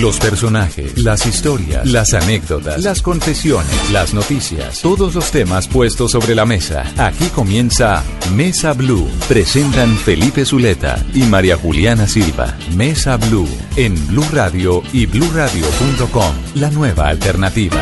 Los 0.00 0.18
personajes, 0.18 0.98
las 0.98 1.26
historias, 1.26 1.86
las 1.86 2.14
anécdotas, 2.14 2.82
las 2.82 3.02
confesiones, 3.02 3.90
las 3.92 4.14
noticias, 4.14 4.80
todos 4.80 5.14
los 5.14 5.30
temas 5.30 5.68
puestos 5.68 6.12
sobre 6.12 6.34
la 6.34 6.46
mesa. 6.46 6.84
Aquí 6.96 7.26
comienza 7.26 8.02
Mesa 8.34 8.72
Blue. 8.72 9.06
Presentan 9.28 9.90
Felipe 9.96 10.46
Zuleta 10.46 10.96
y 11.12 11.24
María 11.24 11.58
Juliana 11.58 12.06
Silva. 12.06 12.56
Mesa 12.74 13.18
Blue 13.18 13.46
en 13.76 13.94
Blue 14.08 14.24
Radio 14.32 14.82
y 14.94 15.04
bluradio.com. 15.04 16.32
La 16.54 16.70
nueva 16.70 17.08
alternativa. 17.08 17.76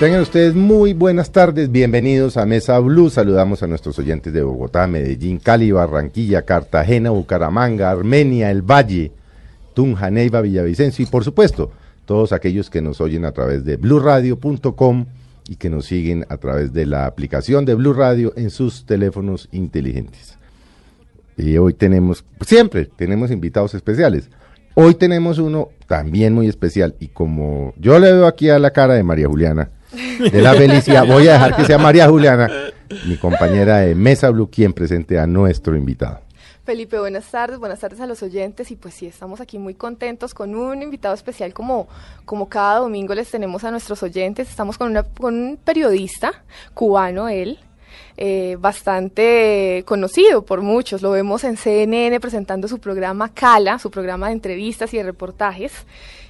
Tengan 0.00 0.22
ustedes 0.22 0.56
muy 0.56 0.94
buenas 0.94 1.30
tardes, 1.30 1.70
bienvenidos 1.70 2.36
a 2.36 2.44
Mesa 2.44 2.78
Blue. 2.80 3.08
Saludamos 3.08 3.62
a 3.62 3.68
nuestros 3.68 3.98
oyentes 4.00 4.32
de 4.32 4.42
Bogotá, 4.42 4.88
Medellín, 4.88 5.38
Cali, 5.38 5.70
Barranquilla, 5.70 6.42
Cartagena, 6.42 7.10
Bucaramanga, 7.10 7.90
Armenia, 7.90 8.50
El 8.50 8.62
Valle, 8.62 9.12
Tunja, 9.78 10.10
Neiva, 10.10 10.40
Villavicencio 10.40 11.04
y 11.04 11.06
por 11.06 11.22
supuesto 11.22 11.70
todos 12.04 12.32
aquellos 12.32 12.68
que 12.68 12.82
nos 12.82 13.00
oyen 13.00 13.24
a 13.24 13.30
través 13.30 13.64
de 13.64 13.76
bluradio.com 13.76 15.06
y 15.48 15.54
que 15.54 15.70
nos 15.70 15.86
siguen 15.86 16.26
a 16.28 16.36
través 16.38 16.72
de 16.72 16.84
la 16.84 17.06
aplicación 17.06 17.64
de 17.64 17.74
Blue 17.74 17.92
Radio 17.92 18.32
en 18.34 18.50
sus 18.50 18.86
teléfonos 18.86 19.48
inteligentes. 19.52 20.36
Y 21.36 21.58
hoy 21.58 21.74
tenemos, 21.74 22.24
siempre 22.44 22.86
tenemos 22.86 23.30
invitados 23.30 23.72
especiales. 23.72 24.30
Hoy 24.74 24.96
tenemos 24.96 25.38
uno 25.38 25.68
también 25.86 26.34
muy 26.34 26.48
especial 26.48 26.96
y 26.98 27.06
como 27.06 27.72
yo 27.78 28.00
le 28.00 28.10
veo 28.10 28.26
aquí 28.26 28.50
a 28.50 28.58
la 28.58 28.72
cara 28.72 28.94
de 28.94 29.04
María 29.04 29.28
Juliana, 29.28 29.70
de 30.18 30.42
la 30.42 30.54
felicidad. 30.54 31.06
Voy 31.06 31.28
a 31.28 31.34
dejar 31.34 31.54
que 31.54 31.64
sea 31.66 31.78
María 31.78 32.08
Juliana, 32.08 32.50
mi 33.06 33.16
compañera 33.16 33.76
de 33.76 33.94
Mesa 33.94 34.28
Blue, 34.30 34.50
quien 34.50 34.72
presente 34.72 35.20
a 35.20 35.28
nuestro 35.28 35.76
invitado. 35.76 36.27
Felipe, 36.68 36.98
buenas 36.98 37.30
tardes, 37.30 37.58
buenas 37.58 37.80
tardes 37.80 37.98
a 37.98 38.06
los 38.06 38.22
oyentes 38.22 38.70
y 38.70 38.76
pues 38.76 38.92
sí, 38.92 39.06
estamos 39.06 39.40
aquí 39.40 39.58
muy 39.58 39.72
contentos 39.72 40.34
con 40.34 40.54
un 40.54 40.82
invitado 40.82 41.14
especial 41.14 41.54
como, 41.54 41.88
como 42.26 42.50
cada 42.50 42.80
domingo 42.80 43.14
les 43.14 43.30
tenemos 43.30 43.64
a 43.64 43.70
nuestros 43.70 44.02
oyentes. 44.02 44.50
Estamos 44.50 44.76
con, 44.76 44.90
una, 44.90 45.02
con 45.02 45.34
un 45.34 45.56
periodista 45.56 46.44
cubano, 46.74 47.30
él, 47.30 47.58
eh, 48.18 48.58
bastante 48.60 49.82
conocido 49.86 50.44
por 50.44 50.60
muchos. 50.60 51.00
Lo 51.00 51.10
vemos 51.12 51.42
en 51.44 51.56
CNN 51.56 52.20
presentando 52.20 52.68
su 52.68 52.78
programa 52.80 53.32
Cala, 53.32 53.78
su 53.78 53.90
programa 53.90 54.26
de 54.26 54.34
entrevistas 54.34 54.92
y 54.92 54.98
de 54.98 55.04
reportajes. 55.04 55.72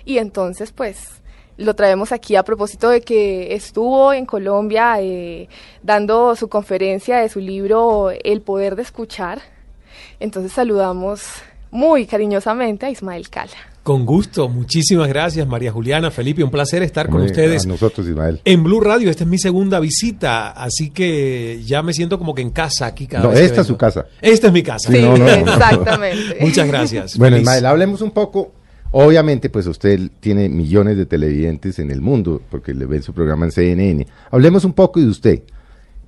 Y 0.05 0.19
entonces, 0.19 0.71
pues, 0.71 1.21
lo 1.57 1.75
traemos 1.75 2.13
aquí 2.13 2.37
a 2.37 2.45
propósito 2.45 2.91
de 2.91 3.01
que 3.01 3.57
estuvo 3.57 4.13
en 4.13 4.25
Colombia 4.25 5.01
eh, 5.01 5.49
dando 5.83 6.37
su 6.37 6.49
conferencia 6.49 7.19
de 7.19 7.29
su 7.29 7.41
libro 7.41 8.13
El 8.13 8.41
poder 8.41 8.77
de 8.77 8.83
escuchar. 8.83 9.58
Entonces 10.21 10.53
saludamos 10.53 11.23
muy 11.71 12.07
cariñosamente 12.07 12.87
a 12.87 12.91
Ismael 12.91 13.29
Cala. 13.29 13.53
Con 13.89 14.05
gusto, 14.05 14.51
muchísimas 14.51 15.09
gracias 15.09 15.49
María 15.49 15.73
Juliana, 15.73 16.11
Felipe, 16.11 16.45
un 16.45 16.51
placer 16.51 16.83
estar 16.83 17.09
con 17.09 17.23
ustedes. 17.23 17.65
A 17.65 17.69
nosotros, 17.69 18.07
Ismael. 18.07 18.39
En 18.45 18.63
Blue 18.63 18.81
Radio, 18.83 19.09
esta 19.09 19.25
es 19.25 19.31
mi 19.31 19.39
segunda 19.39 19.81
visita, 19.81 20.51
así 20.51 20.91
que 20.91 21.63
ya 21.65 21.83
me 21.83 21.95
siento 21.95 22.19
como 22.19 22.35
que 22.35 22.43
en 22.43 22.51
casa 22.51 22.85
aquí 22.85 23.07
cada 23.07 23.25
no, 23.25 23.31
vez. 23.31 23.41
esta 23.41 23.63
es 23.63 23.67
su 23.67 23.79
casa. 23.79 24.05
Esta 24.21 24.49
es 24.49 24.53
mi 24.53 24.63
casa. 24.63 24.93
Sí, 24.93 24.99
exactamente. 24.99 26.37
Muchas 26.43 26.69
gracias. 26.69 27.17
Bueno, 27.17 27.37
Feliz. 27.37 27.49
Ismael, 27.49 27.65
hablemos 27.65 28.03
un 28.03 28.11
poco. 28.11 28.53
Obviamente, 28.91 29.49
pues 29.49 29.67
usted 29.67 30.11
tiene 30.21 30.51
millones 30.51 30.99
de 30.99 31.07
televidentes 31.07 31.79
en 31.79 31.91
el 31.91 32.03
mundo, 32.03 32.43
porque 32.51 32.75
le 32.75 32.85
ven 32.85 33.03
su 33.03 33.15
programa 33.15 33.47
en 33.47 33.53
CNN. 33.53 34.07
Hablemos 34.31 34.67
un 34.67 34.75
poco 34.75 35.01
de 35.01 35.07
usted. 35.07 35.43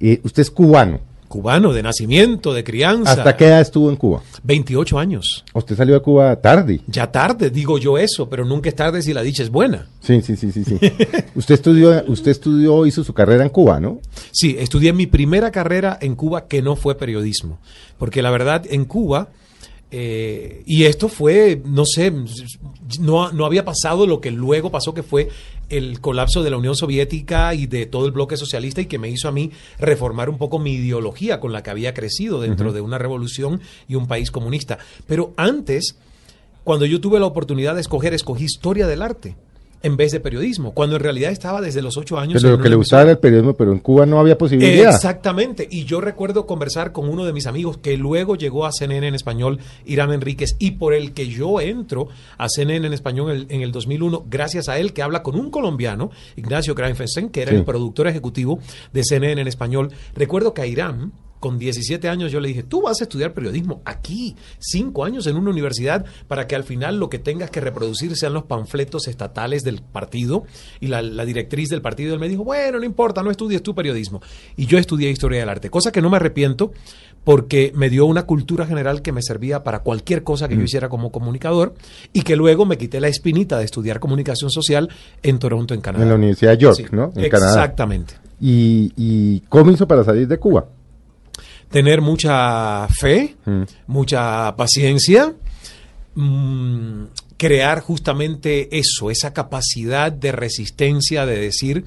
Eh, 0.00 0.20
usted 0.22 0.42
es 0.42 0.50
cubano. 0.50 1.00
Cubano, 1.30 1.72
de 1.72 1.80
nacimiento, 1.80 2.52
de 2.52 2.64
crianza. 2.64 3.12
¿Hasta 3.12 3.36
qué 3.36 3.46
edad 3.46 3.60
estuvo 3.60 3.88
en 3.88 3.94
Cuba? 3.94 4.20
28 4.42 4.98
años. 4.98 5.44
Usted 5.54 5.76
salió 5.76 5.94
de 5.94 6.00
Cuba 6.00 6.34
tarde. 6.34 6.80
Ya 6.88 7.12
tarde, 7.12 7.50
digo 7.50 7.78
yo 7.78 7.98
eso, 7.98 8.28
pero 8.28 8.44
nunca 8.44 8.68
es 8.68 8.74
tarde 8.74 9.00
si 9.00 9.14
la 9.14 9.22
dicha 9.22 9.44
es 9.44 9.48
buena. 9.48 9.86
Sí, 10.00 10.22
sí, 10.22 10.34
sí, 10.34 10.50
sí, 10.50 10.64
sí. 10.64 10.74
usted 11.36 11.54
estudió, 11.54 12.02
usted 12.08 12.32
estudió, 12.32 12.84
hizo 12.84 13.04
su 13.04 13.14
carrera 13.14 13.44
en 13.44 13.50
Cuba, 13.50 13.78
¿no? 13.78 14.00
Sí, 14.32 14.56
estudié 14.58 14.92
mi 14.92 15.06
primera 15.06 15.52
carrera 15.52 15.96
en 16.00 16.16
Cuba 16.16 16.48
que 16.48 16.62
no 16.62 16.74
fue 16.74 16.96
periodismo, 16.96 17.60
porque 17.96 18.22
la 18.22 18.32
verdad 18.32 18.64
en 18.69 18.84
Cuba 18.84 19.28
eh, 19.92 20.62
y 20.66 20.84
esto 20.84 21.08
fue, 21.08 21.62
no 21.64 21.84
sé, 21.84 22.12
no, 23.00 23.32
no 23.32 23.44
había 23.44 23.64
pasado 23.64 24.06
lo 24.06 24.20
que 24.20 24.30
luego 24.30 24.70
pasó, 24.70 24.94
que 24.94 25.02
fue 25.02 25.28
el 25.70 26.00
colapso 26.00 26.42
de 26.42 26.50
la 26.50 26.58
Unión 26.58 26.76
Soviética 26.76 27.54
y 27.54 27.66
de 27.66 27.86
todo 27.86 28.06
el 28.06 28.12
bloque 28.12 28.36
socialista 28.36 28.81
y 28.81 28.86
que 28.86 28.98
me 28.98 29.08
hizo 29.08 29.28
a 29.28 29.32
mí 29.32 29.50
reformar 29.78 30.28
un 30.28 30.36
poco 30.36 30.58
mi 30.58 30.75
ideología 30.75 31.41
con 31.41 31.53
la 31.53 31.62
que 31.62 31.70
había 31.70 31.94
crecido 31.94 32.41
dentro 32.41 32.69
uh 32.69 32.70
-huh. 32.70 32.75
de 32.75 32.81
una 32.81 32.98
revolución 32.98 33.60
y 33.88 33.94
un 33.94 34.06
país 34.06 34.31
comunista. 34.31 34.78
Pero 35.06 35.32
antes, 35.36 35.97
cuando 36.64 36.84
yo 36.86 37.00
tuve 37.00 37.19
la 37.20 37.26
oportunidad 37.26 37.75
de 37.75 37.81
escoger, 37.81 38.12
escogí 38.12 38.44
historia 38.44 38.86
del 38.86 39.03
arte 39.03 39.36
en 39.82 39.96
vez 39.96 40.12
de 40.12 40.20
periodismo, 40.20 40.72
cuando 40.72 40.96
en 40.96 41.02
realidad 41.02 41.32
estaba 41.32 41.60
desde 41.60 41.82
los 41.82 41.96
ocho 41.96 42.18
años. 42.18 42.42
Pero 42.42 42.56
lo 42.56 42.62
que 42.62 42.68
le 42.68 42.76
gustaba 42.76 43.02
era 43.02 43.10
el 43.12 43.18
periodismo, 43.18 43.54
pero 43.54 43.72
en 43.72 43.78
Cuba 43.78 44.06
no 44.06 44.20
había 44.20 44.36
posibilidad. 44.36 44.94
Exactamente, 44.94 45.66
y 45.70 45.84
yo 45.84 46.00
recuerdo 46.00 46.46
conversar 46.46 46.92
con 46.92 47.08
uno 47.08 47.24
de 47.24 47.32
mis 47.32 47.46
amigos 47.46 47.78
que 47.78 47.96
luego 47.96 48.36
llegó 48.36 48.66
a 48.66 48.72
CNN 48.72 49.08
en 49.08 49.14
español, 49.14 49.58
Irán 49.86 50.12
Enríquez, 50.12 50.56
y 50.58 50.72
por 50.72 50.94
el 50.94 51.12
que 51.12 51.28
yo 51.28 51.60
entro 51.60 52.08
a 52.36 52.48
CNN 52.48 52.86
en 52.86 52.92
español 52.92 53.30
en 53.30 53.36
el, 53.36 53.46
en 53.48 53.62
el 53.62 53.72
2001, 53.72 54.24
gracias 54.28 54.69
a 54.69 54.78
él 54.78 54.92
que 54.92 55.02
habla 55.02 55.22
con 55.22 55.34
un 55.34 55.50
colombiano, 55.50 56.10
Ignacio 56.36 56.74
Greinfenstein, 56.74 57.30
que 57.30 57.42
era 57.42 57.52
sí. 57.52 57.56
el 57.56 57.64
productor 57.64 58.06
ejecutivo 58.06 58.58
de 58.92 59.02
CNN 59.04 59.40
en 59.40 59.48
español. 59.48 59.90
Recuerdo 60.14 60.54
que 60.54 60.62
a 60.62 60.66
Irán 60.66 61.12
con 61.40 61.58
17 61.58 62.08
años 62.08 62.30
yo 62.30 62.38
le 62.38 62.48
dije, 62.48 62.62
tú 62.62 62.82
vas 62.82 63.00
a 63.00 63.04
estudiar 63.04 63.32
periodismo 63.32 63.82
aquí, 63.84 64.36
cinco 64.58 65.04
años 65.04 65.26
en 65.26 65.36
una 65.36 65.50
universidad, 65.50 66.04
para 66.28 66.46
que 66.46 66.54
al 66.54 66.64
final 66.64 66.98
lo 66.98 67.08
que 67.08 67.18
tengas 67.18 67.50
que 67.50 67.60
reproducir 67.60 68.14
sean 68.16 68.34
los 68.34 68.44
panfletos 68.44 69.08
estatales 69.08 69.62
del 69.62 69.82
partido. 69.82 70.44
Y 70.80 70.88
la, 70.88 71.02
la 71.02 71.24
directriz 71.24 71.68
del 71.70 71.82
partido 71.82 72.14
él 72.14 72.20
me 72.20 72.28
dijo, 72.28 72.44
bueno, 72.44 72.78
no 72.78 72.84
importa, 72.84 73.22
no 73.22 73.30
estudies 73.30 73.62
tu 73.62 73.74
periodismo. 73.74 74.20
Y 74.56 74.66
yo 74.66 74.78
estudié 74.78 75.10
historia 75.10 75.40
del 75.40 75.48
arte, 75.48 75.70
cosa 75.70 75.90
que 75.90 76.02
no 76.02 76.10
me 76.10 76.16
arrepiento 76.16 76.72
porque 77.24 77.72
me 77.74 77.90
dio 77.90 78.06
una 78.06 78.24
cultura 78.24 78.66
general 78.66 79.02
que 79.02 79.12
me 79.12 79.22
servía 79.22 79.62
para 79.62 79.80
cualquier 79.80 80.22
cosa 80.22 80.48
que 80.48 80.56
mm. 80.56 80.58
yo 80.58 80.64
hiciera 80.64 80.88
como 80.88 81.10
comunicador 81.10 81.74
y 82.12 82.22
que 82.22 82.36
luego 82.36 82.64
me 82.64 82.78
quité 82.78 83.00
la 83.00 83.08
espinita 83.08 83.58
de 83.58 83.64
estudiar 83.64 84.00
comunicación 84.00 84.50
social 84.50 84.88
en 85.22 85.38
Toronto, 85.38 85.74
en 85.74 85.80
Canadá. 85.80 86.04
En 86.04 86.08
la 86.10 86.14
Universidad 86.16 86.52
de 86.52 86.58
York, 86.58 86.76
sí, 86.76 86.84
¿no? 86.92 87.12
En 87.14 87.24
Exactamente. 87.24 88.14
Canadá. 88.14 88.30
¿Y, 88.40 88.92
¿Y 88.96 89.40
cómo 89.48 89.70
hizo 89.70 89.86
para 89.86 90.02
salir 90.02 90.26
de 90.26 90.38
Cuba? 90.38 90.66
Tener 91.70 92.00
mucha 92.00 92.88
fe, 92.88 93.36
mm. 93.44 93.62
mucha 93.86 94.54
paciencia, 94.56 95.34
mmm, 96.14 97.04
crear 97.36 97.81
justamente 97.81 98.76
eso, 98.76 99.10
esa 99.10 99.32
capacidad 99.32 100.12
de 100.12 100.32
resistencia, 100.32 101.25
de 101.25 101.38
decir, 101.38 101.84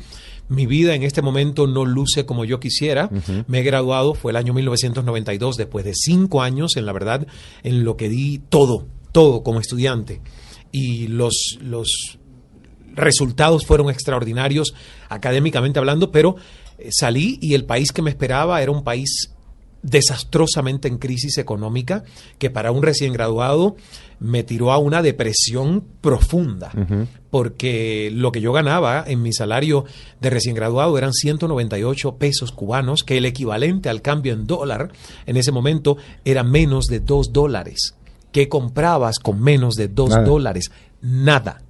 mi 0.49 0.65
vida 0.65 0.95
en 0.95 1.03
este 1.03 1.21
momento 1.21 1.67
no 1.67 1.85
luce 1.85 2.25
como 2.25 2.45
yo 2.45 2.59
quisiera. 2.59 3.09
Uh 3.11 3.15
-huh. 3.15 3.45
Me 3.47 3.59
he 3.59 3.63
graduado, 3.63 4.13
fue 4.13 4.31
el 4.31 4.37
año 4.37 4.53
1992, 4.53 5.57
después 5.57 5.85
de 5.85 5.93
cinco 5.93 6.41
años, 6.41 6.75
en 6.75 6.85
la 6.85 6.93
verdad, 6.93 7.27
en 7.63 7.83
lo 7.83 7.97
que 7.97 8.09
di 8.09 8.39
todo, 8.49 8.87
todo 9.11 9.43
como 9.43 9.59
estudiante. 9.59 10.21
Y 10.71 11.07
los, 11.07 11.57
los 11.61 12.19
resultados 12.95 13.65
fueron 13.65 13.89
extraordinarios 13.89 14.73
académicamente 15.09 15.79
hablando, 15.79 16.11
pero 16.11 16.35
eh, 16.77 16.89
salí 16.91 17.37
y 17.41 17.53
el 17.53 17.65
país 17.65 17.91
que 17.91 18.01
me 18.01 18.09
esperaba 18.09 18.61
era 18.61 18.71
un 18.71 18.83
país 18.83 19.33
desastrosamente 19.83 20.87
en 20.87 20.97
crisis 20.97 21.37
económica 21.37 22.03
que 22.39 22.49
para 22.49 22.71
un 22.71 22.81
recién 22.81 23.13
graduado 23.13 23.75
me 24.19 24.43
tiró 24.43 24.71
a 24.71 24.77
una 24.77 25.01
depresión 25.01 25.83
profunda 25.99 26.71
uh 26.73 26.79
-huh. 26.79 27.07
porque 27.29 28.09
lo 28.11 28.31
que 28.31 28.39
yo 28.39 28.53
ganaba 28.53 29.03
en 29.05 29.21
mi 29.21 29.33
salario 29.33 29.83
de 30.21 30.29
recién 30.29 30.55
graduado 30.55 30.97
eran 30.97 31.13
198 31.13 32.15
pesos 32.15 32.53
cubanos 32.53 33.03
que 33.03 33.17
el 33.17 33.25
equivalente 33.25 33.89
al 33.89 34.01
cambio 34.01 34.33
en 34.33 34.47
dólar 34.47 34.91
en 35.25 35.35
ese 35.35 35.51
momento 35.51 35.97
era 36.23 36.43
menos 36.43 36.85
de 36.85 37.01
2 37.01 37.33
dólares 37.33 37.95
¿qué 38.31 38.47
comprabas 38.47 39.19
con 39.19 39.41
menos 39.41 39.75
de 39.75 39.89
2 39.89 40.23
dólares? 40.25 40.71
nada 41.01 41.61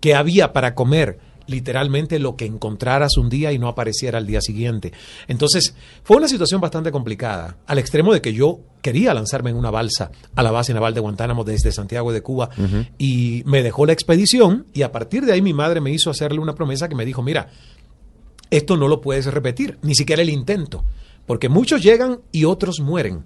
¿qué 0.00 0.14
había 0.14 0.52
para 0.52 0.76
comer? 0.76 1.18
Literalmente 1.48 2.18
lo 2.18 2.36
que 2.36 2.46
encontraras 2.46 3.16
un 3.16 3.28
día 3.28 3.52
y 3.52 3.58
no 3.58 3.66
apareciera 3.66 4.18
al 4.18 4.26
día 4.26 4.40
siguiente. 4.40 4.92
Entonces, 5.26 5.74
fue 6.04 6.16
una 6.16 6.28
situación 6.28 6.60
bastante 6.60 6.92
complicada, 6.92 7.56
al 7.66 7.78
extremo 7.78 8.12
de 8.12 8.20
que 8.20 8.32
yo 8.32 8.60
quería 8.82 9.12
lanzarme 9.14 9.50
en 9.50 9.56
una 9.56 9.70
balsa 9.70 10.12
a 10.36 10.42
la 10.42 10.52
base 10.52 10.72
naval 10.72 10.94
de 10.94 11.00
Guantánamo 11.00 11.42
desde 11.42 11.72
Santiago 11.72 12.12
de 12.12 12.22
Cuba 12.22 12.50
uh 12.56 12.60
-huh. 12.60 12.88
y 12.96 13.42
me 13.44 13.62
dejó 13.62 13.86
la 13.86 13.92
expedición 13.92 14.66
y 14.72 14.82
a 14.82 14.92
partir 14.92 15.24
de 15.24 15.32
ahí 15.32 15.42
mi 15.42 15.52
madre 15.52 15.80
me 15.80 15.90
hizo 15.90 16.10
hacerle 16.10 16.38
una 16.38 16.54
promesa 16.54 16.88
que 16.88 16.94
me 16.94 17.04
dijo, 17.04 17.22
mira, 17.22 17.48
esto 18.50 18.76
no 18.76 18.88
lo 18.88 19.00
puedes 19.00 19.26
repetir, 19.26 19.78
ni 19.82 19.94
siquiera 19.94 20.22
el 20.22 20.30
intento, 20.30 20.84
porque 21.26 21.48
muchos 21.48 21.82
llegan 21.82 22.20
y 22.32 22.44
otros 22.44 22.80
mueren 22.80 23.24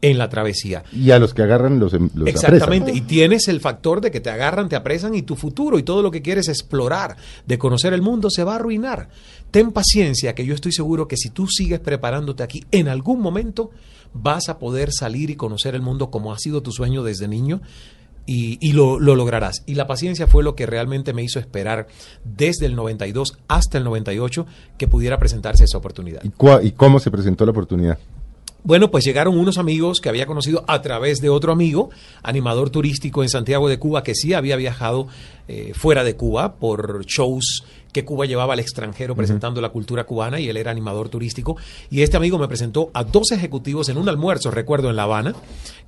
en 0.00 0.18
la 0.18 0.28
travesía. 0.28 0.82
Y 0.92 1.10
a 1.12 1.18
los 1.18 1.34
que 1.34 1.42
agarran 1.42 1.78
los, 1.78 1.94
em, 1.94 2.10
los 2.14 2.28
Exactamente, 2.28 2.90
apresan. 2.90 2.96
y 2.96 3.00
tienes 3.06 3.48
el 3.48 3.60
factor 3.60 4.00
de 4.00 4.10
que 4.10 4.20
te 4.20 4.28
agarran, 4.30 4.68
te 4.68 4.76
apresan 4.76 5.14
y 5.14 5.22
tu 5.22 5.36
futuro 5.36 5.78
y 5.78 5.82
todo 5.82 6.02
lo 6.02 6.10
que 6.10 6.20
quieres 6.22 6.48
explorar, 6.48 7.16
de 7.46 7.58
conocer 7.58 7.92
el 7.92 8.02
mundo, 8.02 8.28
se 8.30 8.44
va 8.44 8.52
a 8.52 8.56
arruinar. 8.56 9.08
Ten 9.50 9.70
paciencia, 9.72 10.34
que 10.34 10.44
yo 10.44 10.54
estoy 10.54 10.72
seguro 10.72 11.06
que 11.08 11.16
si 11.16 11.30
tú 11.30 11.46
sigues 11.46 11.80
preparándote 11.80 12.42
aquí, 12.42 12.64
en 12.72 12.88
algún 12.88 13.20
momento 13.20 13.70
vas 14.14 14.48
a 14.48 14.58
poder 14.58 14.92
salir 14.92 15.30
y 15.30 15.36
conocer 15.36 15.74
el 15.74 15.82
mundo 15.82 16.10
como 16.10 16.32
ha 16.32 16.38
sido 16.38 16.62
tu 16.62 16.72
sueño 16.72 17.02
desde 17.02 17.28
niño. 17.28 17.60
y, 18.24 18.56
y 18.60 18.72
lo, 18.72 19.00
lo 19.00 19.16
lograrás. 19.16 19.64
Y 19.66 19.74
la 19.74 19.88
paciencia 19.88 20.28
fue 20.28 20.44
lo 20.44 20.54
que 20.54 20.64
realmente 20.64 21.12
me 21.12 21.24
hizo 21.24 21.40
esperar 21.40 21.88
desde 22.24 22.66
el 22.66 22.76
92 22.76 23.36
hasta 23.48 23.78
el 23.78 23.84
98 23.84 24.46
que 24.78 24.86
pudiera 24.86 25.18
presentarse 25.18 25.64
esa 25.64 25.78
oportunidad. 25.78 26.22
¿Y, 26.22 26.28
cua- 26.28 26.60
y 26.64 26.70
cómo 26.70 27.00
se 27.00 27.10
presentó 27.10 27.44
la 27.44 27.50
oportunidad? 27.50 27.98
Bueno, 28.64 28.92
pues 28.92 29.04
llegaron 29.04 29.36
unos 29.36 29.58
amigos 29.58 30.00
que 30.00 30.08
había 30.08 30.26
conocido 30.26 30.64
a 30.68 30.80
través 30.82 31.20
de 31.20 31.28
otro 31.28 31.50
amigo, 31.50 31.90
animador 32.22 32.70
turístico 32.70 33.24
en 33.24 33.28
Santiago 33.28 33.68
de 33.68 33.80
Cuba, 33.80 34.04
que 34.04 34.14
sí 34.14 34.34
había 34.34 34.54
viajado 34.54 35.08
eh, 35.48 35.72
fuera 35.74 36.04
de 36.04 36.14
Cuba 36.14 36.54
por 36.54 37.04
shows 37.04 37.64
que 37.92 38.04
Cuba 38.04 38.24
llevaba 38.24 38.52
al 38.52 38.60
extranjero 38.60 39.16
presentando 39.16 39.60
la 39.60 39.70
cultura 39.70 40.04
cubana 40.04 40.38
y 40.38 40.48
él 40.48 40.56
era 40.56 40.70
animador 40.70 41.08
turístico. 41.08 41.56
Y 41.90 42.02
este 42.02 42.16
amigo 42.16 42.38
me 42.38 42.46
presentó 42.46 42.92
a 42.94 43.02
dos 43.02 43.32
ejecutivos 43.32 43.88
en 43.88 43.98
un 43.98 44.08
almuerzo, 44.08 44.52
recuerdo, 44.52 44.90
en 44.90 44.96
La 44.96 45.02
Habana, 45.02 45.34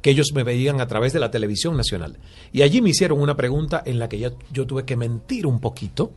que 0.03 0.11
ellos 0.11 0.33
me 0.35 0.43
veían 0.43 0.81
a 0.81 0.89
través 0.89 1.13
de 1.13 1.21
la 1.21 1.31
televisión 1.31 1.77
nacional. 1.77 2.19
Y 2.53 2.63
allí 2.63 2.83
me 2.83 2.91
hicieron 2.91 3.21
una 3.21 3.37
pregunta 3.37 3.83
en 3.87 4.01
la 4.01 4.09
que 4.09 4.19
ya 4.19 4.33
yo 4.53 4.67
tuve 4.67 4.85
que 4.85 4.97
mentir 4.97 5.47
un 5.47 5.61
poquito 5.61 6.11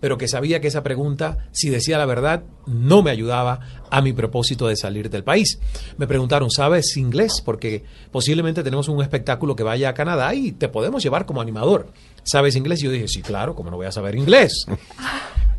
pero 0.00 0.18
que 0.18 0.28
sabía 0.28 0.60
que 0.60 0.68
esa 0.68 0.82
pregunta, 0.82 1.48
si 1.52 1.70
decía 1.70 1.98
la 1.98 2.06
verdad, 2.06 2.42
no 2.66 3.02
me 3.02 3.10
ayudaba 3.10 3.60
a 3.90 4.00
mi 4.00 4.12
propósito 4.12 4.68
de 4.68 4.76
salir 4.76 5.10
del 5.10 5.24
país. 5.24 5.58
Me 5.96 6.06
preguntaron, 6.06 6.50
¿sabes 6.50 6.96
inglés? 6.96 7.42
Porque 7.44 7.84
posiblemente 8.10 8.62
tenemos 8.62 8.88
un 8.88 9.02
espectáculo 9.02 9.56
que 9.56 9.62
vaya 9.62 9.88
a 9.88 9.94
Canadá 9.94 10.34
y 10.34 10.52
te 10.52 10.68
podemos 10.68 11.02
llevar 11.02 11.26
como 11.26 11.40
animador. 11.40 11.88
¿Sabes 12.22 12.56
inglés? 12.56 12.80
Y 12.82 12.84
yo 12.84 12.90
dije, 12.90 13.08
sí, 13.08 13.22
claro, 13.22 13.54
¿cómo 13.54 13.70
no 13.70 13.76
voy 13.76 13.86
a 13.86 13.92
saber 13.92 14.14
inglés? 14.14 14.66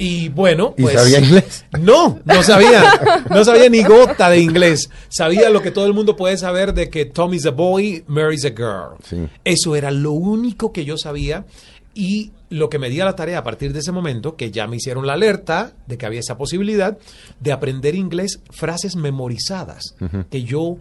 Y 0.01 0.29
bueno, 0.29 0.75
¿Y 0.77 0.83
pues... 0.83 0.95
sabía 0.95 1.19
inglés? 1.19 1.65
No, 1.77 2.21
no 2.23 2.41
sabía. 2.41 3.25
No 3.29 3.43
sabía 3.43 3.67
ni 3.69 3.83
gota 3.83 4.29
de 4.29 4.39
inglés. 4.39 4.89
Sabía 5.09 5.49
lo 5.49 5.61
que 5.61 5.71
todo 5.71 5.85
el 5.87 5.93
mundo 5.93 6.15
puede 6.15 6.37
saber 6.37 6.73
de 6.73 6.89
que 6.89 7.03
Tom 7.03 7.33
is 7.33 7.45
a 7.45 7.51
boy, 7.51 8.05
Mary's 8.07 8.45
a 8.45 8.49
girl. 8.49 8.95
Sí. 9.03 9.27
Eso 9.43 9.75
era 9.75 9.91
lo 9.91 10.13
único 10.13 10.71
que 10.71 10.85
yo 10.85 10.97
sabía 10.97 11.45
y 11.93 12.31
lo 12.49 12.69
que 12.69 12.79
me 12.79 12.89
di 12.89 12.99
a 12.99 13.05
la 13.05 13.15
tarea 13.15 13.39
a 13.39 13.43
partir 13.43 13.73
de 13.73 13.79
ese 13.79 13.91
momento, 13.91 14.35
que 14.35 14.49
ya 14.51 14.65
me 14.67 14.77
hicieron 14.77 15.05
la 15.05 15.13
alerta 15.13 15.73
de 15.87 15.97
que 15.97 16.05
había 16.05 16.19
esa 16.19 16.37
posibilidad 16.37 16.97
de 17.39 17.51
aprender 17.51 17.93
inglés, 17.95 18.39
frases 18.49 18.95
memorizadas, 18.95 19.95
que 20.29 20.43
yo 20.43 20.77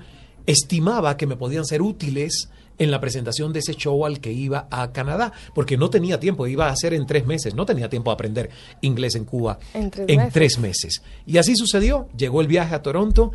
estimaba 0.47 1.17
que 1.17 1.27
me 1.27 1.37
podían 1.37 1.65
ser 1.65 1.83
útiles 1.83 2.49
en 2.79 2.91
la 2.93 3.01
presentación 3.01 3.53
de 3.53 3.59
ese 3.59 3.75
show 3.75 4.07
al 4.07 4.21
que 4.21 4.33
iba 4.33 4.69
a 4.71 4.93
Canadá, 4.93 5.33
porque 5.55 5.77
no 5.77 5.91
tenía 5.91 6.21
tiempo, 6.21 6.47
iba 6.47 6.69
a 6.69 6.73
hacer 6.73 6.95
en 6.95 7.07
tres 7.07 7.27
meses, 7.27 7.55
no 7.55 7.67
tenía 7.67 7.89
tiempo 7.89 8.11
de 8.11 8.15
aprender 8.15 8.51
inglés 8.81 9.17
en 9.17 9.25
Cuba 9.25 9.59
En 9.75 9.91
tres 9.91 10.07
en 10.09 10.17
meses. 10.19 10.33
tres 10.33 10.59
meses. 10.59 11.03
Y 11.27 11.39
así 11.39 11.57
sucedió, 11.57 12.09
llegó 12.17 12.41
el 12.41 12.47
viaje 12.47 12.75
a 12.77 12.83
Toronto 12.83 13.33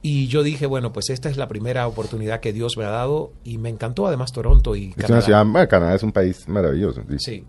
y 0.00 0.28
yo 0.28 0.42
dije, 0.44 0.66
bueno, 0.66 0.92
pues 0.92 1.10
esta 1.10 1.28
es 1.28 1.36
la 1.36 1.48
primera 1.48 1.88
oportunidad 1.88 2.38
que 2.40 2.52
Dios 2.52 2.76
me 2.76 2.84
ha 2.84 2.90
dado 2.90 3.32
y 3.42 3.58
me 3.58 3.68
encantó 3.68 4.06
además 4.06 4.30
Toronto 4.32 4.76
y 4.76 4.90
Es 4.90 4.96
una 4.96 5.06
Canadá. 5.06 5.22
ciudad, 5.22 5.44
bueno, 5.46 5.68
Canadá 5.68 5.94
es 5.96 6.02
un 6.04 6.12
país 6.12 6.46
maravilloso. 6.48 7.02
sí. 7.10 7.16
Sí. 7.18 7.44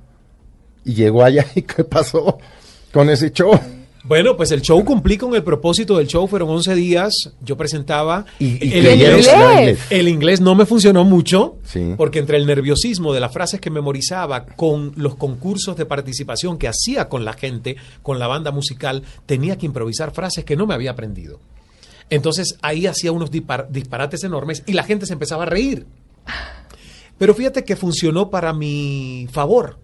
Y 0.85 0.93
llegó 0.93 1.23
allá 1.23 1.45
y 1.55 1.63
¿qué 1.63 1.83
pasó 1.83 2.37
con 2.93 3.09
ese 3.09 3.31
show? 3.31 3.59
Bueno, 4.07 4.37
pues 4.37 4.51
el 4.51 4.61
show 4.61 4.85
cumplí 4.85 5.17
con 5.17 5.33
el 5.33 5.43
propósito 5.43 5.97
del 5.97 6.05
show, 6.05 6.27
fueron 6.27 6.47
11 6.51 6.75
días, 6.75 7.11
yo 7.41 7.57
presentaba 7.57 8.23
Y, 8.37 8.63
y 8.63 8.73
el 8.77 9.01
inglés. 9.01 9.79
El 9.89 10.07
inglés 10.07 10.41
no 10.41 10.53
me 10.53 10.67
funcionó 10.67 11.03
mucho, 11.03 11.55
Sí. 11.63 11.95
porque 11.97 12.19
entre 12.19 12.37
el 12.37 12.45
nerviosismo 12.45 13.13
de 13.15 13.19
las 13.19 13.33
frases 13.33 13.59
que 13.59 13.71
memorizaba 13.71 14.45
con 14.45 14.91
los 14.95 15.15
concursos 15.15 15.75
de 15.75 15.87
participación 15.87 16.59
que 16.59 16.67
hacía 16.67 17.09
con 17.09 17.25
la 17.25 17.33
gente, 17.33 17.77
con 18.03 18.19
la 18.19 18.27
banda 18.27 18.51
musical, 18.51 19.01
tenía 19.25 19.57
que 19.57 19.65
improvisar 19.65 20.11
frases 20.13 20.45
que 20.45 20.55
no 20.55 20.67
me 20.67 20.75
había 20.75 20.91
aprendido. 20.91 21.39
Entonces 22.11 22.59
ahí 22.61 22.85
hacía 22.85 23.11
unos 23.11 23.31
dispar- 23.31 23.69
disparates 23.71 24.23
enormes 24.23 24.61
y 24.67 24.73
la 24.73 24.83
gente 24.83 25.07
se 25.07 25.13
empezaba 25.13 25.43
a 25.43 25.47
reír. 25.47 25.87
Pero 27.17 27.33
fíjate 27.33 27.63
que 27.63 27.75
funcionó 27.75 28.29
para 28.29 28.53
mi 28.53 29.27
favor, 29.31 29.77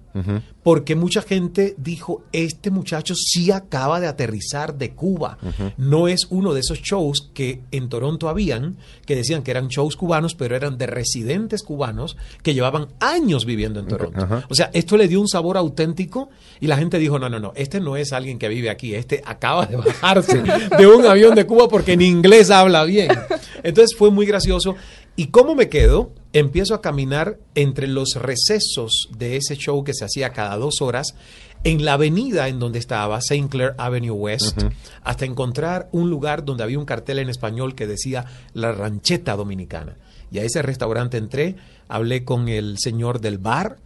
porque 0.63 0.95
mucha 0.95 1.21
gente 1.21 1.73
dijo, 1.77 2.23
este 2.33 2.69
muchacho 2.69 3.15
sí 3.15 3.51
acaba 3.51 3.99
de 3.99 4.07
aterrizar 4.07 4.77
de 4.77 4.91
Cuba. 4.93 5.37
No 5.77 6.07
es 6.07 6.27
uno 6.29 6.53
de 6.53 6.59
esos 6.59 6.81
shows 6.81 7.29
que 7.33 7.61
en 7.71 7.89
Toronto 7.89 8.27
habían, 8.29 8.77
que 9.05 9.15
decían 9.15 9.41
que 9.41 9.51
eran 9.51 9.69
shows 9.69 9.95
cubanos, 9.95 10.35
pero 10.35 10.55
eran 10.55 10.77
de 10.77 10.87
residentes 10.87 11.63
cubanos 11.63 12.17
que 12.43 12.53
llevaban 12.53 12.87
años 12.99 13.45
viviendo 13.45 13.79
en 13.79 13.87
Toronto. 13.87 14.45
O 14.49 14.55
sea, 14.55 14.69
esto 14.73 14.97
le 14.97 15.07
dio 15.07 15.21
un 15.21 15.29
sabor 15.29 15.57
auténtico 15.57 16.29
y 16.59 16.67
la 16.67 16.77
gente 16.77 16.99
dijo, 16.99 17.17
no, 17.17 17.29
no, 17.29 17.39
no, 17.39 17.53
este 17.55 17.79
no 17.79 17.95
es 17.95 18.11
alguien 18.11 18.37
que 18.37 18.49
vive 18.49 18.69
aquí, 18.69 18.93
este 18.93 19.21
acaba 19.25 19.65
de 19.65 19.77
bajarse 19.77 20.43
de 20.77 20.87
un 20.87 21.05
avión 21.05 21.35
de 21.35 21.45
Cuba 21.45 21.69
porque 21.69 21.93
en 21.93 22.01
inglés 22.01 22.51
habla 22.51 22.83
bien. 22.83 23.11
Entonces 23.63 23.97
fue 23.97 24.11
muy 24.11 24.25
gracioso. 24.25 24.75
¿Y 25.15 25.27
cómo 25.27 25.55
me 25.55 25.69
quedo? 25.69 26.13
Empiezo 26.33 26.73
a 26.73 26.81
caminar 26.81 27.37
entre 27.55 27.87
los 27.87 28.15
recesos 28.15 29.09
de 29.17 29.35
ese 29.35 29.57
show 29.57 29.83
que 29.83 29.93
se 29.93 30.05
hacía 30.05 30.31
cada 30.31 30.55
dos 30.57 30.81
horas 30.81 31.15
en 31.63 31.85
la 31.85 31.93
avenida 31.93 32.47
en 32.47 32.59
donde 32.59 32.79
estaba, 32.79 33.19
St. 33.19 33.49
Clair 33.49 33.75
Avenue 33.77 34.11
West, 34.15 34.63
hasta 35.03 35.25
encontrar 35.25 35.89
un 35.91 36.09
lugar 36.09 36.43
donde 36.43 36.63
había 36.63 36.79
un 36.79 36.85
cartel 36.85 37.19
en 37.19 37.29
español 37.29 37.75
que 37.75 37.87
decía 37.87 38.25
La 38.53 38.71
Rancheta 38.71 39.35
Dominicana. 39.35 39.97
Y 40.31 40.39
a 40.39 40.43
ese 40.43 40.61
restaurante 40.61 41.17
entré, 41.17 41.57
hablé 41.87 42.23
con 42.23 42.47
el 42.47 42.77
señor 42.79 43.19
del 43.19 43.37
bar, 43.37 43.77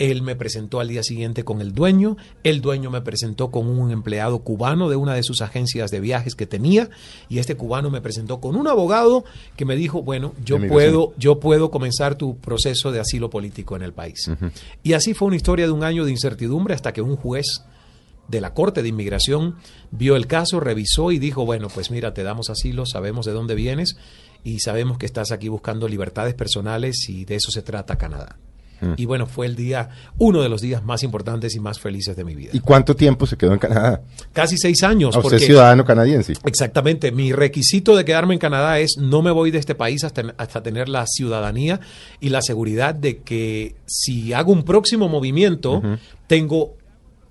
él 0.00 0.22
me 0.22 0.34
presentó 0.34 0.80
al 0.80 0.88
día 0.88 1.02
siguiente 1.02 1.44
con 1.44 1.60
el 1.60 1.72
dueño, 1.72 2.16
el 2.42 2.62
dueño 2.62 2.90
me 2.90 3.02
presentó 3.02 3.50
con 3.50 3.68
un 3.68 3.90
empleado 3.90 4.38
cubano 4.38 4.88
de 4.88 4.96
una 4.96 5.14
de 5.14 5.22
sus 5.22 5.42
agencias 5.42 5.90
de 5.90 6.00
viajes 6.00 6.34
que 6.34 6.46
tenía 6.46 6.88
y 7.28 7.38
este 7.38 7.54
cubano 7.54 7.90
me 7.90 8.00
presentó 8.00 8.40
con 8.40 8.56
un 8.56 8.66
abogado 8.66 9.24
que 9.56 9.66
me 9.66 9.76
dijo, 9.76 10.02
bueno, 10.02 10.32
yo 10.42 10.56
puedo, 10.68 11.12
yo 11.18 11.38
puedo 11.38 11.70
comenzar 11.70 12.14
tu 12.14 12.38
proceso 12.38 12.92
de 12.92 13.00
asilo 13.00 13.28
político 13.28 13.76
en 13.76 13.82
el 13.82 13.92
país. 13.92 14.30
Y 14.82 14.94
así 14.94 15.12
fue 15.12 15.28
una 15.28 15.36
historia 15.36 15.66
de 15.66 15.72
un 15.72 15.84
año 15.84 16.06
de 16.06 16.12
incertidumbre 16.12 16.74
hasta 16.74 16.94
que 16.94 17.02
un 17.02 17.16
juez 17.16 17.62
de 18.26 18.40
la 18.40 18.54
Corte 18.54 18.82
de 18.82 18.88
Inmigración 18.88 19.56
vio 19.90 20.16
el 20.16 20.26
caso, 20.26 20.60
revisó 20.60 21.12
y 21.12 21.18
dijo, 21.18 21.44
bueno, 21.44 21.68
pues 21.68 21.90
mira, 21.90 22.14
te 22.14 22.22
damos 22.22 22.48
asilo, 22.48 22.86
sabemos 22.86 23.26
de 23.26 23.32
dónde 23.32 23.54
vienes 23.54 23.98
y 24.44 24.60
sabemos 24.60 24.96
que 24.96 25.04
estás 25.04 25.30
aquí 25.30 25.48
buscando 25.48 25.88
libertades 25.88 26.32
personales 26.32 27.06
y 27.10 27.26
de 27.26 27.34
eso 27.34 27.50
se 27.50 27.60
trata 27.60 27.98
Canadá. 27.98 28.38
Y 28.96 29.04
bueno, 29.04 29.26
fue 29.26 29.46
el 29.46 29.56
día, 29.56 29.88
uno 30.18 30.42
de 30.42 30.48
los 30.48 30.60
días 30.60 30.82
más 30.84 31.02
importantes 31.02 31.54
y 31.54 31.60
más 31.60 31.78
felices 31.78 32.16
de 32.16 32.24
mi 32.24 32.34
vida. 32.34 32.50
¿Y 32.52 32.60
cuánto 32.60 32.96
tiempo 32.96 33.26
se 33.26 33.36
quedó 33.36 33.52
en 33.52 33.58
Canadá? 33.58 34.00
Casi 34.32 34.56
seis 34.56 34.82
años. 34.82 35.14
A 35.14 35.18
usted 35.18 35.22
porque- 35.22 35.36
es 35.36 35.46
ciudadano 35.46 35.84
canadiense. 35.84 36.34
Exactamente. 36.44 37.12
Mi 37.12 37.32
requisito 37.32 37.96
de 37.96 38.04
quedarme 38.04 38.34
en 38.34 38.40
Canadá 38.40 38.78
es 38.78 38.96
no 38.98 39.22
me 39.22 39.30
voy 39.30 39.50
de 39.50 39.58
este 39.58 39.74
país 39.74 40.04
hasta, 40.04 40.34
hasta 40.38 40.62
tener 40.62 40.88
la 40.88 41.04
ciudadanía 41.06 41.80
y 42.20 42.30
la 42.30 42.42
seguridad 42.42 42.94
de 42.94 43.18
que 43.18 43.74
si 43.86 44.32
hago 44.32 44.52
un 44.52 44.62
próximo 44.64 45.08
movimiento, 45.08 45.82
tengo 46.26 46.74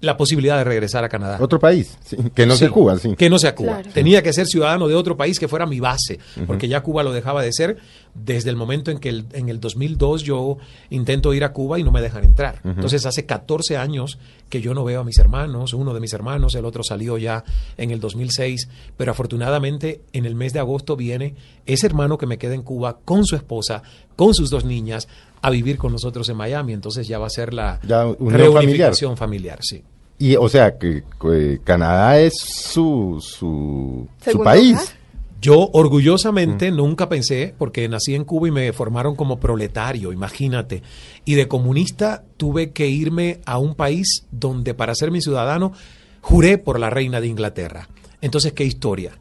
la 0.01 0.15
posibilidad 0.15 0.57
de 0.57 0.63
regresar 0.63 1.03
a 1.03 1.09
Canadá. 1.09 1.37
Otro 1.41 1.59
país, 1.59 1.97
sí, 2.05 2.15
que 2.33 2.45
no 2.45 2.53
Sí, 2.53 2.59
sea 2.59 2.69
Cuba, 2.69 2.97
sí. 2.97 3.15
Que 3.17 3.29
no 3.29 3.37
sea 3.37 3.53
Cuba. 3.53 3.79
Claro. 3.79 3.89
Tenía 3.93 4.23
que 4.23 4.31
ser 4.31 4.47
ciudadano 4.47 4.87
de 4.87 4.95
otro 4.95 5.17
país 5.17 5.37
que 5.37 5.49
fuera 5.49 5.65
mi 5.65 5.81
base, 5.81 6.19
porque 6.47 6.69
ya 6.69 6.81
Cuba 6.81 7.03
lo 7.03 7.11
dejaba 7.11 7.41
de 7.41 7.51
ser 7.51 7.77
desde 8.15 8.49
el 8.49 8.55
momento 8.55 8.91
en 8.91 8.97
que 8.99 9.09
el- 9.09 9.25
en 9.33 9.49
el 9.49 9.59
2002 9.59 10.23
yo 10.23 10.57
intento 10.89 11.33
ir 11.33 11.43
a 11.43 11.53
Cuba 11.53 11.79
y 11.79 11.83
no 11.83 11.91
me 11.91 12.01
dejan 12.01 12.23
entrar. 12.23 12.61
Entonces 12.63 13.05
hace 13.05 13.25
14 13.25 13.77
años 13.77 14.19
que 14.49 14.61
yo 14.61 14.73
no 14.73 14.83
veo 14.83 15.01
a 15.01 15.03
mis 15.03 15.17
hermanos, 15.19 15.73
uno 15.73 15.93
de 15.93 15.99
mis 15.99 16.13
hermanos, 16.13 16.55
el 16.55 16.65
otro 16.65 16.83
salió 16.83 17.17
ya 17.17 17.43
en 17.77 17.91
el 17.91 17.99
2006, 17.99 18.67
pero 18.97 19.11
afortunadamente 19.11 20.01
en 20.13 20.25
el 20.25 20.35
mes 20.35 20.53
de 20.53 20.59
agosto 20.59 20.95
viene 20.95 21.35
ese 21.65 21.85
hermano 21.87 22.17
que 22.17 22.25
me 22.25 22.37
queda 22.37 22.55
en 22.55 22.63
Cuba 22.63 22.97
con 23.05 23.25
su 23.25 23.35
esposa, 23.35 23.83
con 24.15 24.33
sus 24.33 24.49
dos 24.49 24.65
niñas, 24.65 25.07
a 25.41 25.49
vivir 25.51 25.77
con 25.77 25.91
nosotros 25.93 26.27
en 26.29 26.35
Miami. 26.37 26.73
Entonces 26.73 27.07
ya 27.07 27.19
va 27.19 27.27
a 27.27 27.29
ser 27.29 27.53
la 27.53 27.79
reunificación 28.65 29.15
familiar, 29.17 29.59
sí. 29.61 29.83
Y, 30.17 30.35
o 30.35 30.49
sea, 30.49 30.77
que, 30.77 31.03
que 31.21 31.61
Canadá 31.63 32.19
es 32.19 32.33
su, 32.37 33.19
su, 33.21 34.05
su 34.19 34.21
¿Segundo 34.21 34.43
país. 34.43 34.93
Yo 35.41 35.69
orgullosamente 35.73 36.71
nunca 36.71 37.07
pensé, 37.07 37.53
porque 37.57 37.87
nací 37.87 38.13
en 38.15 38.25
Cuba 38.25 38.47
y 38.47 38.51
me 38.51 38.73
formaron 38.73 39.15
como 39.15 39.39
proletario, 39.39 40.11
imagínate. 40.11 40.81
Y 41.25 41.35
de 41.35 41.47
comunista 41.47 42.23
tuve 42.37 42.71
que 42.71 42.87
irme 42.87 43.39
a 43.45 43.57
un 43.57 43.75
país 43.75 44.25
donde 44.31 44.73
para 44.73 44.95
ser 44.95 45.11
mi 45.11 45.21
ciudadano 45.21 45.71
juré 46.21 46.57
por 46.57 46.79
la 46.79 46.89
reina 46.89 47.21
de 47.21 47.27
Inglaterra. 47.27 47.87
Entonces, 48.21 48.51
¿qué 48.53 48.65
historia? 48.65 49.11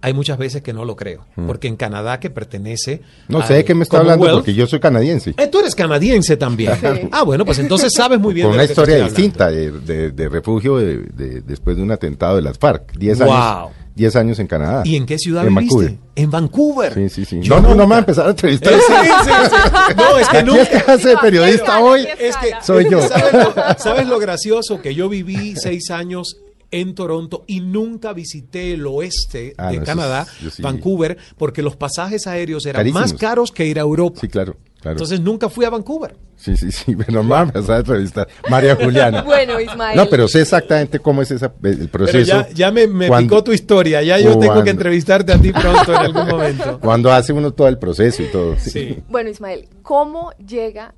Hay 0.00 0.12
muchas 0.12 0.36
veces 0.36 0.60
que 0.62 0.74
no 0.74 0.84
lo 0.84 0.96
creo, 0.96 1.24
porque 1.46 1.66
en 1.66 1.76
Canadá 1.76 2.20
que 2.20 2.28
pertenece... 2.28 3.00
No 3.26 3.40
sé 3.46 3.54
de 3.54 3.64
qué 3.64 3.74
me 3.74 3.84
está 3.84 4.00
hablando 4.00 4.30
porque 4.32 4.52
yo 4.52 4.66
soy 4.66 4.78
canadiense. 4.78 5.34
Eh, 5.38 5.46
tú 5.46 5.60
eres 5.60 5.74
canadiense 5.74 6.36
también. 6.36 6.72
Sí. 6.80 7.08
Ah, 7.10 7.22
bueno, 7.24 7.46
pues 7.46 7.58
entonces 7.58 7.90
sabes 7.94 8.20
muy 8.20 8.34
bien 8.34 8.46
Con 8.48 8.52
de 8.52 8.58
una 8.58 8.64
historia 8.70 8.96
distinta 9.02 9.50
de, 9.50 9.72
de- 9.72 10.10
de 10.10 10.28
refugio 10.28 10.76
de, 10.76 10.98
de- 10.98 11.40
después 11.40 11.76
de 11.78 11.82
un 11.82 11.90
atentado 11.90 12.36
de 12.36 12.42
las 12.42 12.58
FARC. 12.58 12.92
Diez 12.98 13.18
Wow. 13.18 13.32
años. 13.32 13.70
Diez 13.94 14.16
años 14.16 14.38
en 14.40 14.46
Canadá. 14.48 14.82
¿Y 14.84 14.96
en 14.96 15.06
qué 15.06 15.18
ciudad 15.18 15.46
En 15.46 15.54
viviste? 15.54 15.74
Vancouver. 15.76 15.98
En 16.16 16.30
Vancouver. 16.30 16.94
Sí, 16.94 17.08
sí, 17.08 17.24
sí. 17.24 17.40
Yo 17.42 17.60
no, 17.60 17.68
no, 17.70 17.74
no 17.76 17.84
me 17.86 17.90
va 17.90 17.96
a 17.96 17.98
empezar 18.00 18.26
a 18.26 18.30
entrevistar. 18.30 18.72
Sí, 18.74 18.80
sí, 18.88 19.30
sí. 19.30 19.94
No, 19.96 20.18
es 20.18 20.28
que 20.28 20.36
Aquí 20.38 20.46
nunca... 20.46 20.62
es 20.62 20.68
que 20.68 20.90
hace 20.92 21.08
de 21.10 21.16
periodista 21.18 21.78
hoy. 21.80 22.06
Es 22.18 22.36
que 22.36 22.50
Soy 22.62 22.90
yo. 22.90 23.00
¿sabes 23.08 23.32
lo, 23.32 23.54
sabes 23.78 24.06
lo 24.08 24.18
gracioso? 24.18 24.80
Que 24.82 24.94
yo 24.94 25.08
viví 25.08 25.54
seis 25.56 25.90
años 25.90 26.38
en 26.72 26.96
Toronto 26.96 27.44
y 27.46 27.60
nunca 27.60 28.12
visité 28.12 28.72
el 28.72 28.84
oeste 28.88 29.54
Ah, 29.58 29.70
de 29.70 29.78
no, 29.78 29.84
Canadá, 29.84 30.22
es- 30.38 30.40
yo 30.44 30.50
sí. 30.50 30.60
Vancouver, 30.62 31.16
porque 31.38 31.62
los 31.62 31.76
pasajes 31.76 32.26
aéreos 32.26 32.66
eran 32.66 32.80
Carísimos. 32.80 33.12
más 33.12 33.14
caros 33.14 33.52
que 33.52 33.64
ir 33.66 33.78
a 33.78 33.82
Europa. 33.82 34.18
Sí, 34.20 34.26
claro. 34.26 34.56
Entonces 34.92 35.20
nunca 35.20 35.48
fui 35.48 35.64
a 35.64 35.70
Vancouver. 35.70 36.14
Sí, 36.36 36.56
sí, 36.56 36.70
sí, 36.72 36.94
pero 36.96 37.12
no 37.12 37.22
me 37.22 37.50
vas 37.52 37.70
a 37.70 37.76
entrevistar. 37.78 38.28
María 38.50 38.76
Juliana. 38.76 39.22
Bueno, 39.24 39.58
Ismael. 39.60 39.96
No, 39.96 40.06
pero 40.06 40.28
sé 40.28 40.42
exactamente 40.42 40.98
cómo 40.98 41.22
es 41.22 41.30
esa, 41.30 41.52
el 41.62 41.88
proceso. 41.88 42.12
Pero 42.12 42.48
ya, 42.48 42.48
ya 42.54 42.70
me, 42.70 42.86
me 42.86 43.08
cuando- 43.08 43.28
picó 43.28 43.44
tu 43.44 43.52
historia, 43.52 44.02
ya 44.02 44.18
yo 44.18 44.38
tengo 44.38 44.62
que 44.62 44.70
entrevistarte 44.70 45.32
a 45.32 45.38
ti 45.38 45.52
pronto 45.52 45.92
en 45.92 45.98
algún 45.98 46.28
momento. 46.28 46.78
Cuando 46.82 47.10
hace 47.12 47.32
uno 47.32 47.52
todo 47.52 47.68
el 47.68 47.78
proceso 47.78 48.22
y 48.22 48.26
todo. 48.26 48.56
Sí. 48.58 48.98
Bueno, 49.08 49.30
Ismael, 49.30 49.68
¿cómo 49.82 50.32
llega 50.32 50.94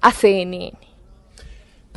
a 0.00 0.12
CNN? 0.12 0.72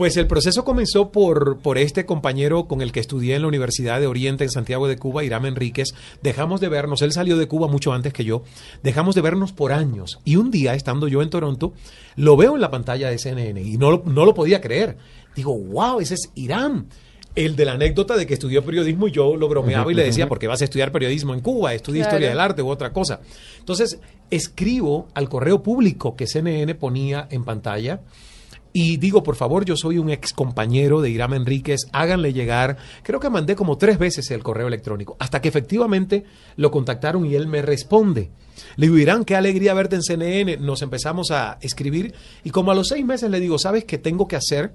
Pues 0.02 0.18
el 0.18 0.26
proceso 0.26 0.64
comenzó 0.66 1.12
por, 1.12 1.60
por 1.60 1.78
este 1.78 2.08
compañero 2.08 2.66
con 2.68 2.82
el 2.82 2.92
que 2.92 3.00
estudié 3.00 3.36
en 3.36 3.44
la 3.44 3.48
Universidad 3.48 4.00
de 4.00 4.08
Oriente 4.08 4.44
en 4.44 4.50
Santiago 4.50 4.88
de 4.88 4.98
Cuba, 4.98 5.24
Irán 5.24 5.46
Enríquez. 5.46 5.90
Dejamos 6.24 6.60
de 6.60 6.70
vernos, 6.70 7.04
él 7.04 7.12
salió 7.12 7.38
de 7.38 7.48
Cuba 7.48 7.68
mucho 7.68 7.94
antes 7.94 8.12
que 8.12 8.24
yo, 8.26 8.42
dejamos 8.82 9.14
de 9.14 9.22
vernos 9.22 9.52
por 9.52 9.72
años. 9.72 10.18
Y 10.26 10.38
un 10.38 10.50
día, 10.50 10.74
estando 10.74 11.08
yo 11.08 11.22
en 11.22 11.30
Toronto, 11.30 11.74
lo 12.16 12.36
veo 12.36 12.56
en 12.56 12.62
la 12.62 12.72
pantalla 12.72 13.12
de 13.12 13.20
CNN 13.20 13.62
y 13.62 13.78
no, 13.78 13.92
lo- 13.92 14.02
no 14.08 14.26
lo 14.26 14.34
podía 14.34 14.60
creer. 14.60 14.98
Digo, 15.36 15.56
wow, 15.56 16.00
ese 16.00 16.16
es 16.16 16.32
Irán. 16.34 16.88
El 17.36 17.56
de 17.56 17.66
la 17.66 17.74
anécdota 17.74 18.18
de 18.18 18.26
que 18.26 18.34
estudió 18.34 18.66
periodismo 18.66 19.08
y 19.08 19.12
yo 19.12 19.36
lo 19.38 19.48
bromeaba 19.50 19.92
y 19.92 19.94
le 19.96 20.04
decía, 20.04 20.28
¿por 20.28 20.40
qué 20.40 20.48
vas 20.48 20.62
a 20.62 20.64
estudiar 20.64 20.92
periodismo 20.92 21.36
en 21.36 21.42
Cuba? 21.42 21.76
Estudia 21.76 22.02
Claro. 22.06 22.16
historia 22.16 22.30
del 22.30 22.40
arte 22.40 22.64
u 22.64 22.70
otra 22.70 22.92
cosa. 22.92 23.20
Entonces, 23.60 24.00
escribo 24.32 25.10
al 25.14 25.30
correo 25.30 25.62
público 25.62 26.16
que 26.16 26.26
CNN 26.26 26.74
ponía 26.74 27.28
en 27.30 27.44
pantalla 27.44 28.02
y 28.74 28.98
digo, 28.98 29.24
por 29.24 29.36
favor, 29.36 29.66
yo 29.66 29.76
soy 29.76 29.98
un 29.98 30.10
ex 30.10 30.34
compañero 30.34 31.02
de 31.02 31.10
Irán 31.10 31.34
Enríquez, 31.34 31.82
háganle 31.92 32.34
llegar. 32.34 32.78
Creo 33.04 33.20
que 33.20 33.30
mandé 33.30 33.56
como 33.56 33.78
tres 33.78 34.00
veces 34.00 34.32
el 34.32 34.44
correo 34.44 34.68
electrónico, 34.68 35.18
hasta 35.20 35.42
que 35.42 35.50
efectivamente 35.50 36.24
lo 36.56 36.72
contactaron 36.72 37.26
y 37.26 37.36
él 37.36 37.48
me 37.48 37.62
responde. 37.62 38.32
Le 38.78 38.88
digo, 38.88 38.98
Irán, 38.98 39.26
qué 39.26 39.36
alegría 39.36 39.74
verte 39.74 39.96
en 39.96 40.04
CNN. 40.04 40.58
Nos 40.58 40.82
empezamos 40.82 41.32
a 41.32 41.58
escribir 41.62 42.14
y 42.44 42.52
como 42.52 42.72
a 42.72 42.76
los 42.76 42.88
seis 42.88 43.06
meses 43.06 43.30
le 43.30 43.40
digo, 43.40 43.60
sabes 43.60 43.86
que 43.86 43.98
tengo 43.98 44.28
que 44.28 44.36
hacer 44.36 44.74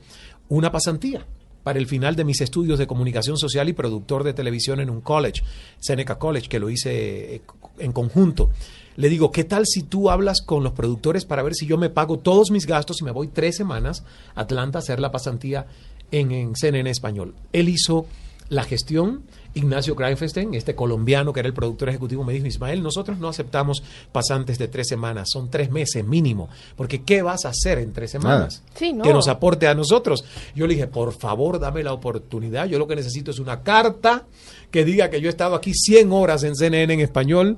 una 0.49 0.71
pasantía 0.71 1.27
para 1.63 1.79
el 1.81 1.87
final 1.87 2.15
de 2.15 2.25
mis 2.25 2.41
estudios 2.41 2.79
de 2.79 2.87
comunicación 2.87 3.37
social 3.37 3.69
y 3.69 3.73
productor 3.73 4.23
de 4.23 4.35
televisión 4.35 4.79
en 4.79 4.89
un 4.89 5.01
college, 5.01 5.43
Seneca 5.81 6.17
College, 6.17 6.49
que 6.49 6.61
lo 6.61 6.71
hice 6.71 7.35
eh, 7.35 7.43
en 7.79 7.93
conjunto. 7.93 8.51
Le 8.97 9.09
digo, 9.09 9.31
¿qué 9.31 9.45
tal 9.45 9.67
si 9.67 9.83
tú 9.83 10.11
hablas 10.11 10.41
con 10.41 10.65
los 10.65 10.73
productores 10.73 11.25
para 11.25 11.43
ver 11.43 11.55
si 11.55 11.67
yo 11.67 11.79
me 11.79 11.91
pago 11.91 12.19
todos 12.19 12.51
mis 12.51 12.67
gastos 12.67 13.01
y 13.01 13.05
me 13.05 13.11
voy 13.11 13.29
tres 13.29 13.57
semanas 13.57 14.05
a 14.35 14.43
Atlanta 14.43 14.79
a 14.79 14.81
hacer 14.81 15.01
la 15.01 15.13
pasantía 15.13 15.67
en, 16.11 16.33
en 16.33 16.57
CNN 16.57 16.91
Español? 16.91 17.35
Él 17.53 17.69
hizo 17.69 18.07
la 18.49 18.63
gestión, 18.63 19.23
Ignacio 19.55 19.95
Greifenstein, 19.95 20.55
este 20.55 20.75
colombiano 20.75 21.33
que 21.33 21.41
era 21.41 21.49
el 21.49 21.55
productor 21.55 21.89
ejecutivo, 21.89 22.23
me 22.23 22.33
dijo, 22.33 22.47
Ismael, 22.47 22.83
nosotros 22.83 23.19
no 23.19 23.29
aceptamos 23.29 23.83
pasantes 24.13 24.59
de 24.59 24.69
tres 24.69 24.87
semanas, 24.87 25.29
son 25.33 25.51
tres 25.51 25.71
meses 25.71 26.05
mínimo, 26.05 26.49
porque 26.77 27.03
¿qué 27.03 27.23
vas 27.23 27.45
a 27.45 27.49
hacer 27.49 27.79
en 27.79 27.93
tres 27.93 28.11
semanas? 28.11 28.63
Sí, 28.75 28.93
no. 28.93 29.03
Que 29.03 29.13
nos 29.13 29.29
aporte 29.29 29.67
a 29.67 29.75
nosotros. 29.75 30.25
Yo 30.55 30.67
le 30.67 30.75
dije, 30.75 30.87
por 30.87 31.13
favor, 31.13 31.59
dame 31.59 31.83
la 31.83 31.93
oportunidad. 31.93 32.67
Yo 32.67 32.79
lo 32.79 32.87
que 32.87 32.97
necesito 32.97 33.31
es 33.31 33.39
una 33.39 33.63
carta 33.63 34.27
que 34.71 34.85
diga 34.85 35.11
que 35.11 35.21
yo 35.21 35.29
he 35.29 35.31
estado 35.31 35.55
aquí 35.55 35.73
100 35.75 36.13
horas 36.13 36.43
en 36.45 36.55
CNN 36.55 36.93
en 36.93 37.01
español. 37.01 37.57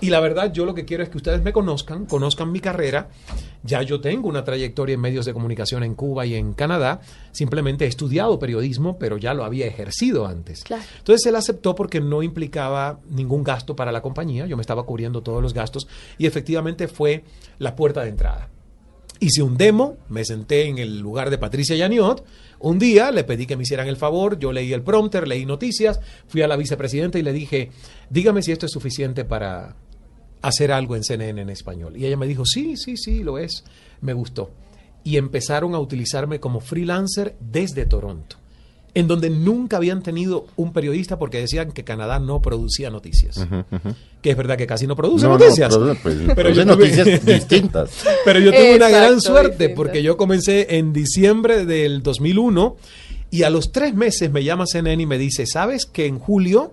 Y 0.00 0.10
la 0.10 0.20
verdad, 0.20 0.52
yo 0.52 0.66
lo 0.66 0.74
que 0.74 0.84
quiero 0.84 1.02
es 1.02 1.08
que 1.08 1.16
ustedes 1.16 1.42
me 1.42 1.52
conozcan, 1.52 2.04
conozcan 2.04 2.52
mi 2.52 2.60
carrera. 2.60 3.08
Ya 3.62 3.82
yo 3.82 4.00
tengo 4.00 4.28
una 4.28 4.44
trayectoria 4.44 4.94
en 4.94 5.00
medios 5.00 5.24
de 5.24 5.32
comunicación 5.32 5.82
en 5.84 5.94
Cuba 5.94 6.26
y 6.26 6.34
en 6.34 6.52
Canadá. 6.52 7.00
Simplemente 7.32 7.86
he 7.86 7.88
estudiado 7.88 8.38
periodismo, 8.38 8.98
pero 8.98 9.16
ya 9.16 9.32
lo 9.32 9.44
había 9.44 9.66
ejercido 9.66 10.26
antes. 10.26 10.64
Claro. 10.64 10.82
Entonces 10.98 11.24
él 11.26 11.34
aceptó 11.34 11.74
porque 11.74 12.00
no 12.00 12.22
implicaba 12.22 13.00
ningún 13.08 13.42
gasto 13.42 13.74
para 13.74 13.90
la 13.90 14.02
compañía. 14.02 14.46
Yo 14.46 14.56
me 14.56 14.60
estaba 14.60 14.84
cubriendo 14.84 15.22
todos 15.22 15.42
los 15.42 15.54
gastos 15.54 15.88
y 16.18 16.26
efectivamente 16.26 16.88
fue 16.88 17.24
la 17.58 17.74
puerta 17.74 18.02
de 18.02 18.10
entrada. 18.10 18.50
Hice 19.18 19.42
un 19.42 19.56
demo, 19.56 19.96
me 20.10 20.26
senté 20.26 20.66
en 20.66 20.76
el 20.76 20.98
lugar 20.98 21.30
de 21.30 21.38
Patricia 21.38 21.74
Yaniot. 21.74 22.22
Un 22.58 22.78
día 22.78 23.10
le 23.10 23.24
pedí 23.24 23.46
que 23.46 23.56
me 23.56 23.62
hicieran 23.62 23.88
el 23.88 23.96
favor, 23.96 24.38
yo 24.38 24.52
leí 24.52 24.74
el 24.74 24.82
prompter, 24.82 25.26
leí 25.26 25.46
noticias, 25.46 26.00
fui 26.26 26.42
a 26.42 26.48
la 26.48 26.56
vicepresidenta 26.56 27.18
y 27.18 27.22
le 27.22 27.32
dije, 27.32 27.70
dígame 28.10 28.42
si 28.42 28.52
esto 28.52 28.66
es 28.66 28.72
suficiente 28.72 29.24
para 29.24 29.76
hacer 30.42 30.72
algo 30.72 30.96
en 30.96 31.04
CNN 31.04 31.40
en 31.40 31.50
español. 31.50 31.96
Y 31.96 32.06
ella 32.06 32.16
me 32.16 32.26
dijo, 32.26 32.44
sí, 32.44 32.76
sí, 32.76 32.96
sí, 32.96 33.22
lo 33.22 33.38
es. 33.38 33.64
Me 34.00 34.12
gustó. 34.12 34.50
Y 35.04 35.16
empezaron 35.16 35.74
a 35.74 35.78
utilizarme 35.78 36.40
como 36.40 36.60
freelancer 36.60 37.36
desde 37.40 37.86
Toronto, 37.86 38.36
en 38.94 39.06
donde 39.08 39.30
nunca 39.30 39.76
habían 39.76 40.02
tenido 40.02 40.46
un 40.56 40.72
periodista 40.72 41.18
porque 41.18 41.38
decían 41.38 41.70
que 41.72 41.84
Canadá 41.84 42.18
no 42.18 42.42
producía 42.42 42.90
noticias. 42.90 43.46
Que 44.22 44.30
es 44.30 44.36
verdad 44.36 44.56
que 44.56 44.66
casi 44.66 44.86
no 44.86 44.96
produce 44.96 45.26
No, 45.26 45.32
no, 45.34 45.38
noticias. 45.38 45.74
produce, 45.74 46.00
pues, 46.02 46.16
Pero 46.26 46.34
produce 46.34 46.54
yo 46.56 46.62
tuve- 46.64 46.76
noticias 46.96 47.24
distintas. 47.26 47.90
pero 48.24 48.40
yo 48.40 48.50
tuve 48.50 48.76
una 48.76 48.88
gran 48.88 49.20
suerte 49.20 49.50
distintas. 49.50 49.76
porque 49.76 50.02
yo 50.02 50.16
comencé 50.16 50.76
en 50.76 50.92
diciembre 50.92 51.64
del 51.66 52.02
2001 52.02 52.76
y 53.30 53.42
a 53.42 53.50
los 53.50 53.70
tres 53.72 53.94
meses 53.94 54.30
me 54.32 54.42
llama 54.44 54.64
CNN 54.66 55.02
y 55.02 55.06
me 55.06 55.18
dice, 55.18 55.46
¿sabes 55.46 55.86
que 55.86 56.06
en 56.06 56.18
julio 56.18 56.72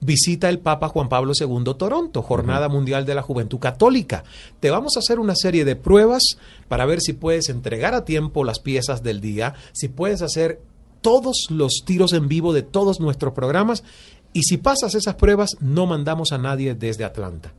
visita 0.00 0.48
el 0.48 0.58
Papa 0.58 0.88
Juan 0.88 1.08
Pablo 1.08 1.32
II 1.38 1.74
Toronto, 1.78 2.22
Jornada 2.22 2.68
Mundial 2.68 3.06
de 3.06 3.14
la 3.14 3.22
Juventud 3.22 3.58
Católica? 3.58 4.24
Te 4.60 4.70
vamos 4.70 4.96
a 4.96 5.00
hacer 5.00 5.18
una 5.18 5.34
serie 5.34 5.64
de 5.64 5.76
pruebas 5.76 6.22
para 6.68 6.86
ver 6.86 7.00
si 7.00 7.12
puedes 7.12 7.48
entregar 7.48 7.94
a 7.94 8.04
tiempo 8.04 8.44
las 8.44 8.60
piezas 8.60 9.02
del 9.02 9.20
día, 9.20 9.54
si 9.72 9.88
puedes 9.88 10.22
hacer 10.22 10.60
todos 11.00 11.46
los 11.50 11.82
tiros 11.84 12.12
en 12.12 12.28
vivo 12.28 12.52
de 12.52 12.62
todos 12.62 13.00
nuestros 13.00 13.32
programas 13.32 13.84
y 14.32 14.42
si 14.42 14.58
pasas 14.58 14.94
esas 14.94 15.14
pruebas 15.14 15.56
no 15.60 15.86
mandamos 15.86 16.32
a 16.32 16.38
nadie 16.38 16.74
desde 16.74 17.04
Atlanta. 17.04 17.52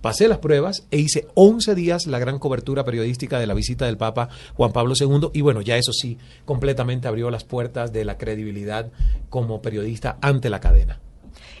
Pasé 0.00 0.28
las 0.28 0.38
pruebas 0.38 0.86
e 0.90 0.96
hice 0.96 1.28
11 1.34 1.74
días 1.74 2.06
la 2.06 2.18
gran 2.18 2.38
cobertura 2.38 2.84
periodística 2.84 3.38
de 3.38 3.46
la 3.46 3.52
visita 3.52 3.84
del 3.84 3.98
Papa 3.98 4.30
Juan 4.54 4.72
Pablo 4.72 4.94
II 4.98 5.28
y 5.34 5.42
bueno, 5.42 5.60
ya 5.60 5.76
eso 5.76 5.92
sí, 5.92 6.16
completamente 6.46 7.06
abrió 7.06 7.30
las 7.30 7.44
puertas 7.44 7.92
de 7.92 8.06
la 8.06 8.16
credibilidad 8.16 8.90
como 9.28 9.60
periodista 9.60 10.16
ante 10.22 10.48
la 10.48 10.60
cadena. 10.60 11.00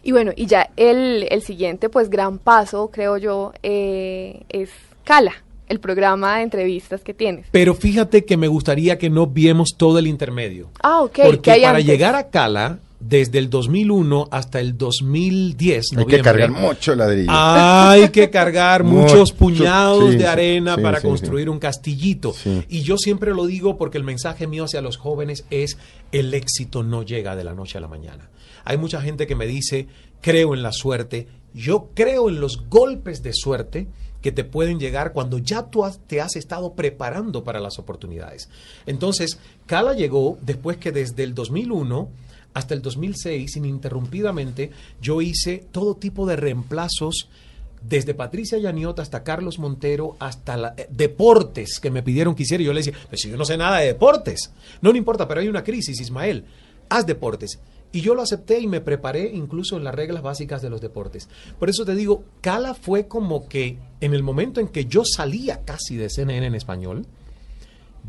Y 0.02 0.12
bueno, 0.12 0.32
y 0.34 0.46
ya 0.46 0.70
el, 0.76 1.26
el 1.30 1.42
siguiente, 1.42 1.88
pues 1.88 2.10
gran 2.10 2.38
paso, 2.38 2.90
creo 2.92 3.16
yo, 3.18 3.52
eh, 3.62 4.42
es 4.48 4.70
Cala, 5.04 5.34
el 5.68 5.80
programa 5.80 6.36
de 6.36 6.42
entrevistas 6.42 7.02
que 7.02 7.14
tienes. 7.14 7.46
Pero 7.50 7.74
fíjate 7.74 8.24
que 8.24 8.36
me 8.36 8.48
gustaría 8.48 8.98
que 8.98 9.10
no 9.10 9.26
viemos 9.26 9.70
todo 9.76 9.98
el 9.98 10.06
intermedio. 10.06 10.70
Ah, 10.82 11.02
ok. 11.02 11.12
¿qué 11.12 11.22
Porque 11.24 11.50
para 11.50 11.70
antes? 11.70 11.86
llegar 11.86 12.14
a 12.14 12.30
Cala, 12.30 12.78
desde 13.00 13.38
el 13.38 13.48
2001 13.48 14.28
hasta 14.30 14.60
el 14.60 14.76
2010, 14.76 15.86
Hay 15.96 16.04
que 16.04 16.20
cargar 16.20 16.50
mucho 16.50 16.94
ladrillo. 16.94 17.30
Hay 17.32 18.10
que 18.10 18.28
cargar 18.30 18.84
muchos 18.84 19.32
Mucho, 19.32 19.36
puñados 19.36 20.12
sí, 20.12 20.18
de 20.18 20.26
arena 20.26 20.76
sí, 20.76 20.82
para 20.82 21.00
sí, 21.00 21.06
construir 21.08 21.44
sí. 21.44 21.48
un 21.48 21.58
castillito. 21.58 22.32
Sí. 22.34 22.62
Y 22.68 22.82
yo 22.82 22.98
siempre 22.98 23.32
lo 23.34 23.46
digo 23.46 23.78
porque 23.78 23.96
el 23.96 24.04
mensaje 24.04 24.46
mío 24.46 24.64
hacia 24.64 24.82
los 24.82 24.98
jóvenes 24.98 25.44
es 25.50 25.78
el 26.12 26.34
éxito 26.34 26.82
no 26.82 27.02
llega 27.02 27.34
de 27.36 27.44
la 27.44 27.54
noche 27.54 27.78
a 27.78 27.80
la 27.80 27.88
mañana. 27.88 28.28
Hay 28.64 28.78
mucha 28.78 29.00
gente 29.00 29.26
que 29.26 29.34
me 29.34 29.46
dice, 29.46 29.88
creo 30.20 30.54
en 30.54 30.62
la 30.62 30.72
suerte. 30.72 31.28
Yo 31.54 31.90
creo 31.94 32.28
en 32.28 32.40
los 32.40 32.68
golpes 32.68 33.22
de 33.22 33.32
suerte 33.32 33.88
que 34.22 34.32
te 34.32 34.44
pueden 34.44 34.78
llegar 34.78 35.12
cuando 35.12 35.38
ya 35.38 35.70
tú 35.70 35.82
te 36.06 36.20
has 36.20 36.36
estado 36.36 36.74
preparando 36.74 37.42
para 37.42 37.60
las 37.60 37.78
oportunidades. 37.78 38.48
Entonces, 38.86 39.38
Cala 39.66 39.94
llegó 39.94 40.38
después 40.42 40.76
que 40.76 40.92
desde 40.92 41.22
el 41.22 41.34
2001 41.34 42.08
hasta 42.52 42.74
el 42.74 42.82
2006, 42.82 43.56
ininterrumpidamente, 43.56 44.70
yo 45.00 45.22
hice 45.22 45.64
todo 45.70 45.94
tipo 45.94 46.26
de 46.26 46.36
reemplazos 46.36 47.28
desde 47.82 48.12
Patricia 48.12 48.58
Yaniot 48.58 48.98
hasta 48.98 49.22
Carlos 49.22 49.58
Montero, 49.58 50.16
hasta 50.18 50.74
eh, 50.76 50.88
deportes 50.90 51.78
que 51.80 51.90
me 51.90 52.02
pidieron 52.02 52.34
que 52.34 52.42
hiciera. 52.42 52.62
Y 52.62 52.66
yo 52.66 52.72
le 52.72 52.80
decía, 52.80 52.94
pues 53.08 53.22
si 53.22 53.30
yo 53.30 53.36
no 53.36 53.44
sé 53.44 53.56
nada 53.56 53.78
de 53.78 53.86
deportes. 53.86 54.52
No, 54.82 54.90
no 54.90 54.98
importa, 54.98 55.26
pero 55.26 55.40
hay 55.40 55.48
una 55.48 55.64
crisis, 55.64 56.00
Ismael. 56.00 56.44
Haz 56.88 57.06
deportes. 57.06 57.58
Y 57.92 58.02
yo 58.02 58.14
lo 58.14 58.22
acepté 58.22 58.60
y 58.60 58.66
me 58.68 58.80
preparé 58.80 59.30
incluso 59.34 59.76
en 59.76 59.84
las 59.84 59.94
reglas 59.94 60.22
básicas 60.22 60.62
de 60.62 60.70
los 60.70 60.80
deportes. 60.80 61.28
Por 61.58 61.68
eso 61.70 61.84
te 61.84 61.94
digo, 61.96 62.22
Cala 62.40 62.74
fue 62.74 63.08
como 63.08 63.48
que 63.48 63.78
en 64.00 64.14
el 64.14 64.22
momento 64.22 64.60
en 64.60 64.68
que 64.68 64.84
yo 64.86 65.02
salía 65.04 65.62
casi 65.64 65.96
de 65.96 66.08
CNN 66.08 66.46
en 66.46 66.54
español, 66.54 67.06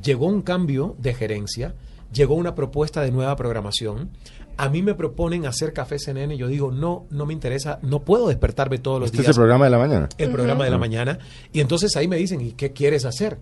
llegó 0.03 0.27
un 0.27 0.41
cambio 0.41 0.95
de 0.99 1.13
gerencia, 1.13 1.73
llegó 2.13 2.35
una 2.35 2.55
propuesta 2.55 3.01
de 3.01 3.11
nueva 3.11 3.35
programación. 3.35 4.09
A 4.57 4.69
mí 4.69 4.83
me 4.83 4.93
proponen 4.93 5.45
hacer 5.47 5.73
Café 5.73 5.97
CNN 5.97 6.35
y 6.35 6.37
yo 6.37 6.47
digo, 6.47 6.71
no, 6.71 7.05
no 7.09 7.25
me 7.25 7.33
interesa, 7.33 7.79
no 7.81 8.01
puedo 8.01 8.27
despertarme 8.27 8.77
todos 8.77 8.99
los 8.99 9.07
Este 9.07 9.17
es 9.17 9.23
días 9.23 9.35
el 9.35 9.41
programa 9.41 9.65
de 9.65 9.71
la 9.71 9.77
mañana. 9.79 10.09
el 10.17 10.29
programa 10.31 10.65
de 10.65 10.69
la 10.71 10.77
mañana. 10.77 11.19
Y 11.53 11.59
entonces 11.61 11.95
ahí 11.95 12.07
me 12.07 12.17
dicen, 12.17 12.41
¿y 12.41 12.51
qué 12.51 12.71
quieres 12.71 13.05
hacer? 13.05 13.39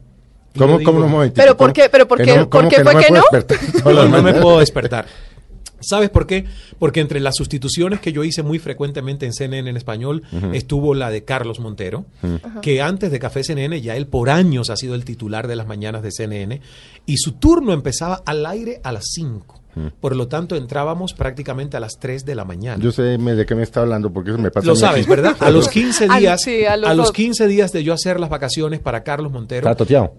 Y 0.53 0.59
¿Cómo, 0.59 0.79
cómo 0.83 1.07
momentito? 1.07 1.41
¿Pero 1.41 1.57
por 1.57 1.67
¿Cómo- 1.67 1.73
qué? 1.73 1.89
¿Pero 1.91 2.07
por 2.07 2.17
que 2.19 2.23
qué? 2.23 2.37
no- 2.37 2.49
¿Por 2.49 2.59
cómo 2.61 2.69
qué 2.69 2.75
fue 2.83 2.95
me 2.95 3.01
que 3.01 3.07
puedo 3.09 3.23
no? 3.93 4.07
No, 4.09 4.17
no 4.17 4.23
me 4.23 4.33
puedo 4.35 4.59
despertar. 4.59 5.05
¿Sabes 5.81 6.09
por 6.09 6.27
qué? 6.27 6.45
Porque 6.77 6.99
entre 6.99 7.19
las 7.19 7.35
sustituciones 7.35 7.99
que 7.99 8.11
yo 8.11 8.23
hice 8.23 8.43
muy 8.43 8.59
frecuentemente 8.59 9.25
en 9.25 9.33
CNN 9.33 9.69
en 9.69 9.77
español 9.77 10.23
estuvo 10.53 10.93
la 10.93 11.09
de 11.09 11.23
Carlos 11.23 11.59
Montero, 11.59 12.05
que 12.61 12.81
antes 12.81 13.11
de 13.11 13.19
Café 13.19 13.43
CNN 13.43 13.81
ya 13.81 13.95
él 13.95 14.07
por 14.07 14.29
años 14.29 14.69
ha 14.69 14.75
sido 14.75 14.95
el 14.95 15.05
titular 15.05 15.47
de 15.47 15.55
las 15.55 15.67
mañanas 15.67 16.03
de 16.03 16.11
CNN 16.11 16.61
y 17.05 17.17
su 17.17 17.33
turno 17.33 17.73
empezaba 17.73 18.21
al 18.25 18.45
aire 18.45 18.81
a 18.83 18.91
las 18.91 19.05
5. 19.13 19.59
Por 20.01 20.15
lo 20.15 20.27
tanto, 20.27 20.55
entrábamos 20.55 21.13
prácticamente 21.13 21.77
a 21.77 21.79
las 21.79 21.99
3 21.99 22.25
de 22.25 22.35
la 22.35 22.43
mañana. 22.43 22.83
Yo 22.83 22.91
sé 22.91 23.03
de 23.03 23.45
qué 23.45 23.55
me 23.55 23.63
está 23.63 23.81
hablando 23.81 24.11
porque 24.11 24.31
eso 24.31 24.39
me 24.39 24.51
pasa. 24.51 24.67
Lo 24.67 24.73
a 24.73 24.75
sabes, 24.75 25.01
aquí. 25.01 25.09
¿verdad? 25.09 25.35
A 25.39 25.51
los 25.51 25.67
15 25.69 26.07
Al- 26.09 26.19
días, 26.19 26.41
sí, 26.41 26.65
a 26.65 26.73
a 26.73 26.93
los. 26.93 27.11
15 27.11 27.47
días 27.47 27.71
de 27.71 27.83
yo 27.83 27.93
hacer 27.93 28.19
las 28.19 28.29
vacaciones 28.29 28.79
para 28.79 29.03
Carlos 29.03 29.31
Montero, 29.31 29.69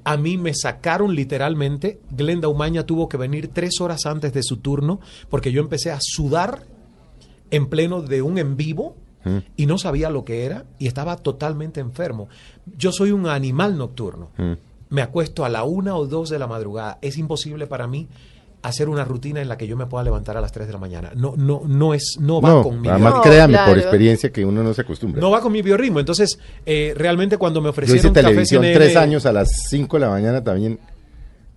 a 0.04 0.16
mí 0.16 0.38
me 0.38 0.54
sacaron 0.54 1.14
literalmente. 1.14 2.00
Glenda 2.10 2.48
Umaña 2.48 2.84
tuvo 2.86 3.08
que 3.08 3.16
venir 3.16 3.48
tres 3.48 3.80
horas 3.80 4.06
antes 4.06 4.32
de 4.32 4.42
su 4.42 4.58
turno 4.58 5.00
porque 5.28 5.52
yo 5.52 5.60
empecé 5.60 5.90
a 5.90 5.98
sudar 6.00 6.62
en 7.50 7.68
pleno 7.68 8.02
de 8.02 8.22
un 8.22 8.38
en 8.38 8.56
vivo 8.56 8.96
y 9.56 9.66
no 9.66 9.76
sabía 9.76 10.08
lo 10.08 10.24
que 10.24 10.46
era 10.46 10.64
y 10.78 10.86
estaba 10.86 11.16
totalmente 11.16 11.80
enfermo. 11.80 12.28
Yo 12.78 12.92
soy 12.92 13.10
un 13.10 13.26
animal 13.26 13.76
nocturno. 13.76 14.30
Me 14.88 15.02
acuesto 15.02 15.44
a 15.44 15.48
la 15.48 15.64
una 15.64 15.94
o 15.96 16.06
dos 16.06 16.30
de 16.30 16.38
la 16.38 16.46
madrugada. 16.46 16.98
Es 17.02 17.18
imposible 17.18 17.66
para 17.66 17.86
mí 17.86 18.08
hacer 18.62 18.88
una 18.90 19.04
rutina 19.04 19.40
en 19.40 19.48
la 19.48 19.56
que 19.56 19.66
yo 19.66 19.76
me 19.76 19.86
pueda 19.86 20.04
levantar 20.04 20.36
a 20.36 20.40
las 20.40 20.52
3 20.52 20.66
de 20.66 20.72
la 20.74 20.78
mañana. 20.78 21.12
No, 21.14 21.34
no, 21.36 21.62
no 21.66 21.94
es, 21.94 22.16
no 22.20 22.40
va 22.42 22.50
No, 22.50 22.62
con 22.62 22.80
mi 22.80 22.88
además 22.88 23.14
No, 23.14 23.22
créame 23.22 23.54
claro. 23.54 23.70
por 23.70 23.78
experiencia 23.78 24.30
que 24.30 24.44
uno 24.44 24.62
no 24.62 24.74
se 24.74 24.82
acostumbra. 24.82 25.20
no 25.20 25.30
va 25.30 25.40
con 25.40 25.50
mi 25.52 25.62
biorritmo. 25.62 25.98
Entonces, 26.00 26.38
eh, 26.66 26.92
realmente 26.96 27.38
cuando 27.38 27.60
me 27.60 27.66
Yo 27.66 27.70
ofrecieron 27.70 27.98
hice 27.98 28.08
café 28.12 28.22
televisión 28.26 28.62
CNN, 28.62 28.78
tres 28.84 28.96
años 28.96 29.24
a 29.26 29.32
las 29.32 29.48
5 29.68 29.96
de 29.96 30.00
la 30.00 30.10
mañana 30.10 30.44
también, 30.44 30.78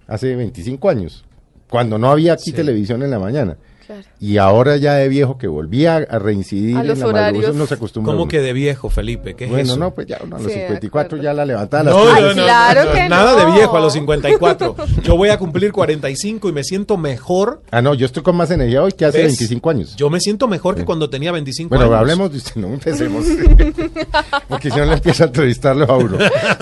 hace 0.08 0.36
25 0.36 0.90
años, 0.90 1.26
cuando 1.70 1.98
no 1.98 2.10
había 2.10 2.34
aquí 2.34 2.52
Sí. 2.52 2.54
televisión 2.54 3.04
en 3.04 3.12
la 3.12 3.20
mañana. 3.20 3.58
Claro. 3.86 4.02
Y 4.20 4.38
ahora 4.38 4.78
ya 4.78 4.94
de 4.94 5.10
viejo 5.10 5.38
que 5.38 5.48
volví 5.48 5.86
a, 5.86 5.98
a 5.98 6.20
reincidir 6.20 6.78
A 6.78 6.82
en 6.82 6.88
los 6.88 7.00
la 7.00 7.08
madrugada, 7.08 7.54
no 7.54 7.66
se 7.68 7.74
acostumbra. 7.74 8.14
¿Cómo 8.14 8.28
que 8.30 8.40
de 8.40 8.54
viejo, 8.54 8.90
Felipe? 8.90 9.34
¿Qué 9.36 9.46
es 9.46 9.50
Bueno, 9.50 9.64
eso? 9.74 9.78
no, 9.78 9.92
pues 9.94 10.08
ya 10.08 10.20
uno 10.24 10.38
a 10.38 10.40
los 10.40 10.48
Sí, 10.52 10.58
de 10.58 10.66
54 10.68 11.06
acuerdo. 11.08 11.24
ya 11.24 11.34
la 11.34 11.46
levantaba 11.46 11.82
a 11.82 11.84
las 11.84 11.94
No, 11.94 12.06
no, 12.06 12.28
no, 12.36 12.44
claro 12.44 12.86
no, 12.86 12.92
que 12.94 13.10
nada 13.10 13.36
de 13.36 13.44
no. 13.46 13.54
viejo 13.56 13.78
a 13.78 13.82
los 13.82 13.94
54. 13.94 14.76
Yo 15.04 15.18
voy 15.18 15.30
a 15.30 15.38
cumplir 15.38 15.72
45 15.74 16.50
y 16.50 16.52
me 16.54 16.64
siento 16.64 16.96
mejor. 16.98 17.62
Ah, 17.72 17.82
no, 17.82 17.94
yo 17.94 18.06
estoy 18.06 18.24
con 18.24 18.36
más 18.38 18.52
energía 18.52 18.82
hoy 18.84 18.94
que 18.94 19.06
hace 19.06 19.18
¿Ves? 19.18 19.28
25 19.40 19.70
años. 19.70 19.96
Yo 19.98 20.10
me 20.10 20.20
siento 20.22 20.48
mejor 20.48 20.76
que 20.76 20.86
cuando 20.86 21.10
tenía 21.10 21.32
25 21.34 21.70
bueno, 21.70 21.86
años. 21.86 21.98
hablemos 22.00 22.32
de 22.32 22.38
usted, 22.38 22.56
no 22.56 22.68
empecemos. 22.68 23.26
Porque 24.48 24.70
si 24.72 24.78
no 24.78 24.86
le 24.86 24.94
empieza 24.94 25.26
a 25.26 25.28
entrevistarlo 25.28 25.86
a 25.92 25.98
uno. 25.98 26.18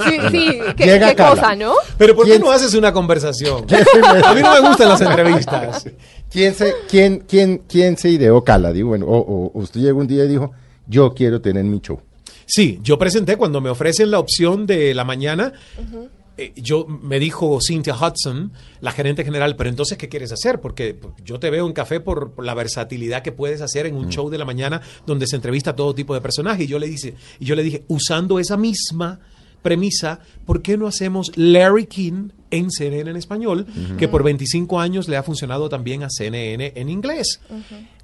Sí, 0.05 0.17
sí, 0.31 0.59
qué, 0.75 0.85
Llega 0.85 1.09
qué 1.09 1.15
Carla. 1.15 1.41
cosa, 1.41 1.55
¿no? 1.55 1.73
Pero 1.97 2.15
¿por 2.15 2.25
qué 2.25 2.31
¿Quién- 2.31 2.41
no 2.41 2.51
haces 2.51 2.73
una 2.73 2.91
conversación? 2.91 3.65
A 4.25 4.33
mí 4.33 4.41
no 4.41 4.53
me 4.53 4.67
gustan 4.69 4.89
las 4.89 5.01
entrevistas. 5.01 5.85
¿Quién 6.31 6.53
se, 6.55 6.73
quién, 6.89 7.23
quién, 7.27 7.61
quién 7.67 7.97
se 7.97 8.09
ideó 8.09 8.43
Cala? 8.43 8.71
Digo, 8.73 8.89
bueno, 8.89 9.05
o, 9.07 9.17
o- 9.17 9.51
usted 9.59 9.81
llegó 9.81 9.99
un 9.99 10.07
día 10.07 10.23
y 10.25 10.29
dijo, 10.29 10.51
yo 10.87 11.13
quiero 11.13 11.41
tener 11.41 11.63
mi 11.65 11.79
show. 11.81 11.99
Sí, 12.45 12.79
yo 12.83 12.97
presenté 12.97 13.35
cuando 13.37 13.61
me 13.61 13.69
ofrecen 13.69 14.11
la 14.11 14.19
opción 14.19 14.65
de 14.65 14.93
la 14.93 15.03
mañana. 15.03 15.53
eh, 16.37 16.53
yo 16.55 16.85
me 16.87 17.19
dijo 17.19 17.59
Cynthia 17.61 17.95
Hudson, 17.95 18.51
la 18.79 18.91
gerente 18.91 19.23
general, 19.23 19.55
pero 19.57 19.69
entonces 19.69 19.97
¿qué 19.97 20.09
quieres 20.09 20.31
hacer? 20.31 20.59
Porque 20.61 20.93
pues, 20.93 21.13
yo 21.23 21.39
te 21.39 21.49
veo 21.49 21.67
en 21.67 21.73
café 21.73 21.99
por, 21.99 22.31
por 22.31 22.45
la 22.45 22.53
versatilidad 22.53 23.21
que 23.21 23.31
puedes 23.31 23.61
hacer 23.61 23.85
en 23.85 23.95
un 23.95 24.09
show 24.09 24.29
de 24.29 24.37
la 24.37 24.45
mañana 24.45 24.81
donde 25.05 25.27
se 25.27 25.35
entrevista 25.35 25.71
a 25.71 25.75
todo 25.75 25.93
tipo 25.93 26.13
de 26.13 26.21
personajes. 26.21 26.65
Y 26.65 26.67
yo 26.67 26.79
le 26.79 26.87
dije, 26.87 27.13
y 27.39 27.45
yo 27.45 27.55
le 27.55 27.63
dije, 27.63 27.83
usando 27.89 28.39
esa 28.39 28.57
misma 28.57 29.19
premisa, 29.61 30.19
¿por 30.45 30.61
qué 30.61 30.77
no 30.77 30.87
hacemos 30.87 31.31
Larry 31.35 31.85
King 31.85 32.29
en 32.49 32.69
CNN 32.71 33.11
en 33.11 33.17
español, 33.17 33.65
que 33.97 34.07
por 34.07 34.23
25 34.23 34.79
años 34.79 35.07
le 35.07 35.17
ha 35.17 35.23
funcionado 35.23 35.69
también 35.69 36.03
a 36.03 36.09
CNN 36.09 36.73
en 36.75 36.89
inglés? 36.89 37.39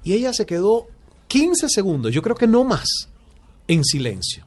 Y 0.04 0.12
ella 0.12 0.32
se 0.32 0.46
quedó 0.46 0.86
15 1.28 1.68
segundos, 1.68 2.12
yo 2.12 2.22
creo 2.22 2.36
que 2.36 2.46
no 2.46 2.64
más, 2.64 2.88
en 3.66 3.84
silencio. 3.84 4.44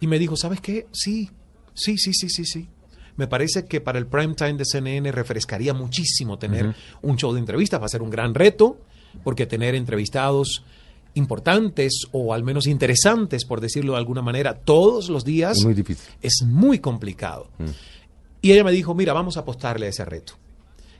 Y 0.00 0.06
me 0.06 0.18
dijo, 0.18 0.36
¿sabes 0.36 0.60
qué? 0.60 0.86
Sí, 0.92 1.30
sí, 1.74 1.98
sí, 1.98 2.12
sí, 2.12 2.28
sí, 2.28 2.44
sí. 2.44 2.68
Me 3.16 3.26
parece 3.26 3.66
que 3.66 3.80
para 3.80 3.98
el 3.98 4.06
prime 4.06 4.34
time 4.34 4.54
de 4.54 4.64
CNN 4.64 5.12
refrescaría 5.12 5.74
muchísimo 5.74 6.38
tener 6.38 6.74
un 7.02 7.16
show 7.16 7.32
de 7.32 7.40
entrevistas. 7.40 7.80
Va 7.80 7.86
a 7.86 7.90
ser 7.90 8.02
un 8.02 8.10
gran 8.10 8.34
reto, 8.34 8.80
porque 9.22 9.46
tener 9.46 9.74
entrevistados 9.74 10.64
importantes 11.14 12.06
o 12.12 12.32
al 12.34 12.42
menos 12.44 12.66
interesantes, 12.66 13.44
por 13.44 13.60
decirlo 13.60 13.92
de 13.92 13.98
alguna 13.98 14.22
manera, 14.22 14.54
todos 14.58 15.08
los 15.08 15.24
días 15.24 15.58
Es 15.58 15.64
muy 15.64 15.74
difícil. 15.74 16.12
es 16.22 16.42
muy 16.46 16.78
complicado. 16.78 17.48
Y 18.40 18.52
ella 18.52 18.64
me 18.64 18.72
dijo, 18.72 18.94
mira, 18.94 19.12
vamos 19.12 19.36
a 19.36 19.40
apostarle 19.40 19.86
a 19.86 19.88
ese 19.90 20.04
reto. 20.04 20.34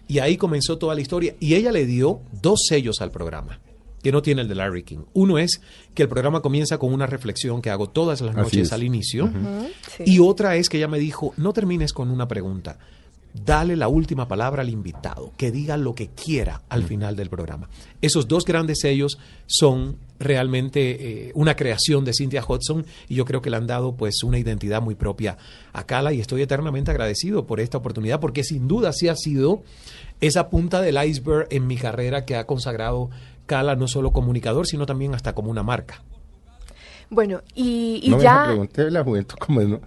Y 0.08 0.18
ahí 0.18 0.36
comenzó 0.36 0.78
toda 0.78 0.94
la 0.94 1.00
historia. 1.00 1.34
Y 1.40 1.54
ella 1.54 1.72
le 1.72 1.86
dio 1.86 2.20
dos 2.40 2.60
sellos 2.68 3.00
al 3.00 3.10
programa, 3.10 3.60
que 4.02 4.12
no 4.12 4.20
tiene 4.22 4.42
el 4.42 4.48
de 4.48 4.54
Larry 4.54 4.82
King. 4.82 5.04
Uno 5.14 5.38
es 5.38 5.60
que 5.94 6.02
el 6.02 6.08
programa 6.08 6.40
comienza 6.42 6.78
con 6.78 6.92
una 6.92 7.06
reflexión 7.06 7.62
que 7.62 7.70
hago 7.70 7.88
todas 7.88 8.20
las 8.20 8.36
noches 8.36 8.68
es. 8.68 8.72
al 8.72 8.82
inicio. 8.82 9.30
Sí. 9.96 10.02
Y 10.06 10.18
otra 10.18 10.56
es 10.56 10.68
que 10.68 10.76
ella 10.76 10.88
me 10.88 10.98
dijo, 10.98 11.32
no 11.36 11.52
termines 11.52 11.92
con 11.92 12.10
una 12.10 12.28
pregunta. 12.28 12.78
Dale 13.34 13.76
la 13.76 13.88
última 13.88 14.28
palabra 14.28 14.60
al 14.60 14.68
invitado, 14.68 15.32
que 15.38 15.50
diga 15.50 15.78
lo 15.78 15.94
que 15.94 16.08
quiera 16.08 16.62
al 16.68 16.84
final 16.84 17.16
del 17.16 17.30
programa. 17.30 17.70
Esos 18.02 18.28
dos 18.28 18.44
grandes 18.44 18.80
sellos 18.80 19.18
son 19.46 19.96
realmente 20.18 21.28
eh, 21.28 21.32
una 21.34 21.56
creación 21.56 22.04
de 22.04 22.12
Cynthia 22.12 22.44
Hudson 22.46 22.84
y 23.08 23.14
yo 23.14 23.24
creo 23.24 23.40
que 23.40 23.50
le 23.50 23.56
han 23.56 23.66
dado 23.66 23.96
pues 23.96 24.22
una 24.22 24.38
identidad 24.38 24.82
muy 24.82 24.94
propia 24.94 25.38
a 25.72 25.84
Cala 25.84 26.12
y 26.12 26.20
estoy 26.20 26.42
eternamente 26.42 26.90
agradecido 26.90 27.46
por 27.46 27.58
esta 27.58 27.78
oportunidad 27.78 28.20
porque 28.20 28.44
sin 28.44 28.68
duda 28.68 28.92
sí 28.92 29.08
ha 29.08 29.16
sido 29.16 29.62
esa 30.20 30.50
punta 30.50 30.80
del 30.80 31.02
iceberg 31.02 31.48
en 31.50 31.66
mi 31.66 31.76
carrera 31.76 32.24
que 32.24 32.36
ha 32.36 32.46
consagrado 32.46 33.10
Cala 33.46 33.74
no 33.76 33.88
solo 33.88 34.12
comunicador 34.12 34.66
sino 34.66 34.86
también 34.86 35.14
hasta 35.14 35.34
como 35.34 35.50
una 35.50 35.62
marca. 35.62 36.02
Bueno, 37.10 37.42
y, 37.54 38.00
y 38.02 38.10
no 38.10 38.18
me 38.18 38.22
ya... 38.22 38.44
preguntar 38.46 38.92
la 38.92 39.04
juventud 39.04 39.36
cómo 39.38 39.60
es, 39.60 39.68
¿no? 39.68 39.80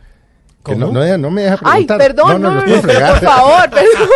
No, 0.73 1.17
no, 1.17 1.32
me 1.32 1.43
deja 1.43 1.58
Ay, 1.63 1.86
preguntar. 1.86 1.97
perdón, 1.97 2.41
no, 2.41 2.51
no, 2.51 2.62
no, 2.62 2.75
no, 2.75 2.82
por 2.82 3.19
favor, 3.19 3.69
perdón. 3.69 4.10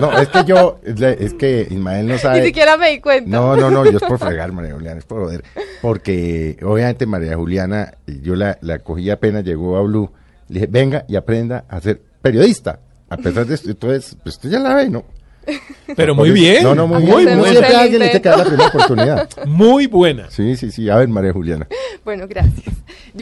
No, 0.00 0.18
es 0.18 0.28
que 0.28 0.44
yo, 0.44 0.78
es 0.84 1.34
que 1.34 1.66
Ismael 1.70 2.06
no 2.06 2.18
sabe. 2.18 2.40
Ni 2.40 2.46
siquiera 2.46 2.76
me 2.76 2.90
di 2.90 3.00
cuenta. 3.00 3.30
No, 3.30 3.56
no, 3.56 3.70
no, 3.70 3.84
yo 3.84 3.98
es 3.98 4.04
por 4.04 4.18
fregar, 4.18 4.52
María 4.52 4.74
Juliana, 4.74 4.98
es 4.98 5.04
por 5.04 5.24
joder. 5.24 5.42
Porque 5.82 6.56
obviamente 6.62 7.06
María 7.06 7.36
Juliana, 7.36 7.94
yo 8.06 8.36
la, 8.36 8.58
la 8.60 8.78
cogí 8.80 9.10
apenas 9.10 9.44
llegó 9.44 9.76
a 9.76 9.82
Blue, 9.82 10.10
le 10.48 10.54
dije, 10.54 10.66
venga 10.70 11.04
y 11.08 11.16
aprenda 11.16 11.64
a 11.68 11.80
ser 11.80 12.00
periodista. 12.22 12.78
A 13.08 13.16
pesar 13.16 13.46
de 13.46 13.54
esto, 13.54 13.70
entonces, 13.70 14.16
pues 14.22 14.34
usted 14.36 14.50
ya 14.50 14.58
la 14.58 14.74
ve, 14.74 14.88
¿no? 14.90 15.04
Pero 15.96 16.14
muy 16.14 16.30
bien. 16.30 16.62
No, 16.62 16.74
no, 16.74 16.86
muy, 16.86 17.02
Muy 17.02 17.24
buena. 17.24 17.50
siempre 17.50 17.76
alguien 17.76 18.00
le 18.00 18.20
la 18.20 18.44
primera 18.44 18.68
oportunidad. 18.68 19.28
Muy 19.46 19.86
buena. 19.86 20.30
Sí, 20.30 20.56
sí, 20.56 20.70
sí. 20.70 20.88
A 20.90 20.96
ver, 20.96 21.08
María 21.08 21.32
Juliana. 21.32 21.66
Bueno, 22.04 22.28
gracias. 22.28 22.72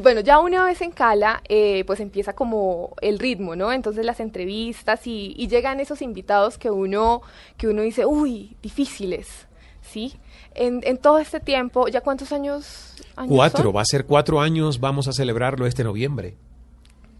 Bueno, 0.03 0.21
ya 0.21 0.41
una 0.41 0.63
vez 0.63 0.83
en 0.83 0.91
Cala, 0.91 1.43
eh, 1.49 1.85
pues 1.87 2.01
empieza 2.01 2.35
como 2.35 2.95
el 3.01 3.19
ritmo, 3.19 3.57
¿no? 3.57 3.73
Entonces 3.73 4.05
las 4.05 4.21
entrevistas 4.21 5.07
y, 5.07 5.33
y 5.39 5.49
llegan 5.49 5.81
esos 5.81 6.03
invitados 6.03 6.59
que 6.59 6.71
uno, 6.71 7.23
que 7.57 7.67
uno 7.67 7.81
dice, 7.81 8.05
uy, 8.05 8.59
difíciles, 8.63 9.47
¿sí? 9.81 10.17
En, 10.55 10.83
en 10.85 10.99
todo 10.99 11.19
este 11.19 11.41
tiempo, 11.41 11.89
¿ya 11.89 12.03
cuántos 12.03 12.31
años? 12.33 12.95
años 13.17 13.33
Cuatro, 13.35 13.65
son? 13.65 13.77
va 13.77 13.81
a 13.81 13.87
ser 13.87 14.05
cuatro 14.05 14.43
años, 14.43 14.81
vamos 14.81 15.09
a 15.09 15.13
celebrarlo 15.15 15.67
este 15.67 15.83
noviembre. 15.83 16.37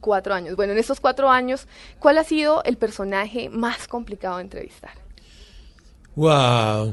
Cuatro 0.05 0.35
años. 0.35 0.55
Bueno, 0.55 0.75
en 0.75 0.79
estos 0.79 1.01
cuatro 1.01 1.31
años, 1.31 1.67
¿cuál 1.99 2.19
ha 2.19 2.25
sido 2.25 2.63
el 2.65 2.77
personaje 2.77 3.49
más 3.49 3.89
complicado 3.89 4.37
de 4.37 4.43
entrevistar? 4.43 4.91
Wow. 6.15 6.93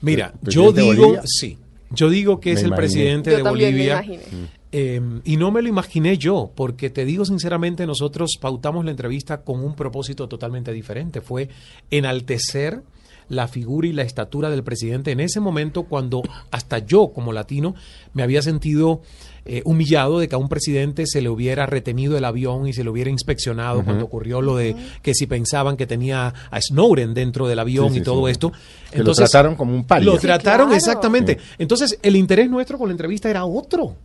Mira, 0.00 0.32
¿El 0.44 0.52
yo 0.52 0.72
digo, 0.72 0.86
Bolivia? 1.04 1.22
sí, 1.24 1.58
yo 1.90 2.10
digo 2.10 2.40
que 2.40 2.50
Me 2.50 2.54
es 2.54 2.60
el 2.62 2.66
imaginé. 2.68 2.76
presidente 2.88 3.30
Yo 3.30 3.36
de 3.36 3.42
Bolivia. 3.44 3.98
me 4.00 4.14
imaginé. 4.14 4.48
Eh, 4.72 5.00
y 5.24 5.36
no 5.36 5.52
me 5.52 5.62
lo 5.62 5.68
imaginé 5.68 6.18
yo, 6.18 6.50
porque 6.56 6.90
te 6.90 7.04
digo 7.04 7.24
sinceramente, 7.24 7.86
nosotros 7.86 8.36
pautamos 8.40 8.84
la 8.84 8.90
entrevista 8.90 9.42
con 9.42 9.62
un 9.62 9.76
propósito 9.76 10.28
totalmente 10.28 10.72
diferente. 10.72 11.20
Fue 11.20 11.50
enaltecer 11.90 12.82
la 13.28 13.46
figura 13.48 13.86
y 13.86 13.92
la 13.92 14.02
estatura 14.02 14.50
del 14.50 14.64
presidente 14.64 15.12
en 15.12 15.20
ese 15.20 15.38
momento 15.40 15.84
cuando 15.84 16.22
hasta 16.50 16.78
yo 16.78 17.12
como 17.14 17.32
latino 17.32 17.74
me 18.12 18.22
había 18.24 18.42
sentido 18.42 19.02
eh, 19.44 19.62
humillado 19.64 20.18
de 20.20 20.28
que 20.28 20.34
a 20.34 20.38
un 20.38 20.48
presidente 20.48 21.04
se 21.06 21.20
le 21.20 21.28
hubiera 21.28 21.66
retenido 21.66 22.16
el 22.16 22.24
avión 22.24 22.68
y 22.68 22.72
se 22.72 22.84
le 22.84 22.90
hubiera 22.90 23.10
inspeccionado 23.10 23.84
cuando 23.84 24.04
ocurrió 24.04 24.40
lo 24.40 24.56
de 24.56 24.76
que 25.02 25.14
si 25.14 25.26
pensaban 25.26 25.76
que 25.76 25.86
tenía 25.86 26.32
a 26.50 26.60
Snowden 26.60 27.12
dentro 27.14 27.48
del 27.48 27.58
avión 27.58 27.88
Sí, 27.88 27.94
sí, 27.94 28.00
y 28.00 28.04
todo 28.04 28.26
sí. 28.26 28.32
esto. 28.32 28.52
Que 28.92 29.02
lo 29.02 29.12
trataron 29.14 29.56
como 29.56 29.74
un 29.74 29.84
paria. 29.84 30.06
Lo 30.06 30.14
Sí, 30.16 30.22
trataron 30.26 30.68
claro. 30.68 30.76
exactamente. 30.76 31.38
Entonces, 31.58 31.98
el 32.02 32.14
interés 32.16 32.48
nuestro 32.48 32.78
con 32.78 32.88
la 32.88 32.92
entrevista 32.92 33.28
era 33.30 33.44
otro. 33.44 33.96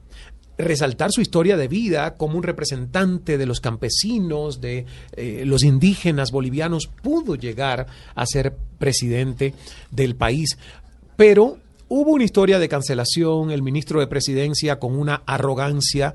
Resaltar 0.57 1.11
su 1.11 1.21
historia 1.21 1.55
de 1.55 1.67
vida 1.67 2.15
como 2.15 2.35
un 2.35 2.41
representante 2.43 3.37
de 3.37 3.45
los 3.45 3.59
campesinos, 3.59 4.59
de 4.59 4.87
eh, 5.15 5.43
los 5.45 5.63
indígenas 5.63 6.31
bolivianos, 6.31 6.87
pudo 7.03 7.35
llegar 7.35 7.85
a 8.15 8.25
ser 8.25 8.55
presidente 8.79 9.53
del 9.91 10.15
país. 10.15 10.57
Pero 11.15 11.59
hubo 11.89 12.11
una 12.11 12.23
historia 12.23 12.59
de 12.59 12.69
cancelación, 12.69 13.51
el 13.51 13.61
ministro 13.61 13.99
de 13.99 14.07
presidencia 14.07 14.79
con 14.79 14.97
una 14.97 15.23
arrogancia 15.25 16.13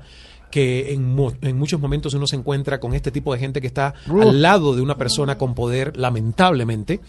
que 0.51 0.93
en, 0.93 1.15
mu- 1.15 1.31
en 1.41 1.57
muchos 1.57 1.79
momentos 1.79 2.13
uno 2.13 2.27
se 2.27 2.35
encuentra 2.35 2.79
con 2.79 2.93
este 2.93 3.09
tipo 3.09 3.33
de 3.33 3.39
gente 3.39 3.59
que 3.59 3.65
está 3.65 3.95
al 4.21 4.41
lado 4.43 4.75
de 4.75 4.83
una 4.83 4.97
persona 4.97 5.35
con 5.37 5.55
poder, 5.55 5.97
lamentablemente. 5.97 6.99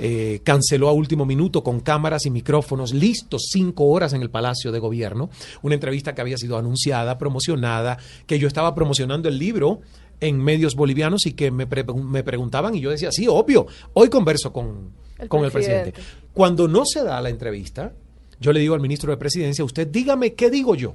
Eh, 0.00 0.40
canceló 0.44 0.88
a 0.88 0.92
último 0.92 1.24
minuto 1.24 1.62
con 1.64 1.78
cámaras 1.80 2.26
y 2.26 2.30
micrófonos 2.30 2.92
listos 2.92 3.48
cinco 3.52 3.84
horas 3.86 4.12
en 4.14 4.22
el 4.22 4.30
Palacio 4.30 4.72
de 4.72 4.78
Gobierno. 4.80 5.30
Una 5.62 5.74
entrevista 5.74 6.14
que 6.14 6.20
había 6.20 6.36
sido 6.38 6.56
anunciada, 6.58 7.18
promocionada, 7.18 7.98
que 8.26 8.38
yo 8.40 8.46
estaba 8.48 8.74
promocionando 8.74 9.28
el 9.28 9.38
libro 9.38 9.80
en 10.20 10.38
medios 10.42 10.74
bolivianos 10.74 11.26
y 11.26 11.32
que 11.34 11.52
me, 11.52 11.66
pre- 11.68 11.84
me 11.84 12.24
preguntaban 12.24 12.74
y 12.74 12.80
yo 12.80 12.90
decía, 12.90 13.12
sí, 13.12 13.26
obvio, 13.28 13.66
hoy 13.94 14.08
converso 14.08 14.52
con, 14.52 14.90
con 15.28 15.44
el 15.44 15.50
presidente. 15.52 15.92
Cuando 16.32 16.66
no 16.68 16.84
se 16.84 17.02
da 17.04 17.20
la 17.20 17.28
entrevista, 17.30 17.92
yo 18.40 18.52
le 18.52 18.60
digo 18.60 18.74
al 18.74 18.80
ministro 18.80 19.10
de 19.10 19.16
Presidencia, 19.16 19.64
usted 19.64 19.86
dígame 19.88 20.34
qué 20.34 20.50
digo 20.50 20.74
yo. 20.74 20.94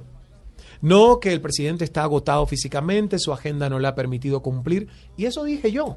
No 0.80 1.18
que 1.20 1.32
el 1.32 1.40
presidente 1.40 1.84
está 1.84 2.02
agotado 2.02 2.46
físicamente, 2.46 3.18
su 3.18 3.32
agenda 3.32 3.70
no 3.70 3.78
le 3.78 3.88
ha 3.88 3.94
permitido 3.94 4.42
cumplir, 4.42 4.88
y 5.16 5.24
eso 5.26 5.44
dije 5.44 5.72
yo. 5.72 5.96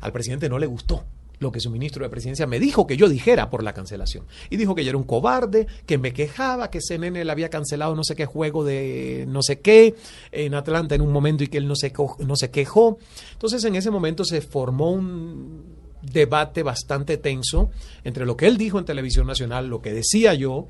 Al 0.00 0.12
presidente 0.12 0.48
no 0.48 0.58
le 0.58 0.66
gustó 0.66 1.04
lo 1.38 1.52
que 1.52 1.60
su 1.60 1.70
ministro 1.70 2.04
de 2.04 2.10
presidencia 2.10 2.46
me 2.46 2.58
dijo 2.58 2.86
que 2.86 2.96
yo 2.96 3.08
dijera 3.08 3.50
por 3.50 3.62
la 3.62 3.74
cancelación. 3.74 4.24
Y 4.50 4.56
dijo 4.56 4.74
que 4.74 4.84
yo 4.84 4.90
era 4.90 4.98
un 4.98 5.04
cobarde, 5.04 5.66
que 5.86 5.98
me 5.98 6.12
quejaba, 6.12 6.70
que 6.70 6.80
CNN 6.80 7.24
le 7.24 7.30
había 7.30 7.50
cancelado 7.50 7.94
no 7.94 8.04
sé 8.04 8.16
qué 8.16 8.26
juego 8.26 8.64
de 8.64 9.24
no 9.28 9.42
sé 9.42 9.60
qué 9.60 9.94
en 10.32 10.54
Atlanta 10.54 10.94
en 10.94 11.02
un 11.02 11.12
momento 11.12 11.44
y 11.44 11.48
que 11.48 11.58
él 11.58 11.68
no 11.68 11.76
se, 11.76 11.92
no 12.20 12.36
se 12.36 12.50
quejó. 12.50 12.98
Entonces 13.32 13.64
en 13.64 13.76
ese 13.76 13.90
momento 13.90 14.24
se 14.24 14.40
formó 14.40 14.90
un 14.90 15.73
debate 16.12 16.62
bastante 16.62 17.16
tenso 17.16 17.70
entre 18.04 18.26
lo 18.26 18.36
que 18.36 18.46
él 18.46 18.56
dijo 18.56 18.78
en 18.78 18.84
televisión 18.84 19.26
nacional, 19.26 19.68
lo 19.68 19.80
que 19.82 19.92
decía 19.92 20.34
yo, 20.34 20.66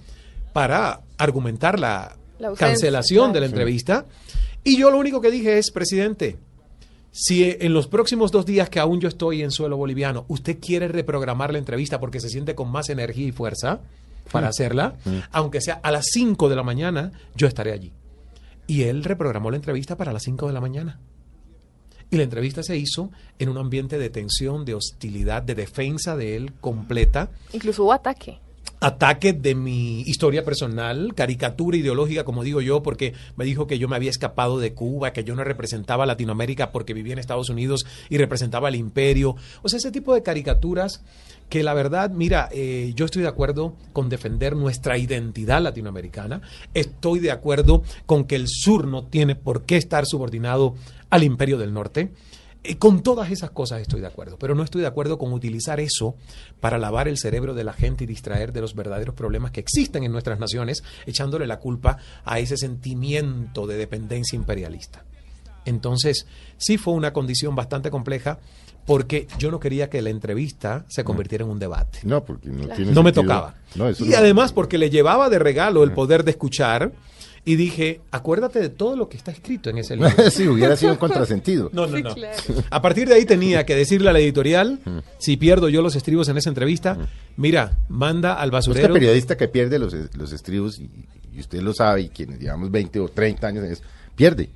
para 0.52 1.00
argumentar 1.18 1.78
la, 1.80 2.16
cancelación 2.56 3.32
de 3.32 3.40
la 3.40 3.46
entrevista. 3.46 4.06
Y 4.62 4.78
yo 4.78 4.90
lo 4.90 4.98
único 4.98 5.20
que 5.20 5.30
dije 5.30 5.58
es, 5.58 5.70
presidente, 5.70 6.38
si 7.10 7.56
en 7.60 7.72
los 7.72 7.86
próximos 7.86 8.32
dos 8.32 8.46
días 8.46 8.68
que 8.68 8.80
aún 8.80 9.00
yo 9.00 9.08
estoy 9.08 9.42
en 9.42 9.50
suelo 9.50 9.76
boliviano, 9.76 10.24
usted 10.28 10.58
quiere 10.60 10.88
reprogramar 10.88 11.52
la 11.52 11.58
entrevista 11.58 12.00
porque 12.00 12.20
se 12.20 12.28
siente 12.28 12.54
con 12.54 12.70
más 12.70 12.88
energía 12.88 13.28
y 13.28 13.32
fuerza 13.32 13.80
para 14.32 14.46
mm. 14.46 14.50
hacerla, 14.50 14.94
mm. 15.04 15.18
aunque 15.32 15.60
sea 15.60 15.80
a 15.82 15.90
las 15.90 16.06
5 16.10 16.48
de 16.48 16.56
la 16.56 16.62
mañana, 16.62 17.12
yo 17.34 17.46
estaré 17.46 17.72
allí. 17.72 17.92
Y 18.66 18.82
él 18.82 19.04
reprogramó 19.04 19.50
la 19.50 19.56
entrevista 19.56 19.96
para 19.96 20.12
las 20.12 20.22
5 20.22 20.46
de 20.46 20.52
la 20.52 20.60
mañana. 20.60 20.98
Y 22.14 22.16
la 22.16 22.22
entrevista 22.22 22.62
se 22.62 22.76
hizo 22.76 23.10
en 23.40 23.48
un 23.48 23.58
ambiente 23.58 23.98
de 23.98 24.08
tensión, 24.08 24.64
de 24.64 24.74
hostilidad, 24.74 25.42
de 25.42 25.56
defensa 25.56 26.14
de 26.16 26.36
él 26.36 26.52
completa. 26.60 27.28
Incluso 27.52 27.82
hubo 27.82 27.92
ataque 27.92 28.38
ataque 28.80 29.32
de 29.32 29.54
mi 29.54 30.02
historia 30.02 30.44
personal, 30.44 31.14
caricatura 31.14 31.76
ideológica, 31.76 32.24
como 32.24 32.44
digo 32.44 32.60
yo, 32.60 32.82
porque 32.82 33.14
me 33.34 33.46
dijo 33.46 33.66
que 33.66 33.78
yo 33.78 33.88
me 33.88 33.96
había 33.96 34.10
escapado 34.10 34.58
de 34.58 34.74
Cuba, 34.74 35.12
que 35.12 35.24
yo 35.24 35.34
no 35.34 35.42
representaba 35.42 36.04
Latinoamérica 36.04 36.70
porque 36.70 36.92
vivía 36.92 37.14
en 37.14 37.18
Estados 37.18 37.48
Unidos 37.48 37.86
y 38.10 38.18
representaba 38.18 38.68
al 38.68 38.74
imperio. 38.74 39.36
O 39.62 39.68
sea, 39.70 39.78
ese 39.78 39.90
tipo 39.90 40.14
de 40.14 40.22
caricaturas 40.22 41.02
que 41.48 41.62
la 41.62 41.74
verdad, 41.74 42.10
mira, 42.10 42.48
eh, 42.52 42.92
yo 42.94 43.04
estoy 43.04 43.22
de 43.22 43.28
acuerdo 43.28 43.74
con 43.92 44.08
defender 44.08 44.56
nuestra 44.56 44.98
identidad 44.98 45.62
latinoamericana, 45.62 46.42
estoy 46.74 47.20
de 47.20 47.30
acuerdo 47.30 47.82
con 48.06 48.24
que 48.24 48.36
el 48.36 48.48
sur 48.48 48.86
no 48.86 49.04
tiene 49.04 49.34
por 49.34 49.64
qué 49.64 49.76
estar 49.76 50.06
subordinado 50.06 50.74
al 51.14 51.22
imperio 51.22 51.58
del 51.58 51.72
norte. 51.72 52.10
Eh, 52.64 52.76
con 52.76 53.02
todas 53.04 53.30
esas 53.30 53.50
cosas 53.50 53.80
estoy 53.80 54.00
de 54.00 54.08
acuerdo, 54.08 54.36
pero 54.36 54.56
no 54.56 54.64
estoy 54.64 54.80
de 54.80 54.88
acuerdo 54.88 55.16
con 55.16 55.32
utilizar 55.32 55.78
eso 55.78 56.16
para 56.58 56.76
lavar 56.76 57.06
el 57.06 57.18
cerebro 57.18 57.54
de 57.54 57.62
la 57.62 57.72
gente 57.72 58.02
y 58.02 58.06
distraer 58.08 58.52
de 58.52 58.60
los 58.60 58.74
verdaderos 58.74 59.14
problemas 59.14 59.52
que 59.52 59.60
existen 59.60 60.02
en 60.02 60.10
nuestras 60.10 60.40
naciones, 60.40 60.82
echándole 61.06 61.46
la 61.46 61.60
culpa 61.60 61.98
a 62.24 62.40
ese 62.40 62.56
sentimiento 62.56 63.68
de 63.68 63.76
dependencia 63.76 64.34
imperialista. 64.34 65.04
Entonces, 65.64 66.26
sí 66.56 66.78
fue 66.78 66.94
una 66.94 67.12
condición 67.12 67.54
bastante 67.54 67.90
compleja 67.90 68.40
porque 68.84 69.28
yo 69.38 69.52
no 69.52 69.60
quería 69.60 69.88
que 69.88 70.02
la 70.02 70.10
entrevista 70.10 70.84
se 70.88 71.04
convirtiera 71.04 71.44
en 71.44 71.50
un 71.50 71.60
debate. 71.60 72.00
No, 72.02 72.24
porque 72.24 72.48
no, 72.48 72.66
no 72.76 73.02
me 73.04 73.12
tocaba. 73.12 73.54
y 74.00 74.14
además 74.14 74.52
porque 74.52 74.78
le 74.78 74.90
llevaba 74.90 75.30
de 75.30 75.38
regalo 75.38 75.84
el 75.84 75.92
poder 75.92 76.24
de 76.24 76.32
escuchar 76.32 76.92
y 77.46 77.56
dije, 77.56 78.00
acuérdate 78.10 78.58
de 78.58 78.70
todo 78.70 78.96
lo 78.96 79.08
que 79.08 79.16
está 79.18 79.30
escrito 79.30 79.68
en 79.68 79.78
ese 79.78 79.96
libro. 79.96 80.12
sí, 80.30 80.48
hubiera 80.48 80.76
sido 80.76 80.92
un 80.92 80.98
contrasentido. 80.98 81.68
No, 81.72 81.86
no, 81.86 81.98
no. 81.98 82.14
A 82.70 82.80
partir 82.80 83.06
de 83.08 83.14
ahí 83.14 83.26
tenía 83.26 83.66
que 83.66 83.76
decirle 83.76 84.08
a 84.08 84.12
la 84.12 84.20
editorial, 84.20 84.80
si 85.18 85.36
pierdo 85.36 85.68
yo 85.68 85.82
los 85.82 85.94
estribos 85.94 86.28
en 86.28 86.38
esa 86.38 86.48
entrevista, 86.48 86.96
mira, 87.36 87.76
manda 87.88 88.34
al 88.34 88.50
basurero. 88.50 88.86
Este 88.86 88.94
periodista 88.94 89.36
que 89.36 89.48
pierde 89.48 89.78
los, 89.78 89.94
los 90.16 90.32
estribos, 90.32 90.80
y, 90.80 90.88
usted 91.38 91.60
lo 91.60 91.74
sabe, 91.74 92.02
y 92.02 92.08
quienes 92.08 92.40
llevamos 92.40 92.70
20 92.70 93.00
o 93.00 93.08
30 93.08 93.46
años 93.46 93.82
pierde. 94.16 94.48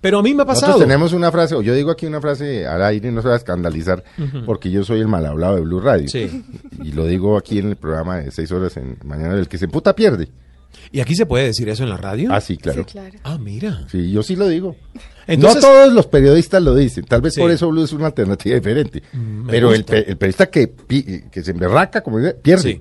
Pero 0.00 0.18
a 0.18 0.22
mí 0.22 0.34
me 0.34 0.42
ha 0.42 0.46
pasado. 0.46 0.68
Nosotros 0.68 0.86
tenemos 0.86 1.12
una 1.12 1.32
frase, 1.32 1.54
o 1.54 1.62
yo 1.62 1.74
digo 1.74 1.90
aquí 1.90 2.06
una 2.06 2.20
frase 2.20 2.66
al 2.66 2.82
aire, 2.84 3.10
no 3.10 3.22
se 3.22 3.28
va 3.28 3.34
a 3.34 3.38
escandalizar, 3.38 4.04
porque 4.44 4.70
yo 4.70 4.84
soy 4.84 5.00
el 5.00 5.08
mal 5.08 5.24
hablado 5.24 5.56
de 5.56 5.62
Blue 5.62 5.80
Radio. 5.80 6.08
Sí. 6.08 6.44
Y 6.84 6.92
lo 6.92 7.06
digo 7.06 7.38
aquí 7.38 7.58
en 7.58 7.70
el 7.70 7.76
programa 7.76 8.18
de 8.18 8.30
6 8.30 8.52
horas 8.52 8.76
en 8.76 8.98
mañana, 9.04 9.34
del 9.34 9.48
que 9.48 9.58
se 9.58 9.66
puta 9.66 9.96
pierde. 9.96 10.28
¿Y 10.90 11.00
aquí 11.00 11.14
se 11.14 11.26
puede 11.26 11.46
decir 11.46 11.68
eso 11.68 11.82
en 11.82 11.90
la 11.90 11.96
radio? 11.96 12.30
Ah, 12.32 12.40
sí, 12.40 12.56
claro. 12.56 12.86
Ah, 13.24 13.38
mira. 13.38 13.86
Sí, 13.90 14.10
yo 14.10 14.22
sí 14.22 14.36
lo 14.36 14.48
digo. 14.48 14.76
no 15.26 15.54
todos 15.54 15.92
los 15.92 16.06
periodistas 16.06 16.62
lo 16.62 16.74
dicen, 16.74 17.04
tal 17.04 17.20
vez 17.20 17.36
por 17.36 17.50
eso 17.50 17.68
Blue 17.68 17.84
es 17.84 17.92
una 17.92 18.06
alternativa 18.06 18.54
diferente. 18.54 19.02
Mm, 19.12 19.46
pero 19.46 19.72
el, 19.72 19.84
periodista 19.84 20.46
que, 20.46 20.72
que 21.30 21.44
se 21.44 21.50
emberraca, 21.50 22.00
como 22.00 22.18
dice, 22.18 22.34
pierde. 22.34 22.80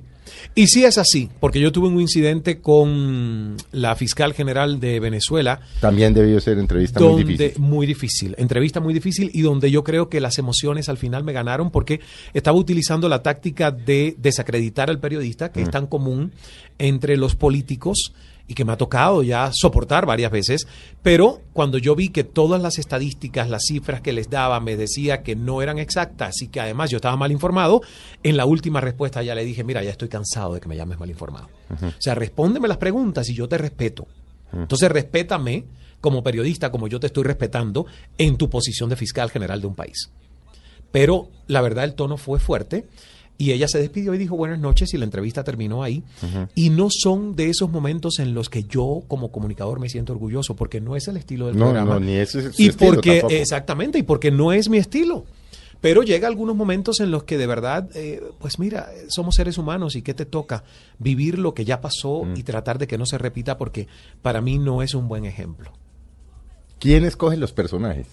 Y 0.56 0.67
sí 0.67 0.86
es 0.86 0.97
así, 0.97 1.30
porque 1.39 1.60
yo 1.60 1.71
tuve 1.71 1.88
un 1.88 2.00
incidente 2.02 2.60
con 2.60 3.58
la 3.71 3.95
fiscal 3.95 4.34
general 4.34 4.80
de 4.80 5.00
Venezuela. 5.00 5.60
También 5.80 6.13
debió 6.13 6.39
ser 6.39 6.58
entrevista 6.60 7.00
muy 7.00 7.23
difícil. 7.23 7.60
Muy 7.60 7.88
difícil, 7.88 8.36
entrevista 8.38 8.80
muy 8.80 8.93
difícil 8.93 9.32
y 9.34 9.41
donde 9.41 9.71
yo 9.71 9.84
creo 9.84 10.10
que 10.10 10.19
las 10.19 10.38
emociones 10.38 10.89
al 10.89 10.97
final 10.97 11.23
me 11.23 11.34
ganaron 11.34 11.71
porque 11.71 12.00
estaba 12.34 12.58
utilizando 12.58 13.10
la 13.10 13.21
táctica 13.21 13.71
de 13.71 14.15
desacreditar 14.17 14.89
al 14.89 15.00
periodista, 15.00 15.52
que 15.52 15.62
es 15.62 15.69
tan 15.69 15.88
común 15.88 16.32
entre 16.80 17.17
los 17.17 17.36
políticos 17.36 18.13
y 18.47 18.53
que 18.53 18.65
me 18.65 18.71
ha 18.71 18.77
tocado 18.77 19.23
ya 19.23 19.51
soportar 19.53 20.05
varias 20.05 20.31
veces, 20.31 20.67
pero 21.03 21.41
cuando 21.53 21.77
yo 21.77 21.95
vi 21.95 22.10
que 22.10 22.23
todas 22.23 22.62
las 22.62 22.79
estadísticas, 22.79 23.49
las 23.49 23.63
cifras 23.67 24.01
que 24.01 24.13
les 24.13 24.29
daba 24.29 24.60
me 24.60 24.77
decía 24.77 25.21
que 25.21 25.36
no 25.36 25.62
eran 25.62 25.79
exactas 25.79 26.41
y 26.41 26.47
que 26.47 26.62
además 26.62 26.89
yo 26.89 26.97
estaba 26.97 27.17
mal 27.17 27.31
informado, 27.31 27.81
en 28.23 28.38
la 28.38 28.45
última 28.45 28.79
respuesta 28.79 29.21
ya 29.21 29.36
le 29.36 29.43
dije, 29.43 29.63
mira, 29.63 29.83
ya 29.83 29.91
estoy 29.91 30.07
cansado 30.07 30.53
de 30.53 30.62
que 30.62 30.69
me 30.69 30.77
llames 30.77 30.99
mal 30.99 31.10
informado. 31.10 31.49
O 31.69 31.91
sea, 32.01 32.15
respóndeme 32.15 32.67
las 32.67 32.77
preguntas 32.77 33.27
y 33.29 33.33
yo 33.33 33.47
te 33.47 33.57
respeto. 33.57 34.07
Entonces, 34.53 34.89
respétame 34.89 35.65
como 35.99 36.23
periodista, 36.23 36.71
como 36.71 36.88
yo 36.88 36.99
te 36.99 37.07
estoy 37.07 37.23
respetando, 37.23 37.86
en 38.17 38.38
tu 38.38 38.49
posición 38.49 38.89
de 38.89 38.95
fiscal 38.95 39.29
general 39.29 39.60
de 39.60 39.67
un 39.67 39.75
país. 39.75 40.10
Pero 40.91 41.29
la 41.47 41.62
verdad 41.62 41.83
el 41.83 41.95
tono 41.95 42.17
fue 42.17 42.39
fuerte 42.39 42.88
y 43.38 43.52
ella 43.52 43.67
se 43.67 43.80
despidió 43.80 44.13
y 44.13 44.17
dijo 44.17 44.36
buenas 44.36 44.60
noches 44.60 44.93
y 44.93 44.97
la 44.97 45.06
entrevista 45.06 45.43
terminó 45.43 45.84
ahí. 45.84 46.04
Y 46.56 46.69
no 46.69 46.88
son 46.89 47.36
de 47.36 47.50
esos 47.50 47.69
momentos 47.69 48.19
en 48.19 48.34
los 48.34 48.50
que 48.50 48.63
yo 48.63 49.04
como 49.08 49.32
comunicador 49.32 49.80
me 49.80 49.89
siento 49.89 50.13
orgulloso, 50.13 50.56
porque 50.56 50.82
no 50.82 50.95
es 50.95 51.08
el 51.08 51.17
estilo 51.17 51.47
del 51.47 51.56
programa. 51.56 51.93
No, 51.93 52.00
ni 52.00 52.13
ese 52.13 52.47
es 52.47 52.60
y 52.60 52.71
porque, 52.71 53.23
Exactamente, 53.30 54.00
y 54.00 54.04
porque 54.04 54.32
no 54.32 54.52
es 54.52 54.69
mi 54.69 54.78
estilo. 54.78 55.26
Pero 55.80 56.02
llega 56.02 56.28
algunos 56.28 56.56
momentos 56.56 57.00
en 57.00 57.12
los 57.12 57.23
que 57.23 57.38
de 57.38 57.45
verdad, 57.45 57.88
eh, 57.93 58.23
pues 58.39 58.58
mira, 58.58 58.89
somos 59.10 59.36
seres 59.36 59.60
humanos 59.60 59.95
y 59.95 60.02
¿qué 60.02 60.15
te 60.15 60.26
toca? 60.26 60.63
Vivir 60.97 61.38
lo 61.38 61.54
que 61.54 61.65
ya 61.65 61.82
pasó 61.82 62.23
y 62.36 62.41
tratar 62.41 62.80
de 62.80 62.88
que 62.88 62.97
no 62.97 63.06
se 63.06 63.19
repita 63.19 63.60
porque 63.60 63.88
para 64.23 64.41
mí 64.41 64.58
no 64.58 64.82
es 64.82 64.95
un 64.95 65.08
buen 65.08 65.26
ejemplo. 65.26 65.71
¿Quién 66.80 67.06
escoge 67.06 67.38
los 67.38 67.52
personajes? 67.52 68.08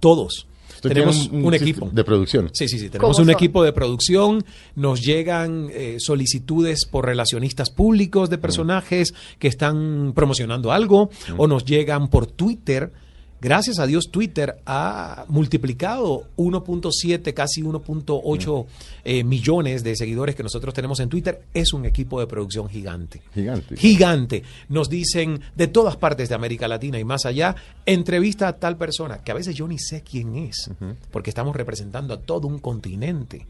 Todos 0.00 0.46
tenemos 0.80 1.28
un, 1.28 1.54
equipo 1.54 1.90
de 1.92 2.04
producción. 2.04 2.50
Sí, 2.52 2.68
sí, 2.68 2.78
sí. 2.78 2.88
Tenemos 2.90 3.18
un 3.18 3.30
equipo 3.30 3.62
de 3.62 3.72
producción. 3.72 4.44
Nos 4.74 5.02
llegan 5.02 5.68
eh, 5.72 5.96
solicitudes 5.98 6.86
por 6.86 7.06
relacionistas 7.06 7.70
públicos 7.70 8.30
de 8.30 8.38
personajes 8.38 9.14
que 9.38 9.48
están 9.48 10.12
promocionando 10.14 10.72
algo 10.72 11.10
o 11.36 11.46
nos 11.46 11.64
llegan 11.64 12.08
por 12.08 12.26
Twitter 12.26 12.92
Gracias 13.40 13.78
a 13.78 13.86
Dios 13.86 14.10
Twitter 14.10 14.58
ha 14.66 15.24
multiplicado 15.28 16.28
1.7, 16.36 17.32
casi 17.34 17.62
1.8 17.62 18.66
eh, 19.04 19.22
millones 19.22 19.84
de 19.84 19.94
seguidores 19.94 20.34
que 20.34 20.42
nosotros 20.42 20.74
tenemos 20.74 20.98
en 20.98 21.08
Twitter. 21.08 21.42
Es 21.54 21.72
un 21.72 21.86
equipo 21.86 22.18
de 22.18 22.26
producción 22.26 22.68
gigante. 22.68 23.22
Gigante. 23.32 23.76
Gigante. 23.76 24.42
Nos 24.68 24.88
dicen 24.88 25.40
de 25.54 25.68
todas 25.68 25.96
partes 25.96 26.28
de 26.28 26.34
América 26.34 26.66
Latina 26.66 26.98
y 26.98 27.04
más 27.04 27.26
allá, 27.26 27.54
entrevista 27.86 28.48
a 28.48 28.56
tal 28.56 28.76
persona, 28.76 29.18
que 29.18 29.30
a 29.30 29.34
veces 29.34 29.54
yo 29.54 29.68
ni 29.68 29.78
sé 29.78 30.02
quién 30.02 30.34
es, 30.34 30.70
porque 31.12 31.30
estamos 31.30 31.54
representando 31.54 32.14
a 32.14 32.20
todo 32.20 32.48
un 32.48 32.58
continente. 32.58 33.46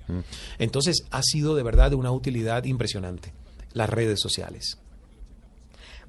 Entonces 0.59 1.05
ha 1.11 1.23
sido 1.23 1.55
de 1.55 1.63
verdad 1.63 1.91
de 1.91 1.97
una 1.97 2.13
utilidad 2.13 2.65
impresionante 2.65 3.33
las 3.73 3.89
redes 3.89 4.21
sociales. 4.21 4.79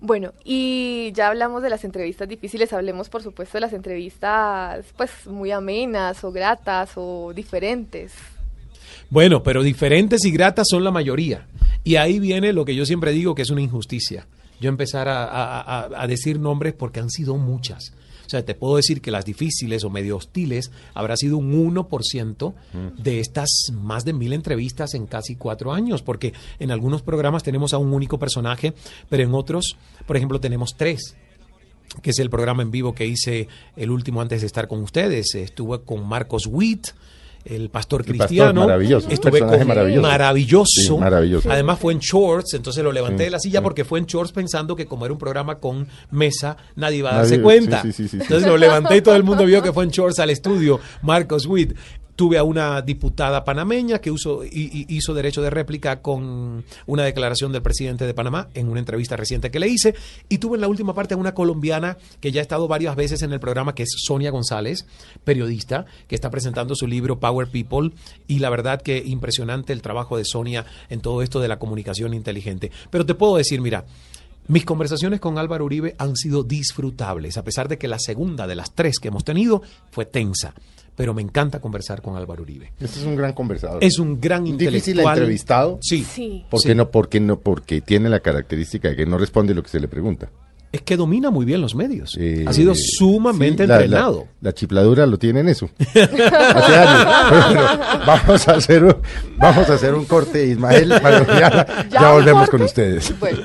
Bueno, 0.01 0.33
y 0.45 1.12
ya 1.13 1.27
hablamos 1.27 1.62
de 1.62 1.69
las 1.69 1.83
entrevistas 1.83 2.27
difíciles, 2.27 2.71
hablemos 2.71 3.09
por 3.09 3.21
supuesto 3.21 3.57
de 3.57 3.62
las 3.62 3.73
entrevistas 3.73 4.85
pues 4.95 5.12
muy 5.27 5.51
amenas 5.51 6.23
o 6.23 6.31
gratas 6.31 6.91
o 6.95 7.33
diferentes. 7.33 8.13
Bueno, 9.09 9.43
pero 9.43 9.62
diferentes 9.62 10.23
y 10.23 10.31
gratas 10.31 10.67
son 10.69 10.83
la 10.83 10.91
mayoría. 10.91 11.47
Y 11.83 11.97
ahí 11.97 12.19
viene 12.19 12.53
lo 12.53 12.63
que 12.63 12.75
yo 12.75 12.85
siempre 12.85 13.12
digo 13.12 13.35
que 13.35 13.41
es 13.41 13.49
una 13.49 13.62
injusticia. 13.62 14.25
Yo 14.62 14.69
empezar 14.69 15.07
a, 15.09 15.88
a 16.01 16.07
decir 16.07 16.39
nombres 16.39 16.73
porque 16.73 16.99
han 16.99 17.09
sido 17.09 17.35
muchas. 17.35 17.93
O 18.30 18.32
sea, 18.32 18.46
te 18.46 18.54
puedo 18.54 18.76
decir 18.76 19.02
que 19.02 19.10
las 19.10 19.26
difíciles 19.26 19.84
o 19.84 19.89
medio 19.89 20.15
hostiles 20.15 20.70
habrá 20.94 21.18
sido 21.18 21.38
un 21.38 21.74
1% 21.74 22.54
de 22.96 23.20
estas 23.20 23.50
más 23.74 24.06
de 24.06 24.13
mil 24.13 24.34
entrevistas 24.34 24.94
en 24.94 25.08
casi 25.08 25.36
cuatro 25.36 25.74
años, 25.74 26.04
porque 26.04 26.34
en 26.60 26.70
algunos 26.70 27.02
programas 27.02 27.42
tenemos 27.42 27.74
a 27.74 27.80
un 27.80 27.92
único 27.92 28.20
personaje, 28.20 28.76
pero 29.10 29.24
en 29.24 29.34
otros, 29.34 29.78
por 30.06 30.15
ejemplo, 30.15 30.39
tenemos 30.39 30.76
tres 30.78 31.15
que 32.04 32.12
es 32.12 32.20
el 32.20 32.30
programa 32.30 32.62
en 32.62 32.70
vivo 32.70 32.94
que 32.94 33.08
hice 33.08 33.48
el 33.76 33.89
último 33.89 34.22
antes 34.22 34.42
de 34.42 34.48
estar 34.48 34.68
con 34.68 34.84
ustedes. 34.84 35.34
Estuve 35.34 35.82
con 35.82 36.08
Marcos 36.08 36.46
Witt, 36.46 36.89
el 37.45 37.69
pastor 37.69 38.02
El 38.02 38.06
pastor, 38.08 38.28
cristiano. 38.28 38.62
maravilloso, 38.62 39.10
Estuve 39.10 39.39
con 39.39 39.67
maravilloso. 39.67 40.02
maravilloso. 40.08 40.82
Sí, 40.82 40.97
maravilloso. 40.97 41.52
Además 41.52 41.80
fue 41.80 41.93
en 41.93 41.99
shorts, 41.99 42.54
entonces 42.54 42.84
lo 42.84 42.91
levanté 42.91 43.19
Sí, 43.19 43.23
de 43.25 43.30
la 43.32 43.39
silla 43.39 43.60
sí. 43.60 43.63
porque 43.63 43.86
fue 43.86 43.99
en 43.99 44.06
shorts 44.06 44.32
pensando 44.32 44.75
que 44.75 44.86
como 44.86 45.06
era 45.06 45.13
un 45.13 45.19
programa 45.19 45.56
con 45.60 45.88
mesa, 46.12 46.58
nadie 46.75 46.97
iba 46.97 47.10
a 47.10 47.13
Nadie- 47.13 47.21
darse 47.30 47.41
cuenta. 47.41 47.82
sí, 47.84 47.93
sí. 47.93 48.08
Entonces 48.13 48.45
lo 48.47 48.58
levanté 48.58 48.97
y 48.97 49.02
todo 49.02 49.15
el 49.15 49.23
mundo 49.23 49.45
vio 49.45 49.62
que 49.63 49.73
fue 49.73 49.84
en 49.84 49.89
shorts 49.89 50.19
al 50.19 50.30
estudio. 50.30 50.80
Marcos 51.02 51.45
Witt. 51.45 51.73
Tuve 52.19 52.38
a 52.38 52.43
una 52.43 52.82
diputada 52.82 53.45
panameña 53.45 53.99
que 53.99 54.12
hizo 54.12 55.13
derecho 55.13 55.41
de 55.41 55.49
réplica 55.49 56.01
con 56.01 56.65
una 56.86 57.05
declaración 57.05 57.53
del 57.53 57.62
presidente 57.62 58.05
de 58.05 58.13
Panamá 58.13 58.49
en 58.55 58.67
una 58.67 58.82
entrevista 58.82 59.15
reciente 59.15 59.51
que 59.51 59.60
le 59.62 59.69
hice. 59.69 59.95
Y 60.27 60.39
tuve 60.39 60.58
en 60.58 60.62
la 60.62 60.67
última 60.67 60.93
parte 60.93 61.13
a 61.13 61.17
una 61.17 61.34
colombiana 61.34 61.97
que 62.19 62.34
ya 62.34 62.41
ha 62.41 62.43
estado 62.43 62.67
varias 62.67 62.97
veces 62.97 63.21
en 63.21 63.32
el 63.32 63.39
programa, 63.39 63.73
que 63.73 63.84
es 63.84 63.95
Sonia 64.05 64.32
González, 64.32 64.86
periodista, 65.23 65.86
que 66.10 66.15
está 66.15 66.29
presentando 66.29 66.75
su 66.75 66.88
libro 66.88 67.21
Power 67.21 67.47
People. 67.47 67.91
Y 68.27 68.39
la 68.39 68.49
verdad 68.49 68.82
que 68.82 68.97
impresionante 68.97 69.71
el 69.71 69.82
trabajo 69.82 70.17
de 70.17 70.25
Sonia 70.25 70.65
en 70.89 70.99
todo 70.99 71.21
esto 71.21 71.39
de 71.39 71.47
la 71.47 71.58
comunicación 71.58 72.13
inteligente. 72.13 72.69
Pero 72.89 73.05
te 73.05 73.15
puedo 73.15 73.38
decir, 73.38 73.62
mira, 73.62 73.86
mis 74.49 74.65
conversaciones 74.65 75.21
con 75.21 75.38
Álvaro 75.38 75.63
Uribe 75.63 75.95
han 75.97 76.17
sido 76.17 76.43
disfrutables, 76.43 77.38
a 77.38 77.45
pesar 77.45 77.69
de 77.69 77.77
que 77.77 77.88
la 77.88 77.97
segunda 77.97 78.45
de 78.45 78.55
las 78.55 78.75
tres 78.75 78.99
que 78.99 79.08
hemos 79.08 79.23
tenido 79.23 79.62
fue 79.89 80.05
tensa. 80.05 80.53
Pero 80.99 81.13
me 81.13 81.21
encanta 81.21 81.62
conversar 81.62 82.01
con 82.01 82.17
Álvaro 82.17 82.41
Uribe. 82.43 82.73
Este 82.77 82.99
es 82.99 83.05
un 83.05 83.15
gran 83.15 83.31
conversador. 83.31 83.81
Es 83.81 83.99
un 83.99 84.19
gran 84.19 84.43
Difícil 84.43 84.67
intelectual. 84.67 85.17
entrevistado. 85.17 85.79
Sí. 85.81 86.03
Sí. 86.03 86.43
¿Por 86.49 86.59
Sí. 86.59 86.67
qué 86.67 86.75
no? 86.75 86.91
Porque 86.91 87.21
no, 87.21 87.39
porque 87.39 87.79
tiene 87.79 88.09
la 88.09 88.19
característica 88.19 88.89
de 88.89 88.97
que 88.97 89.05
no 89.05 89.17
responde 89.17 89.53
lo 89.53 89.63
que 89.63 89.69
se 89.69 89.79
le 89.79 89.88
pregunta. 89.88 90.29
Es 90.73 90.81
que 90.81 90.97
domina 90.97 91.31
muy 91.31 91.45
bien 91.45 91.62
los 91.62 91.73
medios. 91.73 92.17
Eh, 92.19 92.43
ha 92.45 92.51
sido 92.51 92.73
sumamente 92.75 93.63
sí, 93.63 93.67
la- 93.69 93.75
entrenado. 93.81 94.27
La, 94.41 94.51
chifladura 94.53 95.05
lo 95.05 95.17
tiene 95.17 95.39
en 95.39 95.47
eso. 95.47 95.69
Hace 95.79 96.75
años. 96.75 97.07
Bueno, 97.31 97.62
vamos 98.05 98.47
a 98.49 98.51
hacer 98.55 98.83
un, 98.83 98.95
vamos 99.38 99.69
a 99.69 99.73
hacer 99.75 99.93
un 99.93 100.03
corte, 100.03 100.45
Ismael. 100.47 100.89
Ya, 101.39 101.88
¿Ya 101.89 102.12
volvemos 102.12 102.41
corte? 102.41 102.51
con 102.51 102.62
ustedes. 102.63 103.17
Bueno. 103.21 103.39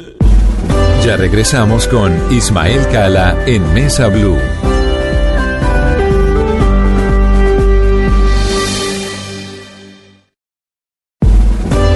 Ya 1.05 1.17
regresamos 1.17 1.87
con 1.87 2.13
Ismael 2.33 2.81
Cala 2.89 3.37
en 3.47 3.73
Mesa 3.75 4.09
Blue. 4.09 4.39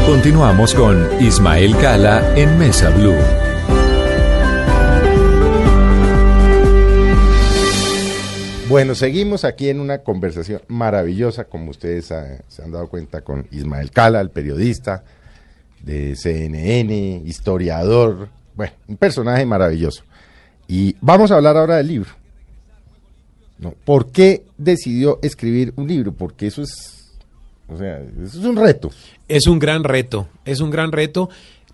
Continuamos 0.09 0.75
con 0.75 1.23
Ismael 1.23 1.77
Cala 1.77 2.35
en 2.35 2.59
Mesa 2.59 2.89
Blue. 2.89 3.15
Bueno, 8.71 8.95
seguimos 8.95 9.45
aquí 9.45 9.69
en 9.69 9.81
una 9.81 9.99
conversación 9.99 10.63
maravillosa, 10.69 11.45
como 11.45 11.73
ustedes 11.73 12.07
se 12.07 12.63
han 12.63 12.73
dado 12.73 12.89
cuenta, 12.89 13.21
con 13.21 13.49
Ismael 13.51 13.91
Cala, 13.91 14.23
el 14.23 14.31
periodista 14.31 15.05
de 15.83 16.17
CNN, 16.17 17.23
historiador, 17.27 18.31
bueno, 18.55 18.73
un 18.89 18.97
personaje 18.97 19.45
maravilloso. 19.45 20.05
Y 20.67 20.97
vamos 21.03 21.31
a 21.31 21.37
hablar 21.37 21.59
ahora 21.59 21.77
del 21.77 21.87
libro. 21.89 22.11
¿no? 23.59 23.75
¿Por 23.85 24.11
qué 24.11 24.47
decidió 24.57 25.19
escribir 25.21 25.75
un 25.77 25.87
libro? 25.87 26.13
Porque 26.13 26.47
eso 26.47 26.63
es, 26.63 26.98
o 27.69 27.77
sea, 27.77 28.03
es 28.23 28.35
un 28.37 28.57
reto. 28.57 28.91
Es 29.29 29.47
un 29.47 29.59
gran 29.59 29.85
reto, 29.85 30.29
es 30.45 30.61
un 30.61 30.71
gran 30.71 30.91
reto, 30.91 31.29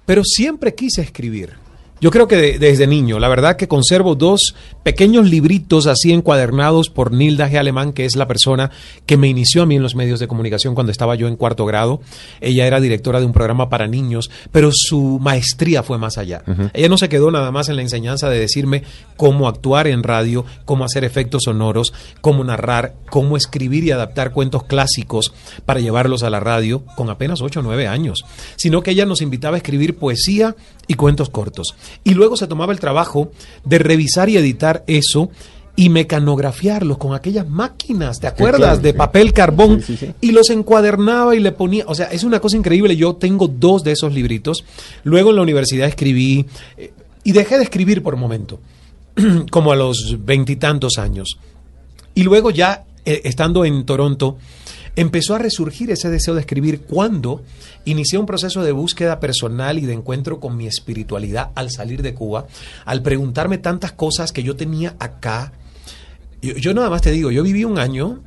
pero 0.04 0.22
siempre 0.24 0.74
quise 0.74 1.02
escribir. 1.02 1.63
Yo 2.00 2.10
creo 2.10 2.28
que 2.28 2.36
de- 2.36 2.58
desde 2.58 2.86
niño, 2.86 3.18
la 3.18 3.28
verdad 3.28 3.56
que 3.56 3.68
conservo 3.68 4.14
dos 4.14 4.54
pequeños 4.82 5.30
libritos 5.30 5.86
así 5.86 6.12
encuadernados 6.12 6.90
por 6.90 7.12
Nilda 7.12 7.48
G. 7.48 7.56
Alemán, 7.56 7.92
que 7.92 8.04
es 8.04 8.16
la 8.16 8.26
persona 8.28 8.70
que 9.06 9.16
me 9.16 9.28
inició 9.28 9.62
a 9.62 9.66
mí 9.66 9.76
en 9.76 9.82
los 9.82 9.94
medios 9.94 10.20
de 10.20 10.26
comunicación 10.28 10.74
cuando 10.74 10.90
estaba 10.92 11.14
yo 11.14 11.28
en 11.28 11.36
cuarto 11.36 11.64
grado. 11.64 12.00
Ella 12.40 12.66
era 12.66 12.80
directora 12.80 13.20
de 13.20 13.26
un 13.26 13.32
programa 13.32 13.68
para 13.70 13.86
niños, 13.86 14.30
pero 14.52 14.70
su 14.72 15.18
maestría 15.22 15.82
fue 15.82 15.96
más 15.96 16.18
allá. 16.18 16.42
Ella 16.74 16.88
no 16.88 16.98
se 16.98 17.08
quedó 17.08 17.30
nada 17.30 17.50
más 17.50 17.68
en 17.70 17.76
la 17.76 17.82
enseñanza 17.82 18.28
de 18.28 18.38
decirme 18.38 18.82
cómo 19.16 19.48
actuar 19.48 19.86
en 19.86 20.02
radio, 20.02 20.44
cómo 20.66 20.84
hacer 20.84 21.04
efectos 21.04 21.44
sonoros, 21.44 21.94
cómo 22.20 22.44
narrar, 22.44 22.94
cómo 23.08 23.36
escribir 23.36 23.84
y 23.84 23.92
adaptar 23.92 24.32
cuentos 24.32 24.64
clásicos 24.64 25.32
para 25.64 25.80
llevarlos 25.80 26.22
a 26.22 26.28
la 26.30 26.40
radio 26.40 26.84
con 26.96 27.08
apenas 27.08 27.40
8 27.40 27.60
o 27.60 27.62
9 27.62 27.86
años, 27.86 28.24
sino 28.56 28.82
que 28.82 28.90
ella 28.90 29.06
nos 29.06 29.22
invitaba 29.22 29.56
a 29.56 29.58
escribir 29.58 29.96
poesía 29.96 30.54
y 30.86 30.94
cuentos 30.94 31.30
cortos. 31.30 31.74
Y 32.04 32.14
luego 32.14 32.36
se 32.36 32.46
tomaba 32.46 32.72
el 32.72 32.80
trabajo 32.80 33.30
de 33.64 33.78
revisar 33.78 34.28
y 34.28 34.36
editar 34.36 34.84
eso 34.86 35.30
y 35.76 35.88
mecanografiarlos 35.88 36.98
con 36.98 37.14
aquellas 37.14 37.48
máquinas, 37.48 38.20
¿te 38.20 38.28
acuerdas? 38.28 38.60
claro, 38.60 38.78
de 38.78 38.92
sí. 38.92 38.96
papel 38.96 39.32
carbón. 39.32 39.82
Sí, 39.82 39.96
sí, 39.96 40.06
sí. 40.06 40.14
Y 40.20 40.32
los 40.32 40.50
encuadernaba 40.50 41.34
y 41.34 41.40
le 41.40 41.52
ponía, 41.52 41.84
o 41.88 41.94
sea, 41.94 42.06
es 42.06 42.22
una 42.22 42.38
cosa 42.40 42.56
increíble. 42.56 42.96
Yo 42.96 43.16
tengo 43.16 43.48
dos 43.48 43.82
de 43.82 43.92
esos 43.92 44.12
libritos. 44.12 44.64
Luego 45.02 45.30
en 45.30 45.36
la 45.36 45.42
universidad 45.42 45.88
escribí 45.88 46.46
eh, 46.76 46.92
y 47.24 47.32
dejé 47.32 47.58
de 47.58 47.64
escribir 47.64 48.02
por 48.02 48.14
un 48.14 48.20
momento, 48.20 48.60
como 49.50 49.72
a 49.72 49.76
los 49.76 50.18
veintitantos 50.24 50.98
años. 50.98 51.38
Y 52.14 52.22
luego 52.22 52.50
ya, 52.50 52.84
eh, 53.04 53.22
estando 53.24 53.64
en 53.64 53.84
Toronto, 53.84 54.38
empezó 54.96 55.34
a 55.34 55.38
resurgir 55.38 55.90
ese 55.90 56.10
deseo 56.10 56.34
de 56.34 56.40
escribir 56.40 56.82
cuando 56.82 57.42
inicié 57.84 58.18
un 58.18 58.26
proceso 58.26 58.62
de 58.62 58.72
búsqueda 58.72 59.20
personal 59.20 59.78
y 59.78 59.86
de 59.86 59.92
encuentro 59.92 60.40
con 60.40 60.56
mi 60.56 60.66
espiritualidad 60.66 61.50
al 61.54 61.70
salir 61.70 62.02
de 62.02 62.14
Cuba, 62.14 62.46
al 62.84 63.02
preguntarme 63.02 63.58
tantas 63.58 63.92
cosas 63.92 64.32
que 64.32 64.42
yo 64.42 64.56
tenía 64.56 64.94
acá. 64.98 65.52
Yo, 66.42 66.74
nada 66.74 66.90
más 66.90 67.02
te 67.02 67.10
digo, 67.10 67.30
yo 67.30 67.42
viví 67.42 67.64
un 67.64 67.78
año 67.78 68.20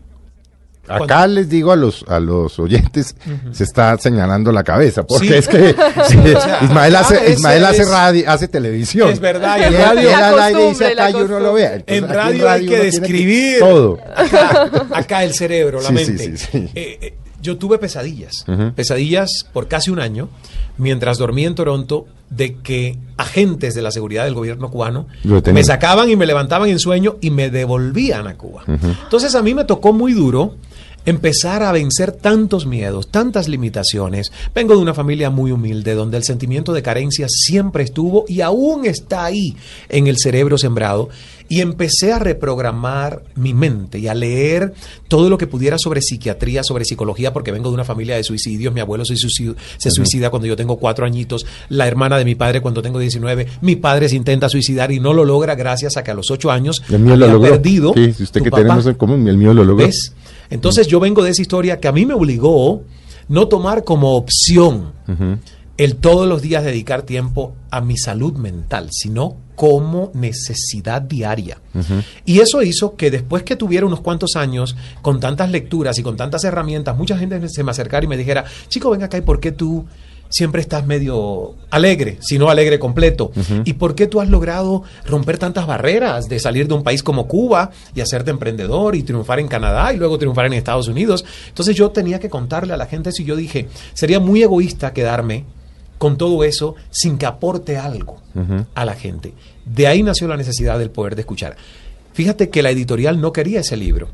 Acá 0.87 1.05
Cuando- 1.05 1.27
les 1.35 1.49
digo 1.49 1.71
a 1.71 1.75
los 1.75 2.03
a 2.07 2.19
los 2.19 2.57
oyentes, 2.59 3.15
se 3.51 3.63
está 3.63 3.97
señalando 3.97 4.51
la 4.51 4.63
cabeza, 4.63 5.03
porque 5.05 5.27
Sí. 5.27 5.33
es 5.33 5.47
que 5.47 5.75
sí, 6.07 6.17
O 6.17 6.41
sea, 6.41 6.59
Ismael 6.63 6.95
hace, 6.95 7.31
Ismael 7.33 7.65
hace 7.65 7.81
es- 7.81 7.89
radio, 7.89 8.23
hace 8.29 8.47
televisión. 8.47 9.09
Es 9.09 9.19
verdad, 9.19 9.57
y 9.59 9.63
él, 9.63 9.73
radio- 9.77 10.01
y 10.01 10.05
él 10.05 10.11
La 10.19 10.27
al 10.29 10.39
aire 10.39 10.69
dice 10.69 10.85
acá 10.87 11.09
y 11.09 11.13
la 11.13 11.19
uno 11.19 11.39
lo 11.39 11.53
vea. 11.53 11.73
Entonces, 11.75 12.03
En 12.03 12.09
radio 12.09 12.49
hay 12.49 12.65
que 12.65 12.77
describir. 12.79 13.59
todo. 13.59 13.99
Acá, 14.15 14.71
acá 14.93 15.23
el 15.23 15.33
cerebro, 15.33 15.81
la 15.81 15.89
Sí, 15.89 15.93
mente. 15.93 16.37
sí, 16.37 16.47
sí. 16.51 16.69
Eh, 16.75 16.97
eh, 17.01 17.13
yo 17.41 17.57
tuve 17.57 17.77
pesadillas, 17.77 18.45
pesadillas 18.75 19.45
por 19.53 19.67
casi 19.67 19.91
un 19.91 19.99
año, 19.99 20.29
mientras 20.77 21.17
dormía 21.17 21.47
en 21.47 21.55
Toronto, 21.55 22.05
de 22.29 22.55
que 22.55 22.97
agentes 23.15 23.73
de 23.73 23.81
la 23.81 23.91
seguridad 23.91 24.25
del 24.25 24.33
gobierno 24.33 24.69
cubano 24.69 25.07
me 25.53 25.63
sacaban 25.63 26.09
y 26.09 26.15
me 26.17 26.25
levantaban 26.25 26.67
en 26.69 26.77
sueño 26.79 27.15
y 27.21 27.29
me 27.31 27.49
devolvían 27.49 28.27
a 28.27 28.35
Cuba. 28.35 28.63
Entonces 28.67 29.33
a 29.35 29.41
mí 29.41 29.53
me 29.53 29.63
tocó 29.63 29.93
muy 29.93 30.11
duro 30.13 30.55
empezar 31.07 31.63
a 31.63 31.71
vencer 31.71 32.11
tantos 32.11 32.65
miedos, 32.65 33.07
tantas 33.07 33.47
limitaciones. 33.47 34.33
Vengo 34.53 34.75
de 34.75 34.81
una 34.81 34.93
familia 34.93 35.29
muy 35.29 35.51
humilde 35.51 35.95
donde 35.95 36.17
el 36.17 36.25
sentimiento 36.25 36.73
de 36.73 36.83
carencia 36.83 37.27
siempre 37.29 37.85
estuvo 37.85 38.25
y 38.27 38.41
aún 38.41 38.85
está 38.85 39.23
ahí 39.23 39.55
en 39.87 40.07
el 40.07 40.17
cerebro 40.17 40.57
sembrado. 40.57 41.07
Y 41.49 41.61
empecé 41.61 42.11
a 42.11 42.19
reprogramar 42.19 43.23
mi 43.35 43.53
mente 43.53 43.99
y 43.99 44.07
a 44.07 44.13
leer 44.13 44.73
todo 45.07 45.29
lo 45.29 45.37
que 45.37 45.47
pudiera 45.47 45.77
sobre 45.77 46.01
psiquiatría, 46.01 46.63
sobre 46.63 46.83
psicología, 46.85 47.31
porque 47.33 47.51
vengo 47.51 47.69
de 47.69 47.75
una 47.75 47.83
familia 47.85 48.15
de 48.15 48.23
suicidios. 48.23 48.73
Mi 48.73 48.81
abuelo 48.81 49.05
se 49.05 49.15
suicida, 49.15 49.53
se 49.77 49.91
suicida 49.91 50.29
cuando 50.29 50.47
yo 50.47 50.55
tengo 50.55 50.77
cuatro 50.77 51.05
añitos, 51.05 51.45
la 51.69 51.87
hermana 51.87 52.17
de 52.17 52.25
mi 52.25 52.35
padre 52.35 52.61
cuando 52.61 52.81
tengo 52.81 52.99
19, 52.99 53.47
mi 53.61 53.75
padre 53.77 54.09
se 54.09 54.15
intenta 54.15 54.49
suicidar 54.49 54.91
y 54.91 54.99
no 54.99 55.13
lo 55.13 55.23
logra 55.25 55.55
gracias 55.55 55.95
a 55.97 56.03
que 56.03 56.11
a 56.11 56.13
los 56.13 56.31
ocho 56.31 56.51
años 56.51 56.83
El 56.89 56.99
mío 56.99 57.15
lo 57.15 57.27
logró. 57.27 57.51
perdido. 57.51 57.93
Sí, 57.95 58.13
si 58.13 58.23
usted 58.23 58.41
que 58.43 58.51
papá. 58.51 58.63
tenemos 58.63 58.85
en 58.85 58.95
común, 58.95 59.27
el 59.27 59.37
mío 59.37 59.53
lo 59.53 59.63
logró. 59.63 59.85
¿Ves? 59.85 60.13
Entonces 60.49 60.87
yo 60.87 60.99
vengo 60.99 61.23
de 61.23 61.31
esa 61.31 61.41
historia 61.41 61.79
que 61.79 61.87
a 61.87 61.91
mí 61.91 62.05
me 62.05 62.13
obligó 62.13 62.83
no 63.29 63.47
tomar 63.47 63.83
como 63.83 64.15
opción. 64.15 64.91
El 65.77 65.95
todos 65.95 66.27
los 66.27 66.41
días 66.41 66.63
dedicar 66.63 67.03
tiempo 67.03 67.53
a 67.69 67.81
mi 67.81 67.97
salud 67.97 68.33
mental, 68.33 68.89
sino 68.91 69.35
como 69.55 70.11
necesidad 70.13 71.01
diaria. 71.01 71.59
Y 72.25 72.39
eso 72.39 72.61
hizo 72.61 72.95
que 72.95 73.11
después 73.11 73.43
que 73.43 73.55
tuviera 73.55 73.85
unos 73.85 74.01
cuantos 74.01 74.35
años, 74.35 74.75
con 75.01 75.19
tantas 75.19 75.49
lecturas 75.51 75.97
y 75.97 76.03
con 76.03 76.15
tantas 76.15 76.43
herramientas, 76.43 76.97
mucha 76.97 77.17
gente 77.17 77.47
se 77.49 77.63
me 77.63 77.71
acercara 77.71 78.05
y 78.05 78.07
me 78.07 78.17
dijera, 78.17 78.45
chico, 78.67 78.91
ven 78.91 79.03
acá, 79.03 79.17
¿y 79.17 79.21
por 79.21 79.39
qué 79.39 79.51
tú 79.51 79.85
siempre 80.29 80.61
estás 80.61 80.85
medio 80.85 81.55
alegre, 81.69 82.17
si 82.21 82.37
no 82.37 82.49
alegre 82.49 82.79
completo? 82.79 83.31
¿Y 83.65 83.73
por 83.73 83.95
qué 83.95 84.07
tú 84.07 84.21
has 84.21 84.29
logrado 84.29 84.83
romper 85.05 85.37
tantas 85.37 85.65
barreras 85.65 86.27
de 86.27 86.39
salir 86.39 86.67
de 86.67 86.73
un 86.73 86.83
país 86.83 87.01
como 87.01 87.27
Cuba 87.27 87.71
y 87.95 88.01
hacerte 88.01 88.31
emprendedor 88.31 88.95
y 88.95 89.03
triunfar 89.03 89.39
en 89.39 89.47
Canadá 89.47 89.93
y 89.93 89.97
luego 89.97 90.17
triunfar 90.17 90.45
en 90.45 90.53
Estados 90.53 90.87
Unidos? 90.87 91.25
Entonces 91.47 91.75
yo 91.75 91.89
tenía 91.91 92.19
que 92.19 92.29
contarle 92.29 92.73
a 92.73 92.77
la 92.77 92.85
gente 92.85 93.09
eso 93.09 93.21
y 93.21 93.25
yo 93.25 93.35
dije, 93.35 93.67
sería 93.93 94.19
muy 94.19 94.43
egoísta 94.43 94.93
quedarme 94.93 95.45
con 95.97 96.17
todo 96.17 96.43
eso 96.43 96.75
sin 96.91 97.17
que 97.17 97.25
aporte 97.25 97.77
algo 97.77 98.21
a 98.75 98.85
la 98.85 98.93
gente. 98.93 99.33
De 99.65 99.87
ahí 99.87 100.03
nació 100.03 100.27
la 100.27 100.37
necesidad 100.37 100.77
del 100.79 100.91
poder 100.91 101.15
de 101.15 101.21
escuchar. 101.21 101.55
Fíjate 102.13 102.49
que 102.49 102.61
la 102.61 102.71
editorial 102.71 103.19
no 103.21 103.31
quería 103.31 103.59
ese 103.59 103.77
libro. 103.77 104.09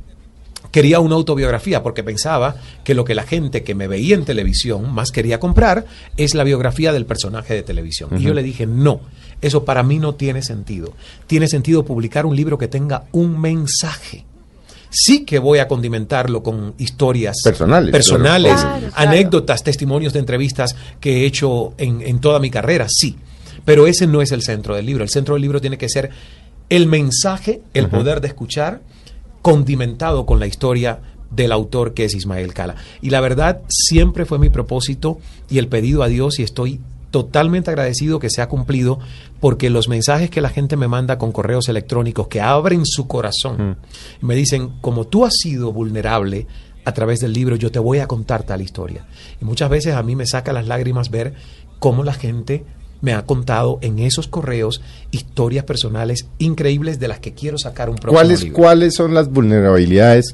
Quería 0.71 0.99
una 0.99 1.15
autobiografía 1.15 1.83
porque 1.83 2.03
pensaba 2.03 2.55
que 2.83 2.95
lo 2.95 3.05
que 3.05 3.15
la 3.15 3.23
gente 3.23 3.63
que 3.63 3.75
me 3.75 3.87
veía 3.87 4.15
en 4.15 4.25
televisión 4.25 4.91
más 4.91 5.11
quería 5.11 5.39
comprar 5.39 5.85
es 6.17 6.33
la 6.33 6.43
biografía 6.43 6.91
del 6.91 7.05
personaje 7.05 7.53
de 7.53 7.63
televisión. 7.63 8.09
Y 8.17 8.23
yo 8.23 8.33
le 8.33 8.41
dije, 8.43 8.65
no, 8.65 9.01
eso 9.41 9.65
para 9.65 9.83
mí 9.83 9.99
no 9.99 10.15
tiene 10.15 10.41
sentido. 10.41 10.93
Tiene 11.27 11.47
sentido 11.47 11.85
publicar 11.85 12.25
un 12.25 12.35
libro 12.35 12.57
que 12.57 12.67
tenga 12.67 13.03
un 13.11 13.39
mensaje. 13.39 14.25
Sí 14.93 15.25
que 15.25 15.39
voy 15.39 15.59
a 15.59 15.67
condimentarlo 15.67 16.43
con 16.43 16.75
historias 16.77 17.37
Personales, 17.43 17.91
personales 17.91 18.53
claro. 18.53 18.79
Claro, 18.79 18.93
claro. 18.93 19.09
anécdotas, 19.09 19.63
testimonios 19.63 20.13
de 20.13 20.19
entrevistas 20.19 20.75
que 20.99 21.21
he 21.21 21.25
hecho 21.25 21.73
en, 21.77 22.01
en 22.01 22.19
toda 22.19 22.39
mi 22.39 22.49
carrera, 22.49 22.87
sí. 22.89 23.17
Pero 23.65 23.87
ese 23.87 24.07
no 24.07 24.21
es 24.21 24.31
el 24.31 24.41
centro 24.41 24.75
del 24.75 24.85
libro. 24.85 25.03
El 25.03 25.09
centro 25.09 25.35
del 25.35 25.41
libro 25.41 25.61
tiene 25.61 25.77
que 25.77 25.89
ser 25.89 26.09
el 26.69 26.87
mensaje, 26.87 27.61
el 27.73 27.87
poder 27.87 28.21
de 28.21 28.27
escuchar, 28.27 28.81
condimentado 29.41 30.25
con 30.25 30.39
la 30.39 30.47
historia 30.47 30.99
del 31.29 31.51
autor 31.51 31.93
que 31.93 32.05
es 32.05 32.13
Ismael 32.13 32.53
Cala. 32.53 32.75
Y 33.01 33.09
la 33.09 33.21
verdad, 33.21 33.61
siempre 33.69 34.25
fue 34.25 34.39
mi 34.39 34.49
propósito 34.49 35.19
y 35.49 35.57
el 35.57 35.67
pedido 35.67 36.03
a 36.03 36.07
Dios 36.07 36.39
y 36.39 36.43
estoy 36.43 36.79
totalmente 37.13 37.69
agradecido 37.69 38.17
que 38.17 38.31
se 38.31 38.41
ha 38.41 38.49
cumplido 38.49 38.97
porque 39.39 39.69
los 39.69 39.87
mensajes 39.87 40.31
que 40.31 40.41
la 40.41 40.49
gente 40.49 40.77
me 40.77 40.87
manda 40.87 41.19
con 41.19 41.31
correos 41.31 41.69
electrónicos 41.69 42.27
que 42.27 42.41
abren 42.41 42.87
su 42.87 43.05
corazón 43.07 43.77
y 44.19 44.25
me 44.25 44.33
dicen, 44.33 44.71
como 44.81 45.05
tú 45.05 45.23
has 45.23 45.35
sido 45.35 45.71
vulnerable 45.71 46.47
a 46.83 46.91
través 46.91 47.19
del 47.19 47.31
libro, 47.31 47.55
yo 47.55 47.71
te 47.71 47.77
voy 47.77 47.99
a 47.99 48.07
contar 48.07 48.41
tal 48.41 48.63
historia. 48.63 49.05
Y 49.39 49.45
muchas 49.45 49.69
veces 49.69 49.93
a 49.93 50.01
mí 50.01 50.15
me 50.15 50.25
saca 50.25 50.53
las 50.53 50.65
lágrimas 50.65 51.11
ver 51.11 51.35
cómo 51.77 52.03
la 52.03 52.13
gente 52.13 52.65
me 53.01 53.13
ha 53.13 53.27
contado 53.27 53.77
en 53.83 53.99
esos 53.99 54.27
correos 54.27 54.81
historias 55.11 55.65
personales 55.65 56.25
increíbles 56.39 56.99
de 56.99 57.09
las 57.09 57.19
que 57.19 57.35
quiero 57.35 57.59
sacar 57.59 57.91
un 57.91 57.97
próximo 57.97 58.13
¿Cuáles, 58.13 58.41
libro. 58.41 58.57
¿Cuáles 58.57 58.95
son 58.95 59.13
las 59.13 59.29
vulnerabilidades 59.29 60.33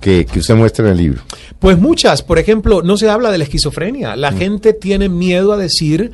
que, 0.00 0.26
que 0.26 0.38
usted 0.38 0.54
muestra 0.54 0.86
en 0.86 0.92
el 0.92 0.98
libro? 0.98 1.22
Pues 1.58 1.78
muchas, 1.78 2.22
por 2.22 2.38
ejemplo, 2.38 2.82
no 2.82 2.96
se 2.96 3.08
habla 3.08 3.30
de 3.30 3.38
la 3.38 3.44
esquizofrenia. 3.44 4.16
La 4.16 4.32
gente 4.32 4.72
tiene 4.72 5.08
miedo 5.08 5.52
a 5.52 5.56
decir, 5.56 6.12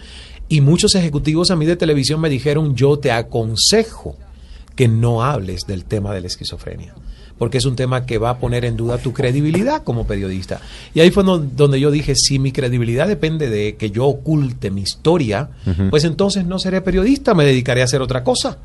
y 0.49 0.61
muchos 0.61 0.95
ejecutivos 0.95 1.51
a 1.51 1.57
mí 1.57 1.67
de 1.67 1.77
televisión 1.77 2.21
me 2.21 2.29
dijeron, 2.29 2.77
yo 2.77 2.99
te 2.99 3.11
aconsejo 3.11 4.17
que 4.77 4.89
no 4.89 5.23
hables 5.23 5.63
del 5.67 5.85
tema 5.85 6.15
de 6.15 6.21
la 6.21 6.27
esquizofrenia, 6.27 6.95
porque 7.39 7.59
es 7.59 7.65
un 7.65 7.77
tema 7.77 8.07
que 8.07 8.19
va 8.19 8.31
a 8.31 8.39
poner 8.39 8.65
en 8.65 8.77
duda 8.77 8.99
tu 8.99 9.13
credibilidad 9.13 9.83
como 9.83 10.07
periodista. 10.07 10.61
Y 10.95 11.01
ahí 11.01 11.11
fue 11.11 11.25
donde 11.25 11.81
yo 11.81 11.91
dije, 11.91 12.15
si 12.15 12.39
mi 12.39 12.53
credibilidad 12.53 13.09
depende 13.09 13.49
de 13.49 13.77
que 13.77 13.91
yo 13.91 14.07
oculte 14.07 14.71
mi 14.71 14.83
historia, 14.83 15.51
pues 15.91 16.05
entonces 16.05 16.45
no 16.45 16.59
seré 16.59 16.81
periodista, 16.83 17.35
me 17.35 17.45
dedicaré 17.45 17.81
a 17.81 17.85
hacer 17.85 18.03
otra 18.03 18.23
cosa. 18.23 18.59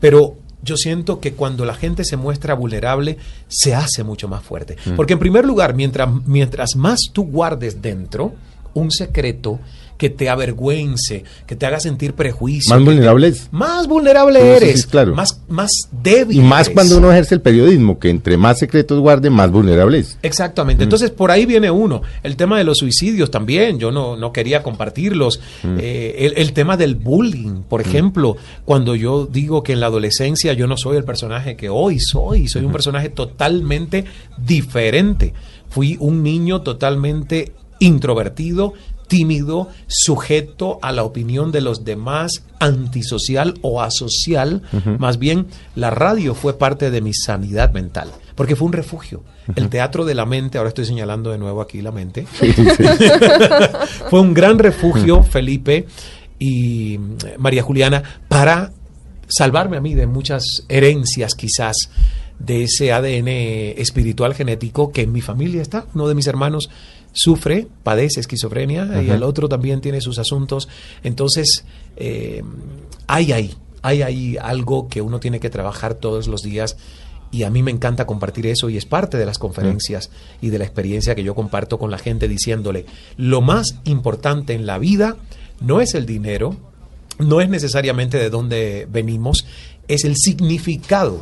Pero 0.00 0.36
yo 0.64 0.76
siento 0.76 1.20
que 1.20 1.34
cuando 1.34 1.64
la 1.64 1.74
gente 1.74 2.04
se 2.04 2.16
muestra 2.16 2.54
vulnerable, 2.54 3.18
se 3.48 3.74
hace 3.74 4.02
mucho 4.02 4.28
más 4.28 4.42
fuerte. 4.42 4.76
Porque 4.96 5.12
en 5.12 5.18
primer 5.18 5.44
lugar, 5.44 5.74
mientras, 5.74 6.08
mientras 6.26 6.76
más 6.76 7.00
tú 7.12 7.24
guardes 7.24 7.82
dentro 7.82 8.34
un 8.74 8.90
secreto 8.90 9.58
que 9.96 10.10
te 10.10 10.28
avergüence, 10.28 11.22
que 11.46 11.54
te 11.54 11.66
haga 11.66 11.78
sentir 11.78 12.14
prejuicio. 12.14 12.74
Más 12.74 12.80
te- 12.80 12.84
vulnerable. 12.84 13.32
Más 13.52 13.86
vulnerable 13.86 14.56
eres. 14.56 14.86
claro. 14.86 15.14
Más, 15.14 15.40
más 15.48 15.70
débil. 15.92 16.38
Y 16.38 16.40
más 16.40 16.66
eres. 16.66 16.74
cuando 16.74 16.98
uno 16.98 17.12
ejerce 17.12 17.36
el 17.36 17.40
periodismo, 17.40 18.00
que 18.00 18.10
entre 18.10 18.36
más 18.36 18.58
secretos 18.58 18.98
guarde, 18.98 19.30
más 19.30 19.52
vulnerable 19.52 20.00
es. 20.00 20.18
Exactamente. 20.22 20.82
Entonces, 20.82 21.10
por 21.12 21.30
ahí 21.30 21.46
viene 21.46 21.70
uno. 21.70 22.02
El 22.24 22.34
tema 22.34 22.58
de 22.58 22.64
los 22.64 22.78
suicidios 22.78 23.30
también. 23.30 23.78
Yo 23.78 23.92
no, 23.92 24.16
no 24.16 24.32
quería 24.32 24.64
compartirlos. 24.64 25.40
Eh, 25.78 26.16
el, 26.18 26.34
el 26.38 26.52
tema 26.54 26.76
del 26.76 26.96
bullying, 26.96 27.62
por 27.62 27.80
ejemplo. 27.80 28.36
Cuando 28.64 28.96
yo 28.96 29.26
digo 29.26 29.62
que 29.62 29.74
en 29.74 29.80
la 29.80 29.86
adolescencia 29.86 30.54
yo 30.54 30.66
no 30.66 30.76
soy 30.76 30.96
el 30.96 31.04
personaje 31.04 31.54
que 31.56 31.68
hoy 31.68 32.00
soy. 32.00 32.48
Soy 32.48 32.64
un 32.64 32.72
personaje 32.72 33.10
totalmente 33.10 34.06
diferente. 34.36 35.34
Fui 35.70 35.96
un 36.00 36.22
niño 36.24 36.62
totalmente 36.62 37.52
introvertido, 37.78 38.74
tímido, 39.06 39.68
sujeto 39.86 40.78
a 40.82 40.92
la 40.92 41.04
opinión 41.04 41.52
de 41.52 41.60
los 41.60 41.84
demás, 41.84 42.44
antisocial 42.58 43.54
o 43.62 43.82
asocial. 43.82 44.62
Más 44.98 45.18
bien, 45.18 45.46
la 45.74 45.90
radio 45.90 46.34
fue 46.34 46.58
parte 46.58 46.90
de 46.90 47.00
mi 47.00 47.12
sanidad 47.12 47.72
mental, 47.72 48.10
porque 48.34 48.56
fue 48.56 48.66
un 48.66 48.72
refugio. 48.72 49.22
El 49.54 49.68
teatro 49.68 50.04
de 50.04 50.14
la 50.14 50.24
mente, 50.24 50.58
ahora 50.58 50.68
estoy 50.68 50.86
señalando 50.86 51.30
de 51.30 51.38
nuevo 51.38 51.60
aquí 51.60 51.82
la 51.82 51.92
mente, 51.92 52.26
fue 54.10 54.20
un 54.20 54.32
gran 54.32 54.58
refugio, 54.58 55.22
Felipe 55.22 55.86
y 56.38 56.96
mm, 56.98 57.16
María 57.38 57.62
Juliana, 57.62 58.02
para 58.26 58.72
salvarme 59.28 59.76
a 59.76 59.80
mí 59.80 59.94
de 59.94 60.06
muchas 60.06 60.64
herencias 60.68 61.34
quizás 61.34 61.90
de 62.38 62.64
ese 62.64 62.92
ADN 62.92 63.28
espiritual 63.28 64.34
genético 64.34 64.92
que 64.92 65.02
en 65.02 65.12
mi 65.12 65.20
familia 65.20 65.62
está. 65.62 65.86
Uno 65.94 66.08
de 66.08 66.14
mis 66.14 66.26
hermanos 66.26 66.70
sufre, 67.14 67.68
padece 67.82 68.20
esquizofrenia 68.20 69.02
y 69.02 69.08
el 69.08 69.22
otro 69.22 69.48
también 69.48 69.80
tiene 69.80 70.02
sus 70.02 70.18
asuntos. 70.18 70.68
Entonces, 71.02 71.64
eh, 71.96 72.42
hay 73.06 73.32
ahí, 73.32 73.54
hay 73.80 74.02
ahí 74.02 74.36
algo 74.36 74.88
que 74.88 75.00
uno 75.00 75.20
tiene 75.20 75.40
que 75.40 75.48
trabajar 75.48 75.94
todos 75.94 76.28
los 76.28 76.42
días 76.42 76.76
y 77.30 77.44
a 77.44 77.50
mí 77.50 77.62
me 77.62 77.70
encanta 77.70 78.06
compartir 78.06 78.46
eso 78.46 78.68
y 78.68 78.76
es 78.76 78.84
parte 78.84 79.16
de 79.16 79.26
las 79.26 79.38
conferencias 79.38 80.10
y 80.40 80.50
de 80.50 80.58
la 80.58 80.64
experiencia 80.64 81.14
que 81.14 81.24
yo 81.24 81.34
comparto 81.34 81.78
con 81.78 81.90
la 81.90 81.98
gente 81.98 82.28
diciéndole, 82.28 82.86
lo 83.16 83.40
más 83.40 83.78
importante 83.84 84.52
en 84.52 84.66
la 84.66 84.78
vida 84.78 85.16
no 85.60 85.80
es 85.80 85.94
el 85.94 86.06
dinero, 86.06 86.56
no 87.18 87.40
es 87.40 87.48
necesariamente 87.48 88.18
de 88.18 88.30
dónde 88.30 88.86
venimos, 88.90 89.46
es 89.88 90.04
el 90.04 90.16
significado 90.16 91.20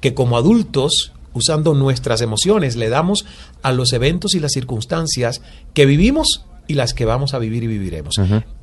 que 0.00 0.14
como 0.14 0.36
adultos, 0.36 1.12
usando 1.38 1.74
nuestras 1.74 2.20
emociones, 2.20 2.76
le 2.76 2.90
damos 2.90 3.24
a 3.62 3.72
los 3.72 3.92
eventos 3.92 4.34
y 4.34 4.40
las 4.40 4.52
circunstancias 4.52 5.40
que 5.72 5.86
vivimos 5.86 6.44
y 6.68 6.74
las 6.74 6.92
que 6.92 7.06
vamos 7.06 7.32
a 7.32 7.38
vivir 7.38 7.64
y 7.64 7.66
viviremos. 7.66 8.14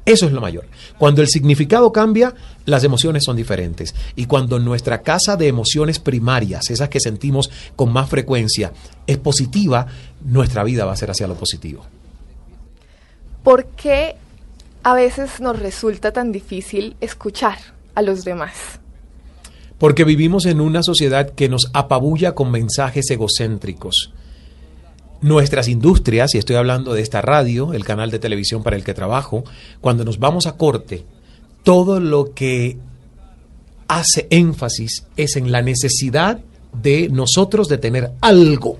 Eso 0.05 0.25
es 0.27 0.31
lo 0.31 0.39
mayor. 0.39 0.65
Cuando 0.99 1.23
el 1.23 1.27
significado 1.27 1.91
cambia, 1.91 2.35
las 2.65 2.83
emociones 2.83 3.23
son 3.23 3.35
diferentes. 3.35 3.95
Y 4.15 4.27
cuando 4.27 4.59
nuestra 4.59 5.01
casa 5.01 5.35
de 5.35 5.47
emociones 5.47 5.97
primarias, 5.97 6.69
esas 6.69 6.89
que 6.89 6.99
sentimos 6.99 7.49
con 7.75 7.91
más 7.91 8.07
frecuencia, 8.07 8.71
es 9.07 9.17
positiva, 9.17 9.87
nuestra 10.23 10.63
vida 10.63 10.85
va 10.85 10.93
a 10.93 10.97
ser 10.97 11.09
hacia 11.09 11.27
lo 11.27 11.33
positivo. 11.33 11.83
¿Por 13.43 13.65
qué 13.65 14.15
a 14.83 14.93
veces 14.93 15.39
nos 15.39 15.57
resulta 15.59 16.11
tan 16.11 16.31
difícil 16.31 16.95
escuchar 17.01 17.57
a 17.95 18.03
los 18.03 18.23
demás? 18.23 18.79
Porque 19.77 20.03
vivimos 20.03 20.45
en 20.45 20.61
una 20.61 20.83
sociedad 20.83 21.29
que 21.29 21.49
nos 21.49 21.69
apabulla 21.73 22.33
con 22.33 22.51
mensajes 22.51 23.09
egocéntricos. 23.09 24.11
Nuestras 25.21 25.67
industrias, 25.67 26.35
y 26.35 26.37
estoy 26.37 26.55
hablando 26.55 26.93
de 26.93 27.01
esta 27.01 27.21
radio, 27.21 27.73
el 27.73 27.83
canal 27.83 28.11
de 28.11 28.19
televisión 28.19 28.63
para 28.63 28.75
el 28.75 28.83
que 28.83 28.93
trabajo, 28.93 29.43
cuando 29.81 30.05
nos 30.05 30.19
vamos 30.19 30.45
a 30.45 30.55
corte, 30.55 31.03
todo 31.63 31.99
lo 31.99 32.33
que 32.33 32.77
hace 33.87 34.27
énfasis 34.29 35.05
es 35.17 35.35
en 35.35 35.51
la 35.51 35.61
necesidad 35.61 36.39
de 36.81 37.09
nosotros 37.09 37.67
de 37.67 37.77
tener 37.77 38.11
algo, 38.21 38.77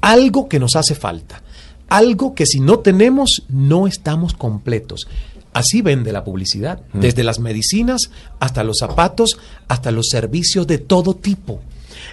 algo 0.00 0.48
que 0.48 0.58
nos 0.58 0.76
hace 0.76 0.94
falta, 0.94 1.42
algo 1.88 2.34
que 2.34 2.46
si 2.46 2.60
no 2.60 2.80
tenemos 2.80 3.44
no 3.48 3.86
estamos 3.86 4.34
completos. 4.34 5.08
Así 5.52 5.82
vende 5.82 6.12
la 6.12 6.24
publicidad, 6.24 6.82
desde 6.92 7.24
las 7.24 7.40
medicinas 7.40 8.10
hasta 8.38 8.64
los 8.64 8.78
zapatos, 8.78 9.38
hasta 9.66 9.90
los 9.90 10.08
servicios 10.08 10.66
de 10.66 10.78
todo 10.78 11.14
tipo. 11.14 11.60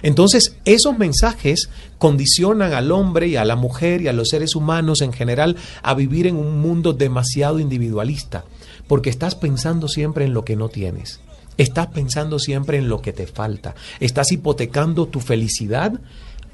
Entonces, 0.02 0.56
esos 0.64 0.98
mensajes 0.98 1.68
condicionan 1.98 2.72
al 2.72 2.92
hombre 2.92 3.28
y 3.28 3.36
a 3.36 3.44
la 3.44 3.56
mujer 3.56 4.02
y 4.02 4.08
a 4.08 4.12
los 4.12 4.28
seres 4.28 4.54
humanos 4.54 5.00
en 5.00 5.12
general 5.12 5.56
a 5.82 5.94
vivir 5.94 6.26
en 6.26 6.36
un 6.36 6.60
mundo 6.60 6.92
demasiado 6.92 7.60
individualista, 7.60 8.44
porque 8.88 9.10
estás 9.10 9.34
pensando 9.34 9.88
siempre 9.88 10.24
en 10.24 10.34
lo 10.34 10.44
que 10.44 10.56
no 10.56 10.68
tienes. 10.68 11.20
Estás 11.56 11.88
pensando 11.88 12.38
siempre 12.38 12.78
en 12.78 12.88
lo 12.88 13.00
que 13.00 13.12
te 13.12 13.26
falta. 13.26 13.74
Estás 14.00 14.32
hipotecando 14.32 15.06
tu 15.06 15.20
felicidad 15.20 15.92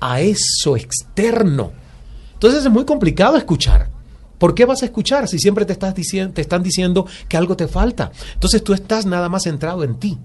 a 0.00 0.20
eso 0.20 0.76
externo. 0.76 1.72
Entonces 2.34 2.64
es 2.64 2.70
muy 2.70 2.84
complicado 2.84 3.36
escuchar. 3.36 3.88
¿Por 4.42 4.56
qué 4.56 4.64
vas 4.64 4.82
a 4.82 4.86
escuchar 4.86 5.28
si 5.28 5.38
siempre 5.38 5.64
te, 5.64 5.72
están 5.72 6.64
diciendo 6.64 7.06
que 7.28 7.36
algo 7.36 7.56
te 7.56 7.68
falta? 7.68 8.10
Entonces 8.34 8.64
tú 8.64 8.74
estás 8.74 9.06
nada 9.06 9.28
más 9.28 9.44
centrado 9.44 9.84
en 9.84 10.00
ti. 10.00 10.18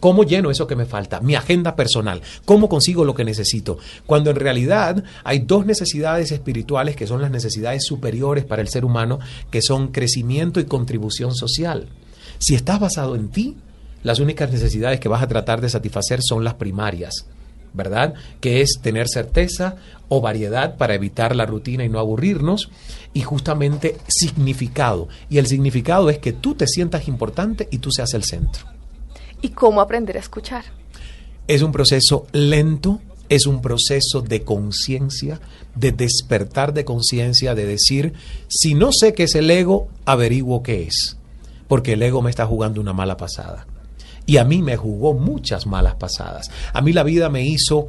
¿Cómo 0.00 0.24
lleno 0.24 0.50
eso 0.50 0.66
que 0.66 0.76
me 0.76 0.86
falta? 0.86 1.20
Mi 1.20 1.34
agenda 1.34 1.76
personal. 1.76 2.22
¿Cómo 2.46 2.70
consigo 2.70 3.04
lo 3.04 3.14
que 3.14 3.22
necesito? 3.22 3.76
Cuando 4.06 4.30
en 4.30 4.36
realidad 4.36 5.04
hay 5.24 5.40
dos 5.40 5.66
necesidades 5.66 6.32
espirituales 6.32 6.96
que 6.96 7.06
son 7.06 7.20
las 7.20 7.30
necesidades 7.30 7.84
superiores 7.84 8.46
para 8.46 8.62
el 8.62 8.68
ser 8.68 8.86
humano, 8.86 9.18
que 9.50 9.60
son 9.60 9.88
crecimiento 9.88 10.58
y 10.58 10.64
contribución 10.64 11.34
social. 11.34 11.90
Si 12.38 12.54
estás 12.54 12.80
basado 12.80 13.14
en 13.14 13.28
ti, 13.28 13.58
las 14.02 14.20
únicas 14.20 14.50
necesidades 14.50 15.00
que 15.00 15.10
vas 15.10 15.22
a 15.22 15.28
tratar 15.28 15.60
de 15.60 15.68
satisfacer 15.68 16.20
son 16.22 16.44
las 16.44 16.54
primarias. 16.54 17.26
¿Verdad? 17.72 18.14
Que 18.40 18.60
es 18.60 18.78
tener 18.82 19.08
certeza 19.08 19.76
o 20.08 20.20
variedad 20.20 20.76
para 20.76 20.94
evitar 20.94 21.36
la 21.36 21.46
rutina 21.46 21.84
y 21.84 21.88
no 21.88 21.98
aburrirnos 21.98 22.70
y 23.14 23.22
justamente 23.22 23.96
significado. 24.08 25.08
Y 25.28 25.38
el 25.38 25.46
significado 25.46 26.10
es 26.10 26.18
que 26.18 26.32
tú 26.32 26.54
te 26.54 26.66
sientas 26.66 27.08
importante 27.08 27.68
y 27.70 27.78
tú 27.78 27.90
seas 27.90 28.12
el 28.14 28.24
centro. 28.24 28.66
¿Y 29.40 29.50
cómo 29.50 29.80
aprender 29.80 30.16
a 30.16 30.20
escuchar? 30.20 30.64
Es 31.46 31.62
un 31.62 31.72
proceso 31.72 32.26
lento, 32.32 33.00
es 33.28 33.46
un 33.46 33.62
proceso 33.62 34.20
de 34.20 34.42
conciencia, 34.42 35.40
de 35.74 35.92
despertar 35.92 36.74
de 36.74 36.84
conciencia, 36.84 37.54
de 37.54 37.66
decir, 37.66 38.12
si 38.48 38.74
no 38.74 38.90
sé 38.92 39.14
qué 39.14 39.24
es 39.24 39.34
el 39.34 39.50
ego, 39.50 39.88
averiguo 40.04 40.62
qué 40.62 40.82
es, 40.82 41.16
porque 41.68 41.94
el 41.94 42.02
ego 42.02 42.20
me 42.20 42.30
está 42.30 42.46
jugando 42.46 42.80
una 42.80 42.92
mala 42.92 43.16
pasada. 43.16 43.66
Y 44.26 44.36
a 44.36 44.44
mí 44.44 44.62
me 44.62 44.76
jugó 44.76 45.14
muchas 45.14 45.66
malas 45.66 45.96
pasadas. 45.96 46.50
A 46.72 46.80
mí 46.80 46.92
la 46.92 47.02
vida 47.02 47.28
me 47.28 47.44
hizo 47.44 47.88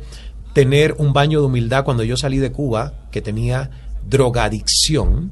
tener 0.54 0.96
un 0.98 1.14
baño 1.14 1.40
de 1.40 1.48
humildad 1.48 1.86
cuando 1.86 2.04
yo 2.04 2.18
salí 2.18 2.38
de 2.38 2.52
Cuba, 2.52 2.94
que 3.12 3.22
tenía 3.22 3.70
drogadicción, 4.10 5.32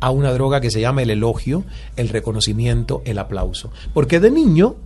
a 0.00 0.10
una 0.10 0.32
droga 0.32 0.60
que 0.60 0.70
se 0.70 0.80
llama 0.80 1.02
el 1.02 1.10
elogio, 1.10 1.64
el 1.96 2.08
reconocimiento, 2.08 3.02
el 3.04 3.18
aplauso. 3.18 3.70
Porque 3.92 4.18
de 4.18 4.30
niño 4.30 4.76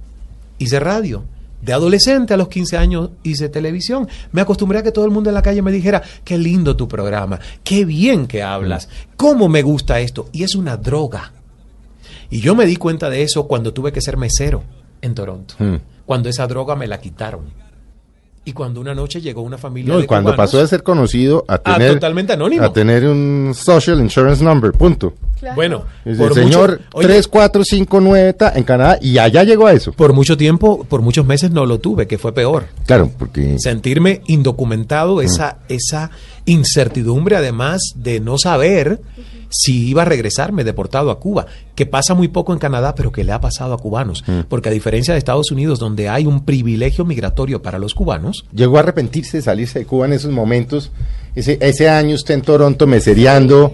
hice 0.58 0.80
radio, 0.80 1.24
de 1.62 1.72
adolescente 1.72 2.34
a 2.34 2.36
los 2.36 2.48
15 2.48 2.76
años 2.76 3.10
hice 3.22 3.48
televisión. 3.48 4.08
Me 4.32 4.40
acostumbré 4.40 4.80
a 4.80 4.82
que 4.82 4.92
todo 4.92 5.04
el 5.04 5.12
mundo 5.12 5.30
en 5.30 5.34
la 5.34 5.42
calle 5.42 5.62
me 5.62 5.72
dijera, 5.72 6.02
qué 6.24 6.36
lindo 6.36 6.76
tu 6.76 6.88
programa, 6.88 7.38
qué 7.62 7.84
bien 7.84 8.26
que 8.26 8.42
hablas, 8.42 8.88
cómo 9.16 9.48
me 9.48 9.62
gusta 9.62 10.00
esto. 10.00 10.28
Y 10.32 10.42
es 10.42 10.56
una 10.56 10.76
droga. 10.76 11.32
Y 12.28 12.40
yo 12.40 12.54
me 12.54 12.66
di 12.66 12.76
cuenta 12.76 13.08
de 13.08 13.22
eso 13.22 13.46
cuando 13.46 13.72
tuve 13.72 13.92
que 13.92 14.00
ser 14.00 14.16
mesero 14.16 14.64
en 15.05 15.14
Toronto, 15.14 15.55
Mm. 15.59 15.76
cuando 16.07 16.28
esa 16.28 16.46
droga 16.46 16.74
me 16.76 16.86
la 16.86 16.98
quitaron. 17.00 17.42
Y 18.46 18.52
cuando 18.52 18.78
una 18.78 18.94
noche 18.94 19.22
llegó 19.22 19.40
una 19.40 19.57
familia 19.57 19.90
No, 19.94 19.98
de 19.98 20.05
y 20.05 20.07
cuando 20.07 20.30
cubanos- 20.32 20.36
pasó 20.36 20.59
de 20.59 20.66
ser 20.66 20.82
conocido 20.82 21.46
a 21.48 21.55
Ah, 21.55 21.74
tener, 21.76 21.94
totalmente 21.94 22.34
anónimo. 22.34 22.62
a 22.62 22.72
tener 22.74 23.07
un 23.07 23.52
social 23.57 23.98
insurance 24.00 24.44
number, 24.44 24.72
punto. 24.72 25.14
Claro. 25.40 25.57
Bueno, 25.57 25.84
Es 26.05 26.18
por 26.18 26.28
el 26.28 26.34
señor 26.44 26.70
mucho- 26.72 26.82
oye, 26.92 27.07
3, 27.09 27.28
4, 27.28 27.64
5, 27.64 28.00
9 28.02 28.34
ta, 28.34 28.52
en 28.55 28.64
Canadá 28.64 28.98
y 29.00 29.16
allá 29.16 29.44
llegó 29.44 29.66
a 29.66 29.72
eso. 29.72 29.92
por 29.92 30.12
mucho 30.12 30.36
tiempo, 30.36 30.84
por 30.84 31.00
muchos 31.00 31.24
meses 31.26 31.50
no 31.52 31.64
lo 31.64 31.80
tuve, 31.80 32.07
que 32.07 32.18
fue 32.18 32.32
peor. 32.32 32.64
Claro, 32.86 33.11
porque 33.18 33.59
sentirme 33.59 34.20
indocumentado, 34.26 35.22
esa, 35.22 35.59
esa 35.68 36.11
incertidumbre 36.47 37.36
además 37.36 37.80
de 37.97 38.20
no 38.20 38.38
saber 38.38 39.01
si 39.51 39.88
iba 39.88 40.03
a 40.03 40.05
regresarme 40.05 40.64
deportado 40.64 41.11
a 41.11 41.20
Cuba, 41.20 41.47
que 41.74 41.86
pasa 41.86 42.14
muy 42.14 42.28
poco 42.28 42.53
en 42.53 42.59
Canadá, 42.59 42.95
pero 42.95 43.12
que 43.12 43.22
le 43.22 43.32
ha 43.32 43.40
pasado 43.40 43.72
a 43.72 43.78
cubanos, 43.78 44.24
porque 44.49 44.68
a 44.68 44.72
diferencia 44.72 45.14
de 45.14 45.18
Estados 45.18 45.53
Unidos, 45.53 45.78
donde 45.78 46.09
hay 46.09 46.26
un 46.26 46.45
privilegio 46.45 47.05
migratorio 47.05 47.62
para 47.62 47.78
los 47.78 47.95
cubanos, 47.95 48.45
llegó 48.53 48.76
a 48.76 48.80
arrepentirse 48.80 49.38
de 49.38 49.42
salirse 49.42 49.78
de 49.78 49.86
Cuba 49.86 50.07
en 50.07 50.14
esos 50.14 50.32
momentos. 50.32 50.90
Ese, 51.34 51.59
ese 51.61 51.88
año 51.88 52.14
usted 52.14 52.34
en 52.34 52.42
Toronto 52.42 52.86
mesereando, 52.86 53.72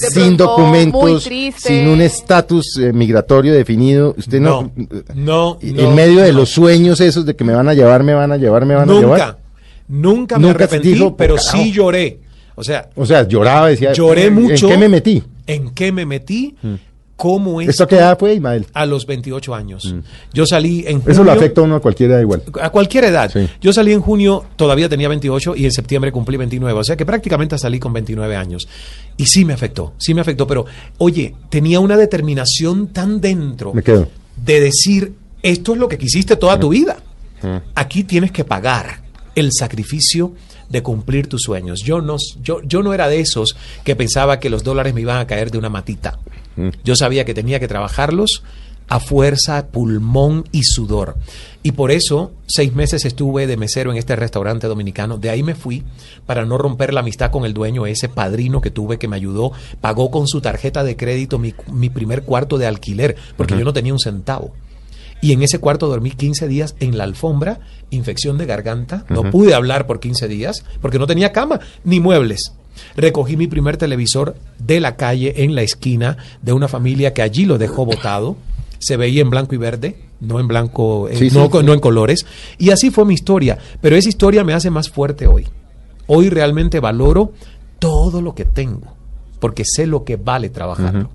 De 0.00 0.10
sin 0.10 0.36
pronto, 0.36 0.44
documentos, 0.44 1.28
sin 1.56 1.88
un 1.88 2.00
estatus 2.00 2.78
eh, 2.78 2.92
migratorio 2.92 3.54
definido. 3.54 4.14
Usted 4.16 4.40
no, 4.40 4.72
no, 5.14 5.58
en 5.60 5.76
no, 5.76 5.90
medio 5.90 6.20
de 6.20 6.32
los 6.32 6.50
sueños 6.50 7.00
esos 7.00 7.26
de 7.26 7.34
que 7.36 7.44
me 7.44 7.52
van 7.52 7.68
a 7.68 7.74
llevar, 7.74 8.02
me 8.02 8.14
van 8.14 8.32
a 8.32 8.36
llevar, 8.36 8.64
me 8.66 8.74
van 8.74 8.90
a 8.90 8.94
llevar. 8.94 9.41
Nunca, 9.88 10.38
me 10.38 10.42
Nunca 10.48 10.64
arrepentí, 10.64 10.92
dijo, 10.92 11.16
pero 11.16 11.36
"Carajo". 11.36 11.56
sí 11.58 11.72
lloré. 11.72 12.18
O 12.54 12.62
sea, 12.64 12.90
O 12.96 13.06
sea, 13.06 13.26
lloraba, 13.26 13.68
decía, 13.68 13.92
lloré 13.92 14.26
"¿En 14.26 14.34
mucho. 14.34 14.68
qué 14.68 14.76
me 14.76 14.88
metí? 14.88 15.22
¿En 15.46 15.70
qué 15.70 15.90
me 15.92 16.04
metí? 16.06 16.54
¿Cómo 17.16 17.60
es? 17.60 17.68
¿Esto 17.68 17.86
qué 17.86 17.96
edad 17.96 18.18
fue, 18.18 18.34
Ismael? 18.34 18.66
A 18.74 18.84
los 18.84 19.06
28 19.06 19.54
años. 19.54 19.94
Yo 20.34 20.44
salí 20.44 20.84
en 20.88 20.98
Eso 20.98 21.22
lo 21.22 21.30
junio- 21.30 21.32
afecta 21.34 21.60
a 21.60 21.64
uno 21.64 21.76
a 21.76 21.80
cualquiera 21.80 22.20
igual. 22.20 22.42
a 22.60 22.70
cualquier 22.70 23.04
edad. 23.04 23.30
Sí. 23.32 23.48
Yo 23.60 23.72
salí 23.72 23.92
en 23.92 24.00
junio, 24.00 24.44
todavía 24.56 24.88
tenía 24.88 25.08
28 25.08 25.54
y 25.54 25.64
en 25.64 25.70
septiembre 25.70 26.10
cumplí 26.10 26.36
29, 26.36 26.80
o 26.80 26.84
sea 26.84 26.96
que 26.96 27.06
prácticamente 27.06 27.56
salí 27.58 27.78
con 27.78 27.92
29 27.92 28.34
años. 28.34 28.66
Y 29.16 29.26
sí 29.26 29.44
me 29.44 29.52
afectó, 29.52 29.94
sí 29.98 30.14
me 30.14 30.20
afectó, 30.20 30.46
pero 30.48 30.64
oye, 30.98 31.34
tenía 31.48 31.78
una 31.80 31.96
determinación 31.96 32.88
tan 32.88 33.20
dentro 33.20 33.72
Me 33.72 33.82
quedo. 33.84 34.08
de 34.36 34.60
decir, 34.60 35.12
esto 35.42 35.74
es 35.74 35.78
lo 35.78 35.88
que 35.88 35.98
quisiste 35.98 36.34
toda 36.36 36.58
tu 36.58 36.70
vida. 36.70 36.96
Aquí 37.76 38.02
tienes 38.04 38.32
que 38.32 38.44
pagar 38.44 39.00
el 39.34 39.52
sacrificio 39.52 40.32
de 40.68 40.82
cumplir 40.82 41.28
tus 41.28 41.42
sueños. 41.42 41.82
Yo 41.82 42.00
no, 42.00 42.16
yo, 42.42 42.62
yo 42.62 42.82
no 42.82 42.94
era 42.94 43.08
de 43.08 43.20
esos 43.20 43.56
que 43.84 43.96
pensaba 43.96 44.40
que 44.40 44.50
los 44.50 44.64
dólares 44.64 44.94
me 44.94 45.02
iban 45.02 45.18
a 45.18 45.26
caer 45.26 45.50
de 45.50 45.58
una 45.58 45.68
matita. 45.68 46.18
Yo 46.84 46.96
sabía 46.96 47.24
que 47.24 47.34
tenía 47.34 47.60
que 47.60 47.68
trabajarlos 47.68 48.42
a 48.88 49.00
fuerza, 49.00 49.68
pulmón 49.68 50.44
y 50.52 50.64
sudor. 50.64 51.16
Y 51.62 51.72
por 51.72 51.90
eso 51.90 52.32
seis 52.46 52.74
meses 52.74 53.04
estuve 53.04 53.46
de 53.46 53.56
mesero 53.56 53.90
en 53.90 53.96
este 53.96 54.16
restaurante 54.16 54.66
dominicano. 54.66 55.16
De 55.16 55.30
ahí 55.30 55.42
me 55.42 55.54
fui 55.54 55.82
para 56.26 56.44
no 56.44 56.58
romper 56.58 56.92
la 56.92 57.00
amistad 57.00 57.30
con 57.30 57.44
el 57.44 57.54
dueño, 57.54 57.86
ese 57.86 58.08
padrino 58.08 58.60
que 58.60 58.70
tuve 58.70 58.98
que 58.98 59.08
me 59.08 59.16
ayudó. 59.16 59.52
Pagó 59.80 60.10
con 60.10 60.26
su 60.26 60.40
tarjeta 60.40 60.84
de 60.84 60.96
crédito 60.96 61.38
mi, 61.38 61.54
mi 61.72 61.88
primer 61.88 62.22
cuarto 62.22 62.58
de 62.58 62.66
alquiler, 62.66 63.16
porque 63.36 63.56
yo 63.56 63.64
no 63.64 63.72
tenía 63.72 63.94
un 63.94 64.00
centavo. 64.00 64.52
Y 65.22 65.32
en 65.32 65.42
ese 65.42 65.58
cuarto 65.58 65.88
dormí 65.88 66.10
15 66.10 66.46
días 66.48 66.74
en 66.80 66.98
la 66.98 67.04
alfombra, 67.04 67.60
infección 67.88 68.36
de 68.36 68.44
garganta. 68.44 69.06
No 69.08 69.30
pude 69.30 69.54
hablar 69.54 69.86
por 69.86 70.00
15 70.00 70.28
días 70.28 70.64
porque 70.82 70.98
no 70.98 71.06
tenía 71.06 71.32
cama 71.32 71.60
ni 71.84 72.00
muebles. 72.00 72.52
Recogí 72.96 73.36
mi 73.38 73.46
primer 73.46 73.78
televisor 73.78 74.34
de 74.58 74.80
la 74.80 74.96
calle 74.96 75.44
en 75.44 75.54
la 75.54 75.62
esquina 75.62 76.18
de 76.42 76.52
una 76.52 76.68
familia 76.68 77.14
que 77.14 77.22
allí 77.22 77.46
lo 77.46 77.56
dejó 77.56 77.86
botado. 77.86 78.36
Se 78.78 78.96
veía 78.98 79.22
en 79.22 79.30
blanco 79.30 79.54
y 79.54 79.58
verde, 79.58 79.96
no 80.20 80.40
en 80.40 80.48
blanco, 80.48 81.08
eh, 81.08 81.16
Sí, 81.16 81.30
sí, 81.30 81.38
no, 81.38 81.48
sí. 81.50 81.64
no 81.64 81.72
en 81.72 81.80
colores. 81.80 82.26
Y 82.58 82.70
así 82.70 82.90
fue 82.90 83.04
mi 83.04 83.14
historia. 83.14 83.58
Pero 83.80 83.96
esa 83.96 84.08
historia 84.08 84.44
me 84.44 84.54
hace 84.54 84.70
más 84.70 84.90
fuerte 84.90 85.26
hoy. 85.26 85.46
Hoy 86.08 86.28
realmente 86.30 86.80
valoro 86.80 87.32
todo 87.78 88.20
lo 88.20 88.34
que 88.34 88.44
tengo 88.44 88.92
porque 89.42 89.64
sé 89.66 89.86
lo 89.88 90.04
que 90.04 90.14
vale 90.16 90.50
trabajarlo. 90.50 91.10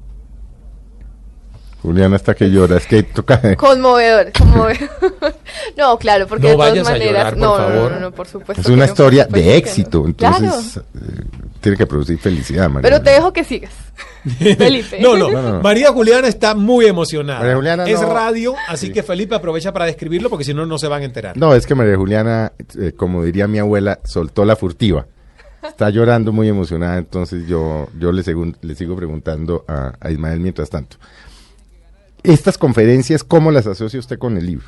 Juliana 1.81 2.15
hasta 2.15 2.33
que 2.33 2.49
llora, 2.49 2.77
es 2.77 2.87
que 2.87 3.03
toca... 3.03 3.55
Conmovedor, 3.57 4.31
conmovedor. 4.37 4.89
no, 5.77 5.97
claro, 5.97 6.27
porque 6.27 6.43
No 6.43 6.49
de 6.49 6.55
todas 6.55 6.69
vayas 6.71 6.87
a 6.87 6.91
maneras. 6.91 7.11
llorar, 7.13 7.33
por 7.33 7.37
no, 7.41 7.57
no, 7.57 7.63
favor. 7.73 7.91
no, 7.91 7.99
no, 7.99 8.11
por 8.11 8.27
supuesto. 8.27 8.61
Es 8.61 8.67
una 8.69 8.85
historia 8.85 9.25
de 9.25 9.57
éxito, 9.57 10.03
Claro, 10.17 10.37
entonces 10.45 10.77
eh, 10.77 11.23
tiene 11.61 11.77
que 11.77 11.85
producir 11.85 12.17
felicidad, 12.17 12.69
María. 12.69 12.81
pero 12.89 13.01
te 13.03 13.11
dejo 13.11 13.31
que 13.31 13.43
sigas. 13.43 13.71
Felipe. 14.57 14.99
No, 14.99 15.15
no, 15.15 15.29
No, 15.31 15.41
no, 15.41 15.53
no. 15.53 15.61
María 15.61 15.91
Juliana 15.91 16.27
está 16.27 16.53
muy 16.55 16.85
emocionada. 16.87 17.39
María 17.39 17.55
Juliana 17.55 17.85
es 17.85 18.01
no- 18.01 18.13
radio, 18.13 18.55
así 18.67 18.91
que 18.91 19.03
Felipe 19.03 19.35
aprovecha 19.35 19.71
para 19.71 19.85
describirlo 19.85 20.29
porque 20.29 20.43
si 20.45 20.53
no, 20.53 20.65
no 20.65 20.77
se 20.77 20.87
van 20.87 21.03
a 21.03 21.05
enterar. 21.05 21.37
No, 21.37 21.53
es 21.53 21.65
que 21.65 21.75
María 21.75 21.95
Juliana, 21.95 22.51
eh, 22.79 22.91
como 22.97 23.23
diría 23.23 23.47
mi 23.47 23.59
abuela, 23.59 23.99
soltó 24.03 24.43
la 24.45 24.55
furtiva. 24.55 25.05
Está 25.63 25.89
llorando 25.89 26.31
muy 26.31 26.47
emocionada, 26.47 26.97
entonces 26.97 27.45
yo, 27.47 27.87
yo 27.99 28.11
le, 28.11 28.23
segun- 28.23 28.55
le 28.61 28.73
sigo 28.75 28.95
preguntando 28.95 29.65
a, 29.67 29.93
a 29.99 30.11
Ismael 30.11 30.39
mientras 30.39 30.69
tanto. 30.69 30.97
Estas 32.23 32.57
conferencias, 32.57 33.23
¿cómo 33.23 33.51
las 33.51 33.67
asocia 33.67 33.99
usted 33.99 34.17
con 34.17 34.37
el 34.37 34.45
libro? 34.45 34.65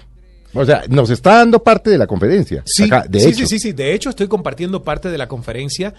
O 0.53 0.65
sea, 0.65 0.83
nos 0.89 1.09
está 1.09 1.35
dando 1.37 1.61
parte 1.63 1.89
de 1.89 1.97
la 1.97 2.07
conferencia. 2.07 2.63
Sí, 2.65 2.83
acá, 2.83 3.05
de 3.07 3.19
sí, 3.19 3.29
hecho. 3.29 3.37
sí, 3.39 3.47
sí, 3.47 3.59
sí. 3.59 3.71
De 3.73 3.93
hecho, 3.93 4.09
estoy 4.09 4.27
compartiendo 4.27 4.83
parte 4.83 5.09
de 5.09 5.17
la 5.17 5.27
conferencia. 5.27 5.93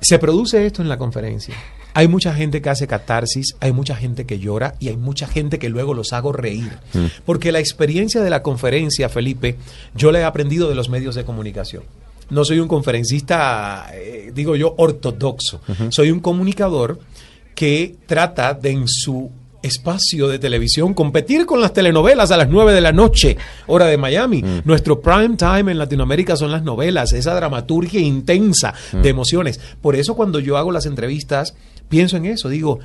Se 0.00 0.18
produce 0.18 0.64
esto 0.64 0.80
en 0.80 0.88
la 0.88 0.96
conferencia. 0.96 1.54
Hay 1.92 2.08
mucha 2.08 2.32
gente 2.32 2.62
que 2.62 2.70
hace 2.70 2.86
catarsis, 2.86 3.56
hay 3.60 3.72
mucha 3.72 3.96
gente 3.96 4.24
que 4.24 4.38
llora 4.38 4.74
y 4.78 4.88
hay 4.88 4.96
mucha 4.96 5.26
gente 5.26 5.58
que 5.58 5.68
luego 5.68 5.92
los 5.92 6.12
hago 6.12 6.32
reír. 6.32 6.70
Mm. 6.94 7.06
Porque 7.26 7.52
la 7.52 7.58
experiencia 7.58 8.22
de 8.22 8.30
la 8.30 8.42
conferencia, 8.42 9.08
Felipe, 9.08 9.56
yo 9.94 10.12
la 10.12 10.20
he 10.20 10.24
aprendido 10.24 10.68
de 10.68 10.74
los 10.74 10.88
medios 10.88 11.14
de 11.14 11.24
comunicación. 11.24 11.82
No 12.30 12.44
soy 12.44 12.60
un 12.60 12.68
conferencista, 12.68 13.90
eh, 13.92 14.30
digo 14.32 14.54
yo, 14.54 14.74
ortodoxo. 14.78 15.60
Soy 15.90 16.12
un 16.12 16.20
comunicador 16.20 17.00
que 17.54 17.96
trata 18.06 18.54
de 18.54 18.70
en 18.70 18.88
su 18.88 19.30
espacio 19.62 20.28
de 20.28 20.38
televisión 20.38 20.94
competir 20.94 21.46
con 21.46 21.60
las 21.60 21.72
telenovelas 21.72 22.30
a 22.30 22.36
las 22.36 22.48
9 22.48 22.72
de 22.72 22.80
la 22.80 22.92
noche, 22.92 23.36
hora 23.66 23.86
de 23.86 23.96
Miami. 23.96 24.42
Nuestro 24.64 25.00
prime 25.00 25.36
time 25.36 25.72
en 25.72 25.78
Latinoamérica 25.78 26.36
son 26.36 26.52
las 26.52 26.62
novelas, 26.62 27.12
esa 27.12 27.34
dramaturgia 27.34 28.00
intensa 28.00 28.74
de 28.92 29.08
emociones. 29.08 29.60
Por 29.80 29.96
eso 29.96 30.14
cuando 30.14 30.38
yo 30.40 30.56
hago 30.56 30.72
las 30.72 30.86
entrevistas, 30.86 31.54
pienso 31.88 32.16
en 32.16 32.26
eso, 32.26 32.48
digo, 32.48 32.78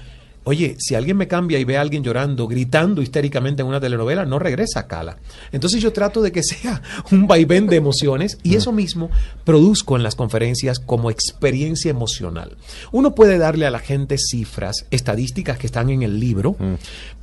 Oye, 0.47 0.75
si 0.77 0.93
alguien 0.93 1.17
me 1.17 1.27
cambia 1.27 1.57
y 1.57 1.63
ve 1.63 1.75
a 1.75 1.81
alguien 1.81 2.03
llorando, 2.03 2.47
gritando 2.47 3.01
histéricamente 3.01 3.63
en 3.63 3.67
una 3.67 3.81
telenovela, 3.81 4.25
no 4.25 4.37
regresa 4.37 4.81
a 4.81 4.87
Cala. 4.87 5.17
Entonces 5.51 5.81
yo 5.81 5.91
trato 5.91 6.21
de 6.21 6.31
que 6.31 6.43
sea 6.43 6.83
un 7.11 7.27
vaivén 7.27 7.65
de 7.65 7.77
emociones 7.77 8.37
y 8.43 8.55
eso 8.55 8.71
mismo 8.71 9.09
produzco 9.43 9.95
en 9.95 10.03
las 10.03 10.15
conferencias 10.15 10.79
como 10.79 11.09
experiencia 11.09 11.89
emocional. 11.89 12.57
Uno 12.91 13.15
puede 13.15 13.39
darle 13.39 13.65
a 13.65 13.71
la 13.71 13.79
gente 13.79 14.17
cifras, 14.19 14.85
estadísticas 14.91 15.57
que 15.57 15.65
están 15.65 15.89
en 15.89 16.03
el 16.03 16.19
libro, 16.19 16.55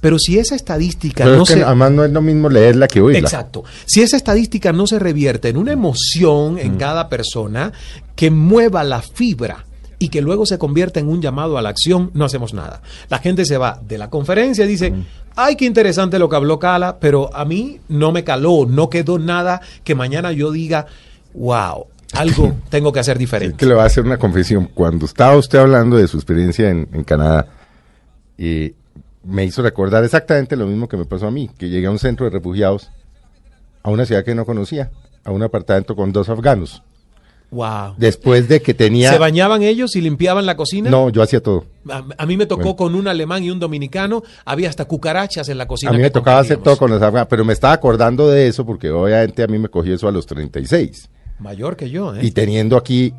pero 0.01 0.19
si 0.19 0.39
esa 0.39 0.57
estadística 0.57 1.23
Pero 1.23 1.37
no 1.37 1.43
es 1.45 1.49
que 1.49 1.55
se... 1.55 1.63
además 1.63 1.93
no 1.93 2.05
es 2.05 2.11
lo 2.11 2.23
mismo 2.23 2.49
leerla 2.49 2.89
que 2.89 3.01
oírla. 3.01 3.21
Exacto. 3.21 3.63
Si 3.87 4.03
esa 4.03 4.17
estadística 4.17 4.73
no 4.73 4.89
se 4.89 4.99
revierte 4.99 5.49
en 5.49 5.59
una 5.59 5.71
emoción 5.71 6.59
en 6.59 6.77
cada 6.77 7.09
persona 7.09 7.73
que 8.17 8.33
mueva 8.33 8.83
la 8.83 9.01
fibra 9.01 9.65
y 10.03 10.09
que 10.09 10.21
luego 10.21 10.47
se 10.47 10.59
convierta 10.59 10.99
en 10.99 11.09
un 11.09 11.23
llamado 11.23 11.57
a 11.57 11.63
la 11.63 11.69
acción, 11.69 12.11
no 12.13 12.25
hacemos 12.25 12.53
nada. 12.55 12.83
La 13.09 13.21
gente 13.21 13.45
se 13.45 13.57
va 13.57 13.81
de 13.87 13.99
la 13.99 14.11
conferencia 14.11 14.65
y 14.65 14.69
dice, 14.69 14.93
ay, 15.37 15.55
qué 15.55 15.65
interesante 15.65 16.19
lo 16.19 16.29
que 16.29 16.35
habló 16.35 16.59
Cala, 16.59 16.97
pero 16.99 17.33
a 17.33 17.45
mí 17.45 17.79
no 17.89 18.11
me 18.11 18.25
caló, 18.25 18.67
no 18.69 18.91
quedó 18.91 19.21
nada 19.21 19.61
que 19.85 19.95
mañana 19.95 20.33
yo 20.33 20.51
diga, 20.51 20.87
wow, 21.35 21.87
algo 22.15 22.53
tengo 22.69 22.93
que 22.93 22.99
hacer 22.99 23.15
Es 23.15 23.21
diferente. 23.21 23.59
que 23.59 23.67
le 23.67 23.75
voy 23.75 23.85
a 23.85 23.87
hacer 23.87 24.05
una 24.05 24.19
confesión. 24.19 24.71
Cuando 24.75 25.07
estaba 25.07 25.37
usted 25.37 25.61
hablando 25.61 25.97
de 25.97 26.09
su 26.09 26.17
experiencia 26.17 26.69
en, 26.69 26.89
en 26.93 27.05
Canadá, 27.05 27.47
eh, 28.39 28.75
me 29.23 29.45
hizo 29.45 29.63
recordar 29.63 30.03
exactamente 30.03 30.57
lo 30.57 30.67
mismo 30.67 30.89
que 30.89 30.97
me 30.97 31.05
pasó 31.05 31.29
a 31.29 31.31
mí, 31.31 31.49
que 31.57 31.69
llegué 31.69 31.87
a 31.87 31.93
un 31.93 32.01
centro 32.01 32.25
de 32.27 32.31
refugiados, 32.31 32.91
a 33.85 33.91
una 33.91 34.05
ciudad 34.05 34.25
que 34.25 34.35
no 34.35 34.45
conocía, 34.45 34.91
a 35.23 35.31
un 35.31 35.45
apartamento 35.45 35.95
con 35.95 36.11
dos 36.11 36.29
afganos. 36.29 36.83
Wow. 37.53 37.95
Después 37.99 38.49
de 38.49 38.63
que 38.63 38.73
tenía... 38.73 39.13
¿Se 39.13 39.19
bañaban 39.19 39.63
ellos 39.63 39.95
y 39.95 40.01
limpiaban 40.01 40.47
la 40.47 40.57
cocina? 40.57 40.89
No, 40.91 41.11
yo 41.11 41.23
hacía 41.23 41.43
todo. 41.43 41.67
A, 41.89 42.03
a 42.17 42.27
mí 42.27 42.37
me 42.39 42.47
tocó 42.47 42.63
Bueno. 42.63 42.77
con 42.77 42.95
un 42.95 43.07
alemán 43.07 43.45
y 43.45 43.51
un 43.51 43.61
dominicano, 43.61 44.23
había 44.47 44.71
hasta 44.71 44.87
cucarachas 44.87 45.49
en 45.51 45.59
la 45.59 45.69
cocina. 45.69 45.91
A 45.91 45.95
mí 45.95 46.01
me 46.01 46.09
tocaba 46.11 46.41
hacer 46.41 46.57
todo 46.59 46.79
con 46.79 46.91
los 46.91 47.03
afganos, 47.03 47.29
pero 47.29 47.45
me 47.45 47.53
estaba 47.53 47.75
acordando 47.75 48.29
de 48.31 48.49
eso 48.49 48.65
porque 48.65 48.91
obviamente 48.91 49.43
a 49.43 49.47
mí 49.47 49.59
me 49.59 49.69
cogió 49.69 49.95
eso 49.95 50.09
a 50.09 50.13
los 50.13 50.25
36. 50.27 51.11
Mayor 51.41 51.77
que 51.77 51.91
yo, 51.91 52.15
¿eh? 52.17 52.21
y 52.23 52.31
teniendo 52.31 52.77
aquí 52.77 53.13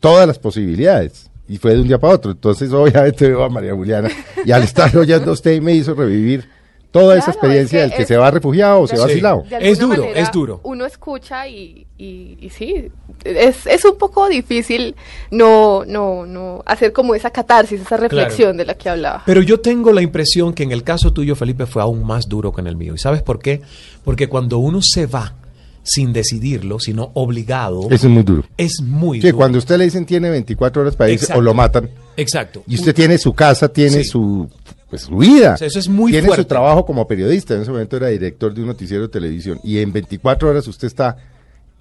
todas 0.00 0.26
las 0.26 0.38
posibilidades. 0.38 1.30
Y 1.48 1.56
fue 1.56 1.72
de 1.74 1.80
un 1.80 1.88
día 1.88 1.98
para 1.98 2.12
otro. 2.12 2.30
Entonces, 2.32 2.70
obviamente, 2.72 3.26
veo 3.28 3.42
a 3.42 3.48
María 3.48 3.72
Juliana. 3.74 4.10
Y 4.44 4.50
al 4.52 4.64
estar 4.64 4.94
oyendo 4.98 5.30
a 5.30 5.32
usted, 5.32 5.62
me 5.62 5.72
hizo 5.72 5.94
revivir 5.94 6.46
toda 6.90 7.18
esa 7.18 7.30
experiencia 7.32 7.78
es 7.84 7.84
que 7.84 7.88
del 7.90 7.96
que 7.96 8.02
es- 8.02 8.08
se 8.08 8.16
va 8.16 8.30
refugiado 8.30 8.80
o 8.80 8.86
se 8.86 8.96
va 8.96 9.06
Sí. 9.06 9.12
asilado. 9.12 9.44
Es 9.60 9.78
duro, 9.78 10.04
es 10.04 10.30
duro. 10.32 10.60
Uno 10.64 10.86
escucha 10.86 11.46
y, 11.46 11.86
y, 11.98 12.38
y 12.40 12.50
sí, 12.50 12.90
es, 13.24 13.66
es 13.66 13.84
un 13.84 13.98
poco 13.98 14.28
difícil 14.28 14.96
no, 15.30 15.84
no, 15.86 16.24
no 16.26 16.62
hacer 16.66 16.92
como 16.92 17.14
esa 17.14 17.30
catarsis, 17.30 17.80
esa 17.82 17.96
reflexión 17.96 18.56
de 18.56 18.64
la 18.64 18.74
que 18.74 18.88
hablaba. 18.88 19.22
Pero 19.26 19.42
yo 19.42 19.60
tengo 19.60 19.92
la 19.92 20.00
impresión 20.02 20.54
que 20.54 20.62
en 20.62 20.72
el 20.72 20.82
caso 20.82 21.12
tuyo, 21.12 21.36
Felipe, 21.36 21.66
fue 21.66 21.82
aún 21.82 22.04
más 22.04 22.28
duro 22.28 22.52
que 22.52 22.60
en 22.62 22.66
el 22.68 22.76
mío. 22.76 22.94
¿Y 22.94 22.98
sabes 22.98 23.22
por 23.22 23.38
qué? 23.38 23.60
Porque 24.04 24.28
cuando 24.28 24.58
uno 24.58 24.80
se 24.82 25.06
va 25.06 25.34
sin 25.82 26.12
decidirlo, 26.12 26.78
sino 26.80 27.10
obligado, 27.14 27.82
Eso 27.90 28.08
es 28.08 28.12
muy 28.12 28.22
duro. 28.22 28.44
es 28.58 28.80
muy 28.82 29.20
Que 29.20 29.28
duro. 29.28 29.38
cuando 29.38 29.58
usted 29.58 29.78
le 29.78 29.84
dicen 29.84 30.04
tiene 30.04 30.28
24 30.28 30.82
horas 30.82 30.96
para 30.96 31.10
irse 31.10 31.32
o 31.32 31.40
lo 31.40 31.54
matan, 31.54 31.88
Exacto. 32.16 32.62
y 32.66 32.74
usted 32.74 32.94
tiene 32.94 33.16
su 33.16 33.32
casa, 33.32 33.68
tiene 33.68 34.02
Sí. 34.02 34.04
su, 34.04 34.50
pues, 34.88 35.02
su 35.02 35.16
vida. 35.16 35.54
O 35.54 35.56
sea, 35.56 35.66
eso 35.66 35.78
es 35.78 35.88
muy 35.88 36.12
Tiene 36.12 36.26
fuerte. 36.26 36.42
su 36.42 36.48
trabajo 36.48 36.84
como 36.86 37.06
periodista. 37.06 37.54
En 37.54 37.62
ese 37.62 37.70
momento 37.70 37.96
era 37.96 38.08
director 38.08 38.52
de 38.54 38.60
un 38.62 38.68
noticiero 38.68 39.02
de 39.04 39.08
televisión. 39.08 39.60
Y 39.64 39.78
en 39.78 39.92
24 39.92 40.48
horas 40.50 40.66
usted 40.66 40.86
está 40.86 41.16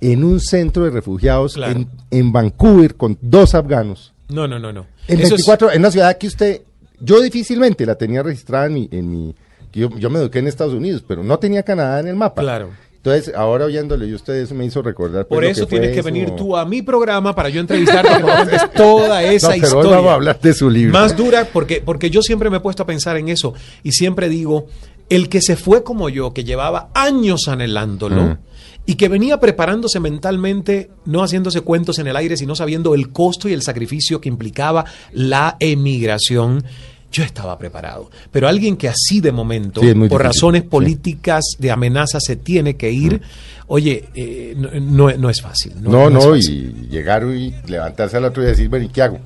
en 0.02 0.24
un 0.24 0.40
centro 0.40 0.84
de 0.84 0.92
refugiados 0.92 1.56
Claro. 1.56 1.72
en, 1.80 1.90
en 2.12 2.32
Vancouver 2.32 2.96
con 2.96 3.18
dos 3.22 3.56
afganos. 3.56 4.14
No, 4.30 4.48
no, 4.48 4.60
no, 4.60 4.72
no. 4.74 4.86
En 5.08 5.16
Eso 5.20 5.36
es- 5.36 5.46
24 5.46 5.72
en 5.72 5.80
una 5.80 5.92
ciudad 5.92 6.18
que 6.18 6.28
usted, 6.28 6.62
yo 7.00 7.22
difícilmente 7.22 7.86
la 7.86 7.96
tenía 7.96 8.22
registrada 8.24 8.66
en 8.68 8.74
mi, 8.74 8.90
en 8.92 9.10
mi 9.12 9.36
yo, 9.74 9.90
yo 9.98 10.10
me 10.10 10.20
eduqué 10.20 10.40
en 10.40 10.48
Estados 10.48 10.74
Unidos, 10.74 11.04
pero 11.08 11.24
no 11.24 11.38
tenía 11.40 11.62
Canadá 11.64 12.00
en 12.00 12.08
el 12.08 12.16
mapa. 12.16 12.42
Claro. 12.42 12.70
Entonces, 13.14 13.34
ahora 13.36 13.66
oyéndole 13.66 14.08
y 14.08 14.14
usted 14.14 14.34
eso 14.36 14.54
me 14.56 14.66
hizo 14.66 14.82
recordar. 14.82 15.26
pues, 15.28 15.38
Por 15.38 15.46
eso 15.46 15.66
que 15.68 15.72
tienes 15.72 15.92
que 15.92 16.00
eso. 16.00 16.06
venir 16.06 16.32
tú 16.32 16.56
a 16.58 16.66
mi 16.66 16.82
programa 16.82 17.34
para 17.36 17.50
yo 17.50 17.62
entrevistarte 17.62 18.22
cuentes 18.22 18.62
toda 18.76 19.24
esa 19.24 19.48
No, 19.50 19.54
pero 19.54 19.64
hoy 19.64 19.78
historia. 19.78 19.96
vamos 19.98 20.12
a 20.12 20.14
hablar 20.16 20.40
de 20.42 20.54
su 20.54 20.70
libro. 20.70 20.94
Más 20.94 21.16
dura, 21.16 21.48
porque, 21.52 21.82
porque 21.84 22.10
yo 22.10 22.22
siempre 22.22 22.50
me 22.50 22.58
he 22.58 22.60
puesto 22.60 22.84
a 22.84 22.86
pensar 22.86 23.18
en 23.18 23.30
eso 23.30 23.54
y 23.84 23.92
siempre 23.94 24.30
digo, 24.30 24.68
el 25.10 25.30
que 25.30 25.42
se 25.42 25.56
fue 25.56 25.84
como 25.84 26.10
yo, 26.10 26.34
que 26.34 26.44
llevaba 26.44 26.90
años 26.94 27.48
anhelándolo 27.48 28.22
Mm. 28.24 28.38
y 28.86 28.96
que 28.96 29.08
venía 29.10 29.40
preparándose 29.40 30.00
mentalmente, 30.00 30.90
no 31.06 31.22
haciéndose 31.24 31.62
cuentos 31.62 32.00
en 32.00 32.08
el 32.08 32.16
aire, 32.16 32.38
sino 32.38 32.56
sabiendo 32.56 32.94
el 32.96 33.12
costo 33.12 33.48
y 33.50 33.54
el 33.54 33.62
sacrificio 33.62 34.20
que 34.22 34.30
implicaba 34.30 34.86
la 35.12 35.56
emigración. 35.60 36.64
Yo 37.12 37.24
estaba 37.24 37.58
preparado, 37.58 38.12
pero 38.32 38.48
alguien 38.50 38.76
que 38.76 38.90
así 38.90 39.22
de 39.22 39.32
momento, 39.32 39.80
Sí, 39.82 39.88
por 39.88 39.96
difícil, 39.96 40.20
razones 40.20 40.62
sí. 40.64 40.68
políticas 40.68 41.44
de 41.58 41.72
amenaza, 41.72 42.20
se 42.20 42.36
tiene 42.36 42.76
que 42.76 42.92
ir, 42.92 43.22
oye, 43.68 44.10
eh, 44.14 44.54
no, 44.58 44.70
no- 45.10 45.18
no 45.18 45.30
es 45.30 45.42
fácil. 45.42 45.74
No, 45.82 46.10
No, 46.10 46.20
fácil. 46.22 46.86
y 46.86 46.88
llegar 46.90 47.24
y 47.24 47.56
levantarse 47.68 48.18
al 48.18 48.26
otro 48.26 48.44
día 48.44 48.50
y 48.50 48.54
decir, 48.56 48.70
bueno, 48.70 48.86
¿y 48.86 48.90
qué 48.90 49.02
hago? 49.04 49.20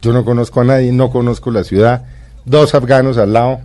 Yo 0.00 0.12
no 0.12 0.24
conozco 0.24 0.60
a 0.60 0.64
nadie, 0.64 0.92
no 0.92 1.10
conozco 1.10 1.50
la 1.50 1.64
ciudad, 1.64 2.04
dos 2.44 2.74
afganos 2.74 3.18
al 3.18 3.32
lado, 3.32 3.60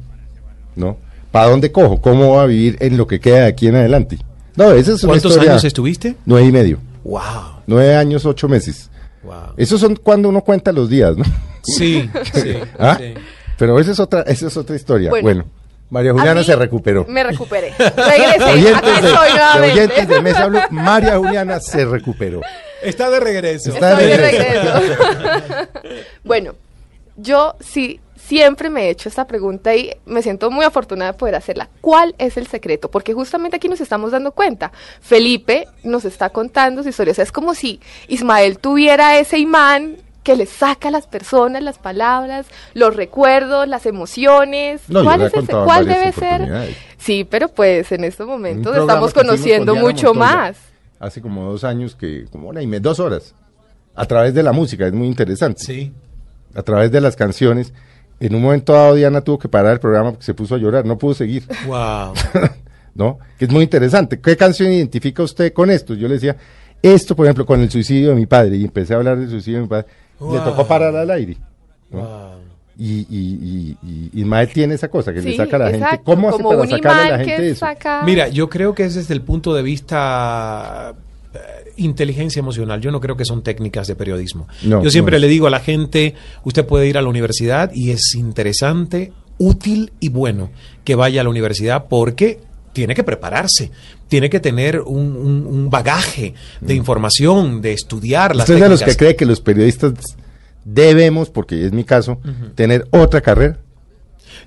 ¿no? 0.75 0.97
¿Para 1.31 1.49
dónde 1.49 1.71
cojo? 1.71 2.01
¿Cómo 2.01 2.29
voy 2.29 2.39
a 2.43 2.45
vivir 2.47 2.77
en 2.79 2.97
lo 2.97 3.05
que 3.05 3.19
queda 3.19 3.41
de 3.41 3.45
aquí 3.47 3.67
en 3.67 3.75
adelante? 3.75 4.17
No, 4.55 4.71
esa 4.71 4.93
es 4.93 5.03
una 5.03 5.11
¿Cuántos 5.13 5.31
historia- 5.33 5.51
años 5.51 5.63
estuviste? 5.63 6.15
Nueve 6.25 6.47
y 6.47 6.51
medio. 6.51 6.79
Wow, 7.03 7.21
Nueve 7.67 7.95
años, 7.95 8.25
ocho 8.25 8.47
meses. 8.49 8.89
wow. 9.23 9.53
Esos 9.57 9.79
son 9.79 9.95
cuando 9.95 10.29
uno 10.29 10.41
cuenta 10.41 10.71
los 10.71 10.89
días, 10.89 11.15
¿no? 11.15 11.23
Sí, 11.63 12.09
sí, 12.33 12.57
¿Ah? 12.79 12.97
sí. 12.99 13.13
Pero 13.57 13.79
esa 13.79 13.91
es 13.91 13.99
otra, 13.99 14.21
esa 14.23 14.47
es 14.47 14.57
otra 14.57 14.75
historia. 14.75 15.09
Bueno, 15.09 15.23
Bueno, 15.23 15.45
María 15.89 16.11
Juliana 16.11 16.43
se 16.43 16.55
recuperó. 16.55 17.05
Me 17.07 17.23
recuperé. 17.23 17.73
Regresé. 17.77 18.43
Oyentes 18.43 19.01
de, 19.01 19.09
estoy 19.09 19.27
de 19.27 19.33
nuevamente. 19.33 19.71
oyentes 19.73 20.07
de 20.07 20.21
Mesa 20.21 20.47
Blue, 20.47 20.59
María 20.71 21.17
Juliana 21.17 21.59
se 21.59 21.85
recuperó. 21.85 22.41
Está 22.81 23.09
de 23.09 23.19
regreso. 23.19 23.71
Está 23.73 23.91
Estoy 23.91 24.07
de 24.07 24.17
de 24.17 24.31
regreso. 24.31 25.69
bueno, 26.23 26.55
yo 27.15 27.55
sí 27.59 27.99
siempre 28.27 28.69
me 28.69 28.85
he 28.85 28.89
hecho 28.89 29.09
esta 29.09 29.27
pregunta 29.27 29.75
y 29.75 29.91
me 30.05 30.21
siento 30.23 30.49
muy 30.49 30.65
afortunada 30.65 31.11
de 31.11 31.17
poder 31.17 31.35
hacerla. 31.35 31.69
¿Cuál 31.81 32.15
es 32.17 32.37
el 32.37 32.47
secreto? 32.47 32.89
Porque 32.89 33.13
justamente 33.13 33.57
aquí 33.57 33.67
nos 33.67 33.81
estamos 33.81 34.11
dando 34.11 34.31
cuenta. 34.31 34.71
Felipe 35.01 35.67
nos 35.83 36.05
está 36.05 36.29
contando 36.29 36.83
su 36.83 36.89
historia. 36.89 37.11
O 37.11 37.15
sea, 37.15 37.23
es 37.23 37.31
como 37.31 37.53
si 37.53 37.79
Ismael 38.07 38.57
tuviera 38.59 39.19
ese 39.19 39.37
imán 39.37 39.97
que 40.23 40.35
le 40.35 40.45
saca 40.45 40.87
a 40.87 40.91
las 40.91 41.05
personas 41.05 41.61
las 41.61 41.77
palabras, 41.77 42.47
los 42.73 42.95
recuerdos, 42.95 43.67
las 43.67 43.85
emociones. 43.85 44.81
No, 44.87 45.03
¿Cuál, 45.03 45.21
es 45.21 45.31
debe 45.85 46.11
ser? 46.13 46.75
Sí, 46.97 47.27
pero 47.29 47.49
pues 47.49 47.91
en 47.91 48.03
estos 48.05 48.27
momentos 48.27 48.75
estamos 48.75 49.13
conociendo 49.13 49.75
mucho 49.75 50.13
Montoya 50.13 50.35
más. 50.35 50.57
Hace 50.99 51.21
como 51.21 51.51
dos 51.51 51.63
años 51.65 51.95
que, 51.95 52.25
como 52.31 52.49
una 52.49 52.61
y 52.61 52.67
me, 52.67 52.79
dos 52.79 52.99
horas, 52.99 53.35
a 53.93 54.05
través 54.05 54.33
de 54.33 54.41
la 54.41 54.53
música, 54.53 54.87
es 54.87 54.93
muy 54.93 55.07
interesante. 55.07 55.61
Sí. 55.61 55.91
A 56.55 56.61
través 56.61 56.91
de 56.91 57.01
las 57.01 57.15
canciones. 57.15 57.73
En 58.19 58.35
un 58.35 58.41
momento 58.41 58.73
dado 58.73 58.95
Diana 58.95 59.21
tuvo 59.21 59.37
que 59.37 59.49
parar 59.49 59.73
el 59.73 59.79
programa 59.79 60.11
porque 60.11 60.23
se 60.23 60.33
puso 60.33 60.55
a 60.55 60.57
llorar, 60.57 60.85
no 60.85 60.97
pudo 60.97 61.13
seguir, 61.13 61.43
Wow. 61.67 62.13
¿no? 62.95 63.19
Que 63.37 63.45
es 63.45 63.51
muy 63.51 63.63
interesante. 63.63 64.21
¿Qué 64.21 64.37
canción 64.37 64.71
identifica 64.71 65.23
usted 65.23 65.51
con 65.51 65.69
esto? 65.69 65.93
Yo 65.93 66.07
le 66.07 66.13
decía, 66.13 66.37
esto, 66.81 67.15
por 67.15 67.25
ejemplo, 67.25 67.45
con 67.45 67.61
el 67.61 67.71
suicidio 67.71 68.09
de 68.09 68.15
mi 68.15 68.25
padre, 68.25 68.57
y 68.57 68.63
empecé 68.63 68.93
a 68.93 68.97
hablar 68.97 69.17
del 69.17 69.29
suicidio 69.29 69.59
de 69.59 69.63
mi 69.63 69.69
padre, 69.69 69.87
le 70.19 70.39
tocó 70.39 70.65
parar 70.67 70.95
al 70.95 71.09
aire. 71.11 71.37
¿no? 71.91 71.99
wow. 71.99 72.43
Y, 72.75 73.01
y, 73.01 73.07
y, 73.11 73.77
y 74.13 74.19
Ismael 74.21 74.49
tiene 74.49 74.73
esa 74.73 74.87
cosa 74.87 75.13
que 75.13 75.21
le 75.21 75.35
saca 75.37 75.57
a 75.57 75.59
la 75.59 75.69
gente. 75.69 76.01
¿Cómo 76.03 76.29
hace 76.29 76.37
como 76.41 76.57
para 76.57 76.67
sacarle 76.69 77.01
a 77.03 77.17
la 77.17 77.23
gente 77.23 77.49
eso? 77.51 77.59
saca- 77.59 78.01
Mira, 78.03 78.29
yo 78.29 78.49
creo 78.49 78.73
que 78.73 78.83
es 78.85 78.95
desde 78.95 79.13
el 79.13 79.21
punto 79.21 79.53
de 79.53 79.61
vista 79.61 80.95
eh, 81.35 81.37
inteligencia 81.77 82.39
emocional. 82.39 82.81
Yo 82.81 82.91
no 82.91 82.99
creo 82.99 83.15
que 83.15 83.25
son 83.25 83.43
técnicas 83.43 83.85
de 83.87 83.95
periodismo. 83.95 84.47
No, 84.63 84.83
yo 84.83 84.89
siempre 84.89 85.17
no. 85.17 85.21
le 85.21 85.27
digo 85.27 85.45
a 85.45 85.49
la 85.51 85.59
gente, 85.59 86.15
usted 86.43 86.65
puede 86.65 86.87
ir 86.87 86.97
a 86.97 87.03
la 87.03 87.09
universidad 87.09 87.71
y 87.75 87.91
es 87.91 88.15
interesante, 88.15 89.13
útil 89.37 89.91
y 89.99 90.09
bueno 90.09 90.49
que 90.83 90.95
vaya 90.95 91.21
a 91.21 91.23
la 91.23 91.29
universidad 91.29 91.85
porque 91.89 92.39
tiene 92.73 92.93
que 92.95 93.03
prepararse, 93.03 93.71
tiene 94.07 94.29
que 94.29 94.39
tener 94.39 94.81
un, 94.81 95.15
un- 95.15 95.45
un 95.47 95.69
bagaje 95.69 96.33
de 96.59 96.73
información, 96.73 97.61
de 97.61 97.73
estudiar 97.73 98.35
las 98.35 98.49
Mm. 98.49 98.51
¿Usted 98.51 98.55
es 98.55 98.61
de 98.61 98.69
los 98.69 98.79
técnicas. 98.79 98.95
que 98.97 99.05
cree 99.05 99.15
que 99.15 99.25
los 99.25 99.39
periodistas 99.41 99.93
debemos, 100.65 101.29
porque 101.29 101.65
es 101.65 101.71
mi 101.71 101.83
caso, 101.83 102.19
tener 102.55 102.87
otra 102.91 103.21
carrera? 103.21 103.57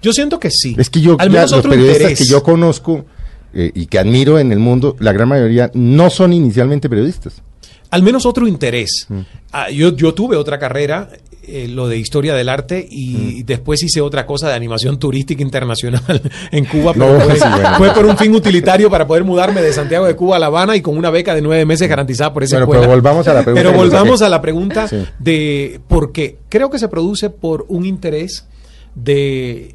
Yo 0.03 0.12
siento 0.12 0.39
que 0.39 0.51
sí. 0.51 0.74
Es 0.79 0.91
que 0.91 1.01
yo, 1.01 1.16
al 1.18 1.29
ya 1.31 1.35
menos 1.41 1.51
los 1.53 1.62
periodistas 1.62 1.97
interés. 2.03 2.18
que 2.18 2.24
yo 2.27 2.43
conozco 2.43 3.07
eh, 3.55 3.70
y 3.74 3.87
que 3.87 3.99
admiro 3.99 4.39
en 4.39 4.53
el 4.53 4.59
mundo, 4.59 4.97
la 4.99 5.12
gran 5.12 5.29
mayoría 5.29 5.70
no 5.74 6.11
son 6.11 6.33
inicialmente 6.33 6.89
periodistas. 6.89 7.43
al 7.91 8.03
menos 8.03 8.27
otro 8.27 8.47
interés. 8.49 9.07
Mm. 9.09 9.20
Ah, 9.53 9.70
yo, 9.70 9.95
yo 9.97 10.12
tuve 10.12 10.37
otra 10.37 10.59
carrera, 10.59 11.09
eh, 11.49 11.68
lo 11.68 11.88
de 11.88 11.97
historia 11.99 12.34
del 12.34 12.49
arte, 12.49 12.86
y 12.90 13.42
Mm. 13.42 13.47
después 13.47 13.82
hice 13.82 14.01
otra 14.01 14.26
cosa 14.26 14.49
de 14.49 14.55
animación 14.55 14.99
turística 14.99 15.42
internacional 15.42 16.03
en 16.53 16.64
Cuba, 16.64 16.92
No, 16.97 17.07
pero 17.07 17.20
fue, 17.20 17.34
sí, 17.36 17.49
bueno. 17.51 17.68
fue 17.78 17.90
por 17.90 18.07
un 18.07 18.16
fin 18.16 18.34
utilitario 18.34 18.90
para 18.90 19.07
poder 19.07 19.24
mudarme 19.24 19.62
de 19.62 19.72
Santiago 19.72 20.07
de 20.07 20.16
Cuba 20.16 20.36
a 20.36 20.38
La 20.38 20.47
Habana 20.47 20.76
y 20.76 20.80
con 20.82 20.97
una 20.97 21.11
beca 21.11 21.34
de 21.34 21.42
nueve 21.42 21.64
meses 21.64 21.88
garantizada 21.88 22.32
por 22.32 22.42
esa 22.44 22.57
Bueno, 22.57 22.64
escuela. 22.64 22.80
pero 22.82 22.92
volvamos 22.92 23.28
a 23.28 23.34
la 23.34 23.42
pregunta 23.42 23.62
Pero 23.68 23.76
volvamos 23.78 24.22
a 24.22 24.28
la 24.28 24.40
pregunta 24.40 24.88
Sí. 24.88 25.05
de 25.18 25.80
por 25.88 26.12
qué. 26.12 26.38
Creo 26.49 26.70
que 26.70 26.78
se 26.78 26.88
produce 26.88 27.30
por 27.30 27.64
un 27.68 27.84
interés 27.86 28.47
de 28.94 29.74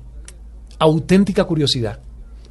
auténtica 0.80 1.44
curiosidad. 1.46 2.00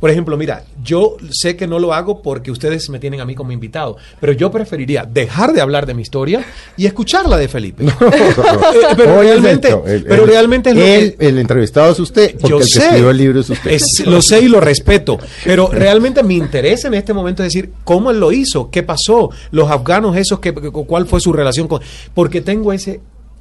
Por 0.01 0.11
ejemplo, 0.11 0.37
mira, 0.39 0.65
yo 0.83 1.17
sé 1.31 1.57
que 1.57 1.67
no 1.67 1.79
lo 1.79 1.93
hago 1.93 2.23
porque 2.23 2.51
ustedes 2.51 2.89
me 2.89 2.99
tienen 2.99 3.21
a 3.21 3.25
mí 3.27 3.35
como 3.35 3.53
invitado, 3.53 3.99
pero 4.19 4.33
yo 4.33 4.51
preferiría 4.51 5.05
dejar 5.05 5.53
de 5.53 5.61
hablar 5.61 5.85
de 5.87 5.93
mi 5.95 6.01
historia 6.03 6.43
y 6.77 6.87
escucharla 6.87 7.37
de 7.37 7.49
Felipe. 7.49 7.85
Eh, 8.11 8.95
pero 8.97 9.19
Oye, 9.19 9.31
realmente- 9.31 9.69
el- 9.87 10.05
pero 10.05 10.25
realmente 10.27 10.71
es 10.71 10.77
lo 10.77 10.83
que- 10.83 11.17
el 11.29 11.39
entrevistado 11.39 11.93
es 11.93 11.99
usted, 12.01 12.33
porque 12.33 12.49
Yo 12.49 12.57
el 12.59 12.63
que 12.65 12.69
sé. 12.69 12.79
escribió 12.85 13.11
el 13.11 13.17
libro 13.17 13.41
es 13.41 13.51
usted. 13.51 13.71
Es- 13.73 14.03
lo 14.07 14.23
sé 14.23 14.41
y 14.41 14.49
lo 14.49 14.61
respeto, 14.61 15.19
pero 15.45 15.69
realmente 15.73 16.23
mi 16.23 16.37
interés 16.37 16.85
en 16.85 16.95
este 16.95 17.13
momento 17.13 17.43
es 17.43 17.53
decir 17.53 17.71
cómo 17.85 18.11
él 18.11 18.19
lo 18.21 18.33
hizo, 18.33 18.71
qué 18.71 18.83
pasó, 18.83 19.31
los 19.51 19.71
afganos 19.71 20.17
esos, 20.17 20.41
que- 20.41 20.53
cuál 20.55 21.07
fue 21.07 21.21
su 21.21 21.33
relación 21.33 21.69
con... 21.69 21.81
Porque 22.15 22.41
tengo 22.41 22.73
ese, 22.73 23.01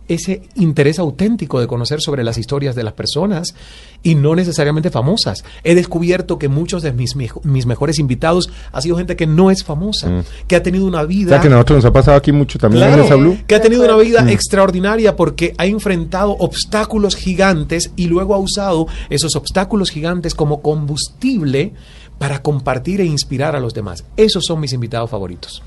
ese 0.10 0.42
interés 0.56 1.00
auténtico 1.00 1.60
de 1.62 1.68
conocer 1.68 2.02
sobre 2.02 2.24
las 2.26 2.38
historias 2.38 2.76
de 2.76 2.84
las 2.84 2.94
personas 2.94 3.56
y 4.04 4.16
no 4.16 4.36
necesariamente 4.36 4.90
famosas. 4.90 5.44
He 5.64 5.76
descubierto 5.76 6.38
que 6.38 6.50
muchos 6.50 6.82
de 6.84 6.92
mis, 6.92 7.16
mis 7.16 7.66
mejores 7.66 8.00
invitados 8.00 8.50
ha 8.74 8.82
sido 8.82 8.98
gente 8.98 9.16
que 9.16 9.28
no 9.28 9.52
es 9.52 9.64
famosa, 9.64 10.10
Mm. 10.10 10.24
que 10.48 10.56
ha 10.58 10.64
tenido 10.64 10.86
una 10.86 11.02
O 11.02 11.08
vida... 11.08 11.30
sea 11.30 11.42
que 11.42 11.48
a 11.48 11.52
nosotros 11.52 11.78
nos 11.78 11.86
ha 11.86 11.94
pasado 11.94 12.18
aquí 12.18 12.32
mucho 12.32 12.60
también 12.60 12.84
Claro, 12.86 13.02
en 13.02 13.06
esa 13.06 13.16
Blue. 13.16 13.38
que 13.48 13.56
ha 13.56 13.62
tenido 13.62 13.84
una 13.86 13.96
vida 13.98 14.22
Mm. 14.24 14.30
extraordinaria 14.30 15.16
porque 15.16 15.54
ha 15.58 15.66
enfrentado 15.66 16.32
obstáculos 16.40 17.16
gigantes 17.16 17.92
y 17.96 18.08
luego 18.08 18.34
ha 18.34 18.38
usado 18.40 18.88
esos 19.10 19.36
obstáculos 19.36 19.92
gigantes 19.92 20.34
como 20.36 20.62
combustible 20.62 21.74
para 22.18 22.42
compartir 22.42 23.00
e 23.02 23.06
inspirar 23.06 23.56
a 23.56 23.60
los 23.60 23.74
demás. 23.74 24.04
Esos 24.18 24.44
son 24.46 24.60
mis 24.60 24.74
invitados 24.74 25.10
favoritos. 25.10 25.62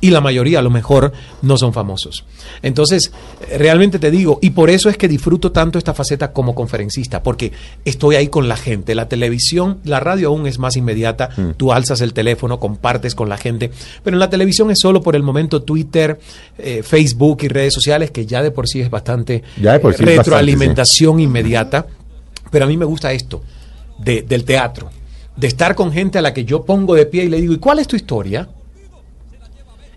Y 0.00 0.10
la 0.10 0.20
mayoría 0.20 0.60
a 0.60 0.62
lo 0.62 0.70
mejor 0.70 1.12
no 1.42 1.58
son 1.58 1.72
famosos. 1.72 2.24
Entonces, 2.62 3.12
realmente 3.58 3.98
te 3.98 4.10
digo, 4.10 4.38
y 4.40 4.50
por 4.50 4.70
eso 4.70 4.88
es 4.88 4.96
que 4.96 5.08
disfruto 5.08 5.52
tanto 5.52 5.78
esta 5.78 5.92
faceta 5.94 6.32
como 6.32 6.54
conferencista, 6.54 7.22
porque 7.22 7.52
estoy 7.84 8.16
ahí 8.16 8.28
con 8.28 8.48
la 8.48 8.56
gente. 8.56 8.94
La 8.94 9.08
televisión, 9.08 9.78
la 9.84 10.00
radio 10.00 10.28
aún 10.28 10.46
es 10.46 10.58
más 10.58 10.76
inmediata, 10.76 11.28
Mm. 11.36 11.50
tú 11.56 11.72
alzas 11.72 12.00
el 12.00 12.12
teléfono, 12.14 12.58
compartes 12.58 13.14
con 13.14 13.28
la 13.28 13.36
gente, 13.36 13.70
pero 14.02 14.16
en 14.16 14.20
la 14.20 14.30
televisión 14.30 14.70
es 14.70 14.78
solo 14.80 15.02
por 15.02 15.16
el 15.16 15.22
momento 15.22 15.62
Twitter, 15.62 16.18
eh, 16.58 16.82
Facebook 16.82 17.38
y 17.42 17.48
redes 17.48 17.74
sociales, 17.74 18.10
que 18.10 18.24
ya 18.26 18.42
de 18.42 18.50
por 18.50 18.66
sí 18.68 18.80
es 18.80 18.90
bastante 18.90 19.42
Ya 19.60 19.72
de 19.74 19.80
por 19.80 19.90
eh, 19.92 19.96
bastante, 19.96 20.16
retroalimentación 20.16 21.20
inmediata, 21.20 21.86
pero 22.50 22.64
a 22.64 22.68
mí 22.68 22.76
me 22.76 22.84
gusta 22.84 23.12
esto 23.12 23.42
de- 23.98 24.22
del 24.22 24.44
teatro, 24.44 24.90
de 25.36 25.46
estar 25.46 25.74
con 25.74 25.92
gente 25.92 26.18
a 26.18 26.22
la 26.22 26.32
que 26.34 26.44
yo 26.44 26.64
pongo 26.64 26.94
de 26.94 27.06
pie 27.06 27.24
y 27.24 27.28
le 27.28 27.40
digo, 27.40 27.52
¿y 27.52 27.58
cuál 27.58 27.78
es 27.78 27.86
tu 27.86 27.96
historia? 27.96 28.48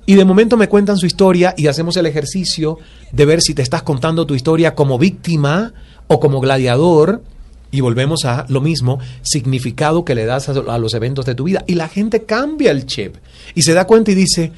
Y 0.06 0.16
de 0.16 0.26
momento 0.26 0.58
me 0.58 0.68
cuentan 0.68 0.98
su 0.98 1.06
historia 1.06 1.54
y 1.58 1.68
hacemos 1.68 1.96
el 1.98 2.06
ejercicio 2.06 2.78
de 3.12 3.26
ver 3.26 3.42
si 3.42 3.54
te 3.54 3.62
estás 3.62 3.84
contando 3.84 4.26
tu 4.26 4.36
historia 4.36 4.76
como 4.76 4.98
víctima 4.98 5.74
o 6.08 6.20
como 6.20 6.42
gladiador. 6.42 7.24
Y 7.72 7.82
volvemos 7.82 8.26
a 8.26 8.46
lo 8.50 8.62
mismo, 8.62 9.00
significado 9.24 10.06
que 10.06 10.14
le 10.14 10.26
das 10.26 10.50
a, 10.50 10.78
los 10.78 10.94
eventos 10.94 11.26
de 11.26 11.36
tu 11.36 11.46
vida. 11.46 11.64
Y 11.66 11.76
la 11.76 11.88
gente 11.88 12.24
cambia 12.24 12.72
el 12.72 12.86
chip 12.86 13.16
y 13.56 13.64
se 13.64 13.74
da 13.74 13.88
cuenta 13.88 14.12
y 14.12 14.16
dice, 14.16 14.52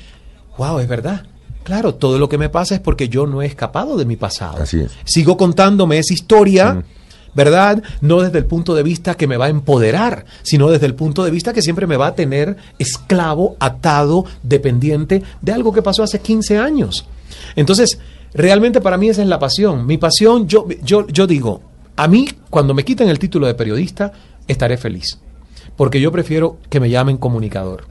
wow, 0.58 0.80
es 0.80 0.88
verdad. 0.88 1.26
Claro, 1.64 1.96
todo 1.96 2.20
lo 2.20 2.28
que 2.28 2.38
me 2.38 2.50
pasa 2.50 2.76
es 2.76 2.82
porque 2.82 3.08
yo 3.08 3.26
no 3.26 3.42
he 3.42 3.46
escapado 3.46 3.98
de 3.98 4.06
mi 4.06 4.18
pasado. 4.18 4.62
Así 4.62 4.82
es. 4.82 4.92
Sigo 5.06 5.38
contándome 5.38 5.98
esa 5.98 6.14
historia, 6.14 6.84
¿verdad? 7.36 7.84
No 8.02 8.22
desde 8.22 8.40
el 8.40 8.46
punto 8.46 8.74
de 8.74 8.82
vista 8.82 9.16
que 9.16 9.28
me 9.28 9.38
va 9.38 9.46
a 9.46 9.50
empoderar, 9.50 10.26
sino 10.42 10.70
desde 10.70 10.88
el 10.88 10.96
punto 10.96 11.24
de 11.24 11.32
vista 11.32 11.54
que 11.54 11.62
siempre 11.62 11.86
me 11.86 11.98
va 11.98 12.08
a 12.08 12.16
tener 12.16 12.56
esclavo, 12.80 13.58
atado, 13.60 14.26
dependiente 14.42 15.22
de 15.42 15.52
algo 15.52 15.74
que 15.74 15.82
pasó 15.82 16.02
hace 16.02 16.20
15 16.20 16.58
años. 16.58 17.06
Entonces, 17.56 18.00
realmente 18.34 18.82
para 18.82 18.98
mí 18.98 19.10
esa 19.10 19.22
es 19.22 19.28
la 19.28 19.40
pasión. 19.40 19.86
Mi 19.86 19.98
pasión, 19.98 20.48
yo, 20.48 20.66
yo, 20.82 21.06
yo 21.08 21.28
digo, 21.28 21.62
a 21.96 22.08
mí 22.08 22.30
cuando 22.50 22.74
me 22.74 22.86
quiten 22.86 23.10
el 23.10 23.20
título 23.20 23.48
de 23.48 23.54
periodista, 23.54 24.14
estaré 24.48 24.78
feliz. 24.78 25.20
Porque 25.76 26.00
yo 26.00 26.12
prefiero 26.12 26.58
que 26.70 26.80
me 26.80 26.90
llamen 26.90 27.18
comunicador. 27.18 27.86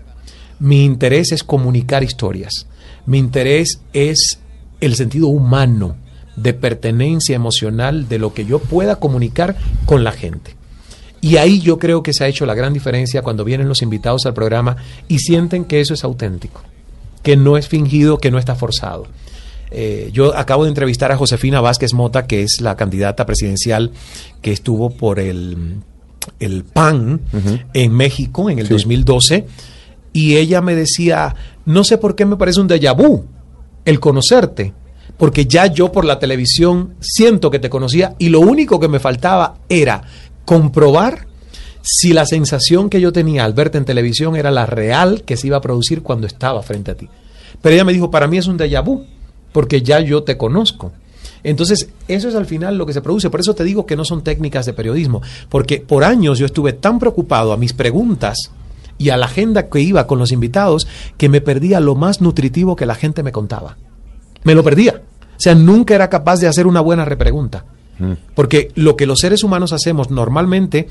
Mi 0.58 0.84
interés 0.84 1.32
es 1.32 1.44
comunicar 1.44 2.02
historias. 2.02 2.66
Mi 3.04 3.18
interés 3.18 3.80
es 3.92 4.38
el 4.80 4.94
sentido 4.94 5.28
humano 5.28 5.96
de 6.36 6.52
pertenencia 6.54 7.36
emocional 7.36 8.08
de 8.08 8.18
lo 8.18 8.34
que 8.34 8.44
yo 8.44 8.58
pueda 8.58 8.96
comunicar 8.96 9.56
con 9.86 10.04
la 10.04 10.12
gente. 10.12 10.56
Y 11.20 11.36
ahí 11.38 11.60
yo 11.60 11.78
creo 11.78 12.02
que 12.02 12.12
se 12.12 12.24
ha 12.24 12.28
hecho 12.28 12.44
la 12.44 12.54
gran 12.54 12.72
diferencia 12.74 13.22
cuando 13.22 13.44
vienen 13.44 13.68
los 13.68 13.80
invitados 13.82 14.26
al 14.26 14.34
programa 14.34 14.76
y 15.08 15.20
sienten 15.20 15.64
que 15.64 15.80
eso 15.80 15.94
es 15.94 16.04
auténtico, 16.04 16.62
que 17.22 17.36
no 17.36 17.56
es 17.56 17.66
fingido, 17.68 18.18
que 18.18 18.30
no 18.30 18.38
está 18.38 18.54
forzado. 18.54 19.06
Eh, 19.70 20.10
yo 20.12 20.36
acabo 20.36 20.64
de 20.64 20.68
entrevistar 20.68 21.10
a 21.12 21.16
Josefina 21.16 21.60
Vázquez 21.60 21.94
Mota, 21.94 22.26
que 22.26 22.42
es 22.42 22.60
la 22.60 22.76
candidata 22.76 23.24
presidencial 23.26 23.90
que 24.42 24.52
estuvo 24.52 24.90
por 24.90 25.18
el, 25.18 25.76
el 26.40 26.64
PAN 26.64 27.22
en 27.72 27.92
México 27.92 28.50
en 28.50 28.58
el 28.58 28.66
Sí. 28.66 28.74
2012, 28.74 29.46
y 30.12 30.36
ella 30.36 30.60
me 30.60 30.76
decía, 30.76 31.34
no 31.64 31.82
sé 31.84 31.98
por 31.98 32.14
qué 32.14 32.24
me 32.26 32.36
parece 32.36 32.60
un 32.60 32.68
déjà 32.68 32.94
vu 32.94 33.24
el 33.84 33.98
conocerte, 33.98 34.72
porque 35.16 35.46
ya 35.46 35.66
yo 35.66 35.92
por 35.92 36.04
la 36.04 36.18
televisión 36.18 36.94
siento 37.00 37.50
que 37.50 37.58
te 37.58 37.70
conocía 37.70 38.14
y 38.18 38.28
lo 38.28 38.40
único 38.40 38.80
que 38.80 38.88
me 38.88 39.00
faltaba 39.00 39.56
era 39.68 40.02
comprobar 40.44 41.26
si 41.82 42.12
la 42.12 42.24
sensación 42.24 42.88
que 42.88 43.00
yo 43.00 43.12
tenía 43.12 43.44
al 43.44 43.52
verte 43.52 43.78
en 43.78 43.84
televisión 43.84 44.36
era 44.36 44.50
la 44.50 44.66
real 44.66 45.22
que 45.22 45.36
se 45.36 45.48
iba 45.48 45.58
a 45.58 45.62
producir 45.62 46.02
cuando 46.02 46.26
estaba 46.26 46.62
frente 46.62 46.90
a 46.90 46.96
ti. 46.96 47.08
Pero 47.60 47.74
ella 47.74 47.84
me 47.84 47.92
dijo, 47.92 48.10
para 48.10 48.26
mí 48.26 48.38
es 48.38 48.46
un 48.46 48.58
déjà 48.58 48.82
vu, 48.82 49.04
porque 49.52 49.82
ya 49.82 50.00
yo 50.00 50.22
te 50.22 50.36
conozco. 50.36 50.92
Entonces, 51.42 51.90
eso 52.08 52.28
es 52.28 52.34
al 52.34 52.46
final 52.46 52.78
lo 52.78 52.86
que 52.86 52.94
se 52.94 53.02
produce. 53.02 53.28
Por 53.28 53.40
eso 53.40 53.54
te 53.54 53.64
digo 53.64 53.84
que 53.84 53.96
no 53.96 54.04
son 54.04 54.24
técnicas 54.24 54.64
de 54.64 54.72
periodismo, 54.72 55.20
porque 55.50 55.78
por 55.78 56.04
años 56.04 56.38
yo 56.38 56.46
estuve 56.46 56.72
tan 56.72 56.98
preocupado 56.98 57.52
a 57.52 57.58
mis 57.58 57.74
preguntas 57.74 58.50
y 58.96 59.10
a 59.10 59.18
la 59.18 59.26
agenda 59.26 59.68
que 59.68 59.80
iba 59.80 60.06
con 60.06 60.18
los 60.18 60.32
invitados 60.32 60.86
que 61.18 61.28
me 61.28 61.42
perdía 61.42 61.80
lo 61.80 61.94
más 61.94 62.22
nutritivo 62.22 62.76
que 62.76 62.86
la 62.86 62.94
gente 62.94 63.22
me 63.22 63.32
contaba. 63.32 63.76
Me 64.44 64.54
lo 64.54 64.62
perdía. 64.62 65.02
O 65.36 65.40
sea, 65.40 65.54
nunca 65.54 65.94
era 65.94 66.08
capaz 66.08 66.38
de 66.38 66.46
hacer 66.46 66.66
una 66.66 66.80
buena 66.80 67.04
repregunta. 67.04 67.64
Porque 68.34 68.70
lo 68.74 68.96
que 68.96 69.06
los 69.06 69.20
seres 69.20 69.44
humanos 69.44 69.72
hacemos 69.72 70.10
normalmente 70.10 70.88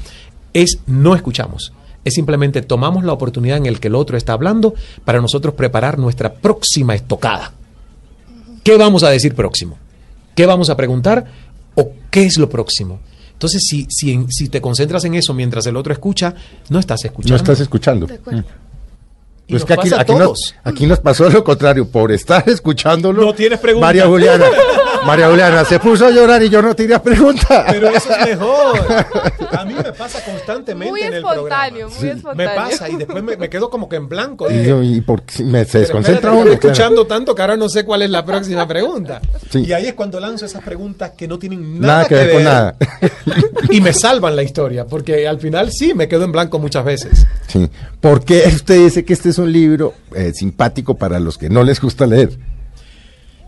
es 0.54 0.80
no 0.88 1.16
escuchamos. 1.16 1.74
Es 2.06 2.14
simplemente 2.16 2.62
tomamos 2.62 3.04
la 3.04 3.14
oportunidad 3.14 3.58
en 3.58 3.66
el 3.66 3.80
que 3.80 3.88
el 3.88 3.95
otro 3.95 4.18
está 4.18 4.34
hablando 4.34 4.74
para 5.06 5.22
nosotros 5.22 5.54
preparar 5.54 5.99
nuestra 5.99 6.34
próxima 6.34 6.95
estocada. 6.95 7.54
¿Qué 8.64 8.78
vamos 8.78 9.04
a 9.04 9.10
decir 9.10 9.36
próximo? 9.36 9.78
¿Qué 10.36 10.45
vamos 10.45 10.70
a 10.70 10.78
preguntar? 10.78 11.26
¿O 11.76 11.91
qué 12.10 12.26
es 12.26 12.38
lo 12.38 12.49
próximo? 12.49 12.99
Entonces, 13.34 13.64
si, 13.68 13.88
si, 13.89 14.26
si 14.30 14.47
te 14.47 14.62
concentras 14.62 15.04
en 15.06 15.16
eso 15.16 15.34
mientras 15.34 15.66
el 15.66 15.76
otro 15.76 15.91
escucha, 15.91 16.34
no 16.70 16.80
estás 16.80 17.04
escuchando. 17.04 17.34
No 17.34 17.36
estás 17.36 17.60
escuchando. 17.60 18.06
De 18.06 18.16
acuerdo. 18.16 18.39
Y 18.39 18.43
Pues 19.48 19.62
nos 19.62 19.66
que 19.68 19.74
aquí, 19.74 19.89
pasa 19.89 19.96
a 19.98 20.02
aquí 20.02 20.12
nos, 20.14 20.22
todos. 20.24 20.56
aquí 20.64 20.86
nos 20.88 21.00
pasó 21.00 21.30
lo 21.30 21.44
contrario, 21.44 21.88
por 21.88 22.12
estar 22.12 22.48
escuchándolo. 22.50 23.24
No 23.26 23.34
tienes 23.34 23.60
pregunta. 23.60 23.86
María 23.88 24.06
Juliana, 24.08 24.46
María 25.06 25.30
Juliana 25.30 25.66
se 25.66 25.80
puso 25.80 26.06
a 26.08 26.12
llorar 26.12 26.41
y 26.43 26.49
yo 26.49 26.62
no 26.62 26.76
tenía 26.76 27.01
pregunta. 27.01 27.66
Pero 27.70 27.89
eso 27.89 28.10
es 28.16 28.26
mejor. 28.30 28.80
A 29.58 29.66
mí 29.66 29.74
me 29.74 29.91
pasa 29.93 30.24
constantemente 30.24 30.91
Muy 30.91 31.01
en 31.01 31.08
el 31.08 31.14
espontáneo, 31.16 31.88
programa. 31.88 31.95
muy 31.99 32.06
Me 32.08 32.12
espontáneo. 32.16 32.56
pasa 32.56 32.89
y 32.89 32.95
después 32.95 33.24
me, 33.24 33.38
me 33.38 33.49
quedo 33.49 33.70
como 33.70 33.88
que 33.89 33.95
en 33.97 34.08
blanco. 34.10 34.49
y 34.51 34.64
yo, 34.66 34.82
¿y 34.84 35.01
por 35.01 35.22
me 35.43 35.66
se 35.66 35.72
"Pero 35.72 35.80
desconcentra 35.82 36.32
uno? 36.32 36.39
estoy 36.43 36.58
claro. 36.58 36.72
escuchando 36.74 37.08
tanto 37.08 37.36
que 37.36 37.41
ahora 37.41 37.58
no 37.58 37.70
sé 37.70 37.84
cuál 37.86 38.01
es 38.01 38.10
la 38.10 38.26
próxima 38.26 38.68
pregunta. 38.68 39.22
Sí. 39.51 39.66
Y 39.66 39.74
ahí 39.74 39.88
es 39.88 39.93
cuando 39.93 40.20
lanzo 40.20 40.45
esas 40.45 40.64
preguntas 40.64 41.12
que 41.18 41.28
no 41.28 41.38
tienen 41.39 41.80
nada, 41.80 41.93
Nada 41.93 42.06
que 42.08 42.16
ver 42.16 42.34
con 42.34 42.43
nada. 42.43 42.76
y 43.70 43.82
me 43.82 43.93
salvan 43.93 44.36
la 44.36 44.43
historia, 44.43 44.86
porque 44.86 45.28
al 45.28 45.39
final 45.39 45.72
sí 45.72 45.93
me 45.93 46.08
quedo 46.08 46.24
en 46.26 46.32
blanco 46.32 46.60
muchas 46.60 46.84
veces. 46.86 47.26
Sí. 47.47 47.70
¿Por 48.01 48.24
qué 48.26 48.43
usted 48.47 48.84
dice 48.84 49.06
que 49.06 49.14
este 49.14 49.30
es 49.30 49.38
un 49.38 49.51
libro 49.51 49.93
eh, 50.16 50.32
simpático 50.34 50.95
para 50.95 51.20
los 51.20 51.38
que 51.38 51.49
no 51.49 51.64
les 51.64 51.80
gusta 51.80 52.06
leer? 52.06 52.32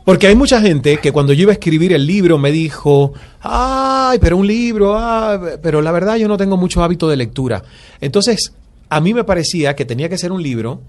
Porque 0.05 0.27
hay 0.27 0.35
mucha 0.35 0.61
gente 0.61 0.99
que 0.99 1.11
cuando 1.11 1.33
yo 1.33 1.41
iba 1.41 1.51
a 1.51 1.55
escribir 1.55 1.91
el 1.91 2.05
libro 2.05 2.37
me 2.37 2.51
dijo, 2.51 3.13
ay, 3.41 4.19
pero 4.21 4.37
un 4.37 4.45
libro, 4.45 4.95
ah, 4.95 5.57
pero 5.63 5.81
la 5.81 5.91
verdad 5.91 6.17
yo 6.17 6.27
no 6.27 6.37
tengo 6.37 6.57
mucho 6.57 6.83
hábito 6.83 7.09
de 7.09 7.17
lectura. 7.17 7.63
Entonces, 7.99 8.53
a 8.87 9.01
mí 9.01 9.15
me 9.15 9.23
parecía 9.23 9.75
que 9.75 9.83
tenía 9.83 10.07
que 10.07 10.19
ser 10.19 10.31
un 10.31 10.43
libro 10.43 10.81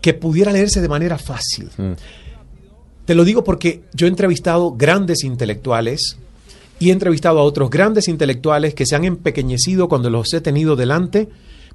que 0.00 0.14
pudiera 0.14 0.50
leerse 0.50 0.80
de 0.80 0.88
manera 0.88 1.16
fácil. 1.16 1.70
Te 3.04 3.14
lo 3.14 3.24
digo 3.24 3.44
porque 3.44 3.82
yo 3.94 4.06
he 4.06 4.10
entrevistado 4.10 4.72
grandes 4.72 5.22
intelectuales 5.22 6.16
y 6.80 6.88
he 6.88 6.92
entrevistado 6.92 7.38
a 7.38 7.44
otros 7.44 7.70
grandes 7.70 8.08
intelectuales 8.08 8.74
que 8.74 8.84
se 8.84 8.96
han 8.96 9.04
empequeñecido 9.04 9.88
cuando 9.88 10.10
los 10.10 10.32
he 10.34 10.40
tenido 10.40 10.74
delante 10.74 11.28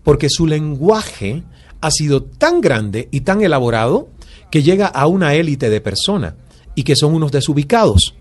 porque 0.03 0.29
su 0.29 0.45
lenguaje 0.45 1.43
ha 1.79 1.91
sido 1.91 2.23
tan 2.23 2.59
grande 2.59 3.07
y 3.11 3.21
tan 3.21 3.41
elaborado 3.41 4.09
que 4.51 4.61
llega 4.61 4.87
a 4.87 5.07
una 5.07 5.35
élite 5.35 5.69
de 5.69 5.79
persona 5.79 6.35
y 6.75 6.83
que 6.83 6.95
son 6.95 7.15
unos 7.15 7.31
desubicados 7.31 8.13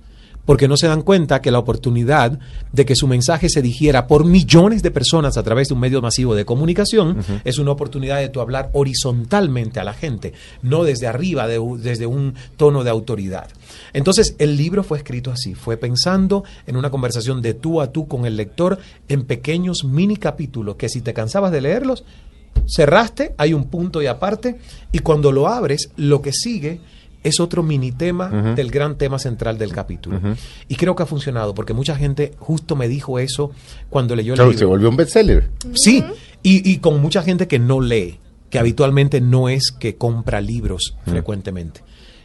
porque 0.45 0.69
no 0.69 0.77
se 0.77 0.87
dan 0.87 1.03
cuenta 1.03 1.41
que 1.41 1.51
la 1.51 1.59
oportunidad 1.59 2.39
de 2.73 2.85
que 2.85 2.97
su 2.97 3.07
mensaje 3.07 3.49
se 3.49 3.63
digiera 3.63 4.07
por 4.07 4.25
millones 4.25 4.83
de 4.83 4.91
personas 4.91 5.37
a 5.37 5.43
través 5.43 5.69
de 5.69 5.75
un 5.75 5.81
medio 5.81 6.03
masivo 6.03 6.35
de 6.35 6.45
comunicación 6.45 7.19
es 7.45 7.59
una 7.59 7.73
oportunidad 7.73 8.19
de 8.19 8.29
tu 8.29 8.41
hablar 8.41 8.71
horizontalmente 8.73 9.81
a 9.81 9.85
la 9.85 9.95
gente, 9.95 10.33
no 10.63 10.85
desde 10.85 11.07
arriba, 11.07 11.47
de 11.47 11.61
desde 11.79 12.07
un 12.07 12.35
tono 12.57 12.85
de 12.85 12.91
autoridad. 12.91 13.49
Entonces, 13.93 14.35
el 14.39 14.57
libro 14.57 14.85
fue 14.85 14.99
escrito 14.99 15.31
así, 15.31 15.55
fue 15.55 15.77
pensando 15.77 16.45
en 16.67 16.77
una 16.77 16.91
conversación 16.91 17.41
de 17.41 17.55
tú 17.55 17.81
a 17.81 17.91
tú 17.91 18.07
con 18.07 18.27
el 18.27 18.37
lector 18.37 18.79
en 19.09 19.25
pequeños 19.25 19.85
mini 19.85 20.17
capítulos 20.17 20.77
que 20.77 20.89
si 20.89 21.01
te 21.01 21.15
cansabas 21.15 21.53
de 21.53 21.61
leerlos, 21.61 22.05
cerraste, 22.67 23.35
hay 23.39 23.55
un 23.55 23.65
punto 23.65 24.03
y 24.03 24.07
aparte, 24.07 24.59
y 24.93 25.01
cuando 25.01 25.33
lo 25.33 25.49
abres, 25.49 25.91
lo 25.97 26.21
que 26.23 26.33
sigue 26.33 26.81
es 27.25 27.41
otro 27.41 27.63
mini 27.65 27.91
tema 27.91 28.29
del 28.55 28.71
gran 28.71 28.97
tema 28.97 29.19
central 29.19 29.59
del 29.59 29.73
capítulo. 29.73 30.21
Y 30.69 30.77
creo 30.77 30.95
que 30.95 31.03
ha 31.03 31.07
funcionado, 31.07 31.55
porque 31.55 31.73
mucha 31.73 31.97
gente 31.97 32.35
justo 32.39 32.77
me 32.77 32.87
dijo 32.87 33.19
eso 33.19 33.51
cuando 33.91 34.15
leyó 34.15 34.35
el 34.35 34.37
Claro, 34.37 34.51
libro. 34.51 34.59
se 34.61 34.65
volvió 34.67 34.89
un 34.91 34.97
bestseller. 34.97 35.51
Sí, 35.73 36.05
y, 36.43 36.71
y 36.71 36.79
con 36.79 37.01
mucha 37.03 37.23
gente 37.23 37.49
que 37.49 37.59
no 37.59 37.81
lee, 37.81 38.21
que 38.51 38.59
habitualmente 38.61 39.21
no 39.21 39.49
es 39.49 39.73
que 39.73 39.97
compra 39.97 40.41
libros 40.41 40.97
frecuentemente. 41.07 41.81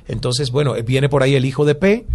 Entonces, 0.08 0.52
bueno, 0.52 0.76
eh, 0.76 0.82
viene 0.84 1.08
por 1.10 1.24
ahí 1.24 1.34
El 1.36 1.46
Hijo 1.46 1.66
de 1.66 1.76
P 1.76 2.06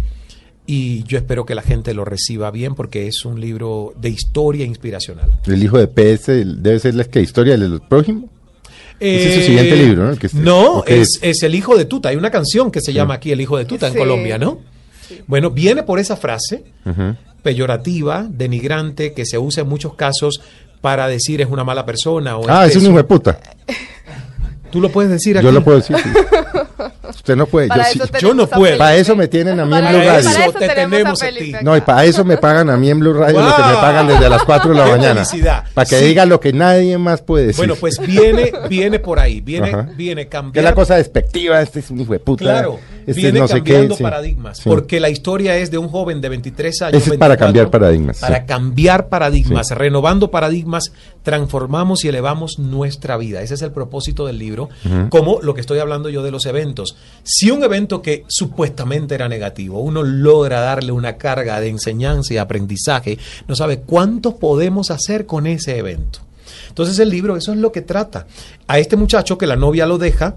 y 0.67 1.03
yo 1.03 1.17
espero 1.17 1.45
que 1.45 1.53
la 1.55 1.61
gente 1.61 1.93
lo 1.93 2.05
reciba 2.05 2.49
bien 2.51 2.75
porque 2.75 3.07
es 3.07 3.23
un 3.25 3.39
libro 3.39 3.93
de 3.99 4.09
historia 4.09 4.65
inspiracional. 4.65 5.39
El 5.45 5.63
hijo 5.63 5.77
de 5.77 5.87
PS 5.87 6.27
debe 6.61 6.79
ser 6.79 6.95
la 6.95 7.03
que 7.03 7.21
historia 7.21 7.57
de 7.57 7.67
los 7.69 7.81
Ese 8.99 9.27
es 9.27 9.33
su 9.35 9.39
Eh, 9.41 9.43
siguiente 9.45 9.75
libro, 9.75 10.03
¿no? 10.05 10.11
El 10.11 10.17
que 10.19 10.27
esté- 10.27 10.37
no, 10.39 10.77
¿o 10.77 10.83
qué 10.83 11.01
es, 11.01 11.19
es 11.21 11.43
El 11.43 11.53
Hijo 11.55 11.77
de 11.77 11.85
Tuta. 11.85 12.09
Hay 12.09 12.15
una 12.15 12.31
canción 12.31 12.71
que 12.71 12.81
se 12.81 12.93
llama 12.93 13.15
aquí 13.15 13.31
El 13.31 13.41
Hijo 13.41 13.57
de 13.57 13.65
Tuta 13.65 13.87
en. 13.87 13.95
Colombia, 13.95 14.37
¿no? 14.37 14.59
Bueno, 15.27 15.51
viene 15.51 15.83
por 15.83 15.99
esa 15.99 16.15
frase 16.15 16.63
peyorativa, 17.43 18.25
denigrante, 18.29 19.13
que 19.13 19.25
se 19.25 19.37
usa 19.37 19.61
en 19.63 19.69
muchos 19.69 19.93
casos 19.95 20.41
para 20.81 21.07
decir 21.07 21.41
es 21.41 21.47
una 21.49 21.63
mala 21.63 21.85
persona. 21.85 22.37
O 22.37 22.45
Ah, 22.49 22.65
es 22.65 22.75
un 22.75 22.83
hijo 22.85 22.97
de 22.97 23.03
puta. 23.03 23.39
Tú 24.71 24.81
lo 24.81 24.89
puedes 24.91 25.11
decir 25.11 25.37
aquí. 25.37 25.45
Yo 25.45 25.51
lo 25.51 25.63
puedo 25.63 25.77
decir. 25.77 25.95
sí. 25.97 26.09
Usted 27.09 27.35
no 27.35 27.45
puede. 27.45 27.69
Yo, 27.69 28.05
sí. 28.05 28.11
yo 28.19 28.33
no 28.33 28.47
puedo. 28.47 28.77
Para 28.77 28.95
eso 28.95 29.15
me 29.15 29.27
tienen 29.27 29.59
a 29.59 29.65
mí 29.65 29.75
en 29.75 29.81
Blue 29.81 29.99
Radio. 29.99 30.05
para 30.31 30.45
Eso 30.45 30.51
te 30.59 30.67
tenemos 30.69 31.23
a 31.23 31.27
ti. 31.29 31.53
No, 31.61 31.77
y 31.77 31.81
para 31.81 32.05
eso 32.05 32.23
me 32.25 32.37
pagan 32.37 32.69
a 32.69 32.77
mí 32.77 32.89
en 32.89 32.99
Blue 32.99 33.13
Radio 33.13 33.41
lo 33.41 33.55
que 33.55 33.61
me 33.63 33.71
Wow. 33.73 33.81
pagan 33.81 34.07
desde 34.07 34.29
las 34.29 34.43
4 34.43 34.71
de 34.71 34.77
la 34.77 34.85
Qué 34.85 34.91
mañana. 34.91 35.25
felicidad. 35.25 35.63
Para 35.73 35.85
que 35.87 35.99
Sí. 35.99 36.05
diga 36.05 36.25
lo 36.25 36.39
que 36.39 36.53
nadie 36.53 36.97
más 36.97 37.21
puede 37.21 37.47
decir. 37.47 37.57
Bueno, 37.57 37.75
pues 37.79 37.99
viene, 37.99 38.51
viene 38.69 38.99
por 38.99 39.19
ahí, 39.19 39.41
viene, 39.41 39.69
Ajá. 39.69 39.87
viene 39.95 40.23
que 40.23 40.29
cambiando. 40.29 40.59
es 40.59 40.63
la 40.65 40.75
cosa 40.75 40.95
despectiva, 40.95 41.61
este 41.61 41.79
es 41.79 41.89
un 41.89 42.01
hijo 42.01 42.13
de 42.13 42.19
puta. 42.19 42.43
Claro, 42.43 42.79
este 43.07 43.11
es 43.11 43.15
viene 43.17 43.39
no 43.39 43.47
sé 43.47 43.63
qué, 43.63 43.73
cambiando 43.73 43.97
paradigmas, 43.97 44.57
Sí. 44.57 44.69
porque 44.69 44.99
la 44.99 45.09
historia 45.09 45.57
es 45.57 45.71
de 45.71 45.77
un 45.77 45.87
joven 45.89 46.21
de 46.21 46.29
23 46.29 46.81
años. 46.83 46.95
Es 46.95 47.03
para 47.17 47.35
24, 47.35 47.37
cambiar 47.45 47.69
paradigmas, 47.69 48.19
Para 48.19 48.39
sí. 48.39 48.43
cambiar 48.47 49.09
paradigmas, 49.09 49.69
renovando 49.71 50.31
paradigmas, 50.31 50.91
transformamos 51.23 52.05
y 52.05 52.07
elevamos 52.09 52.59
nuestra 52.59 53.17
vida. 53.17 53.41
Ese 53.41 53.55
es 53.55 53.61
el 53.61 53.71
propósito 53.71 54.25
del 54.25 54.37
libro, 54.39 54.69
como 55.09 55.39
lo 55.41 55.53
que 55.53 55.61
estoy 55.61 55.79
hablando 55.79 56.09
yo 56.09 56.23
de 56.23 56.31
los 56.31 56.45
eventos. 56.45 56.95
Si 57.23 57.51
un 57.51 57.63
evento 57.63 58.01
que 58.01 58.23
supuestamente 58.27 59.15
era 59.15 59.27
negativo, 59.27 59.79
uno 59.81 60.03
logra 60.03 60.59
darle 60.61 60.91
una 60.91 61.17
carga 61.17 61.59
de 61.59 61.69
enseñanza 61.69 62.33
y 62.33 62.37
aprendizaje, 62.37 63.17
no 63.47 63.55
sabe 63.55 63.79
cuánto 63.81 64.37
podemos 64.37 64.91
hacer 64.91 65.25
con 65.25 65.47
ese 65.47 65.77
evento. 65.77 66.19
Entonces 66.69 66.99
el 66.99 67.09
libro, 67.09 67.35
eso 67.37 67.51
es 67.53 67.57
lo 67.57 67.71
que 67.71 67.81
trata. 67.81 68.27
A 68.67 68.79
este 68.79 68.95
muchacho 68.97 69.37
que 69.37 69.47
la 69.47 69.55
novia 69.55 69.85
lo 69.85 69.97
deja, 69.97 70.35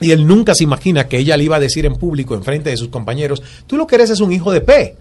y 0.00 0.10
él 0.10 0.26
nunca 0.26 0.54
se 0.54 0.64
imagina 0.64 1.06
que 1.08 1.18
ella 1.18 1.36
le 1.36 1.44
iba 1.44 1.56
a 1.56 1.60
decir 1.60 1.86
en 1.86 1.96
público, 1.96 2.34
en 2.34 2.42
frente 2.42 2.70
de 2.70 2.76
sus 2.76 2.88
compañeros, 2.88 3.42
tú 3.66 3.76
lo 3.76 3.86
que 3.86 3.94
eres 3.94 4.10
es 4.10 4.20
un 4.20 4.32
hijo 4.32 4.52
de 4.52 4.60
P. 4.60 4.96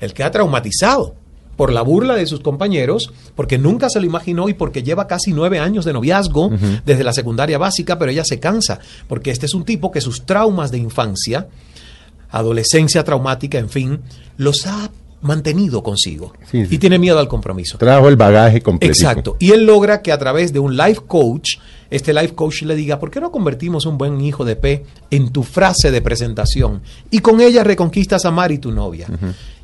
Él 0.00 0.12
queda 0.14 0.30
traumatizado 0.30 1.14
por 1.56 1.72
la 1.72 1.80
burla 1.82 2.14
de 2.14 2.26
sus 2.26 2.40
compañeros, 2.40 3.12
porque 3.34 3.56
nunca 3.56 3.88
se 3.88 3.98
lo 3.98 4.04
imaginó 4.06 4.48
y 4.50 4.54
porque 4.54 4.82
lleva 4.82 5.06
casi 5.06 5.32
nueve 5.32 5.58
años 5.58 5.84
de 5.86 5.94
noviazgo 5.94 6.50
desde 6.84 7.02
la 7.02 7.12
secundaria 7.14 7.56
básica, 7.58 7.98
pero 7.98 8.10
ella 8.10 8.24
se 8.24 8.38
cansa, 8.38 8.78
porque 9.08 9.30
este 9.30 9.46
es 9.46 9.54
un 9.54 9.64
tipo 9.64 9.90
que 9.90 10.00
sus 10.02 10.26
traumas 10.26 10.70
de 10.70 10.78
infancia, 10.78 11.48
adolescencia 12.30 13.04
traumática, 13.04 13.58
en 13.58 13.68
fin, 13.70 14.00
los 14.36 14.66
ha 14.66 14.90
mantenido 15.22 15.82
consigo 15.82 16.34
Sí, 16.50 16.66
sí. 16.66 16.74
y 16.74 16.78
tiene 16.78 16.98
miedo 16.98 17.18
al 17.18 17.26
compromiso. 17.28 17.78
Trajo 17.78 18.08
el 18.08 18.16
bagaje 18.16 18.60
completo. 18.60 18.92
Exacto. 18.92 19.36
Y 19.40 19.52
él 19.52 19.64
logra 19.64 20.02
que 20.02 20.12
a 20.12 20.18
través 20.18 20.52
de 20.52 20.58
un 20.58 20.76
life 20.76 21.00
coach, 21.06 21.54
este 21.90 22.12
life 22.12 22.34
coach 22.34 22.62
le 22.62 22.74
diga, 22.74 22.98
¿por 22.98 23.10
qué 23.10 23.20
no 23.20 23.30
convertimos 23.30 23.86
un 23.86 23.98
buen 23.98 24.20
hijo 24.20 24.44
de 24.44 24.56
P 24.56 24.84
en 25.10 25.30
tu 25.30 25.42
frase 25.42 25.90
de 25.90 26.00
presentación? 26.02 26.82
Y 27.10 27.20
con 27.20 27.40
ella 27.40 27.64
reconquistas 27.64 28.24
a 28.24 28.30
Mari, 28.30 28.58
tu 28.58 28.72
novia. 28.72 29.06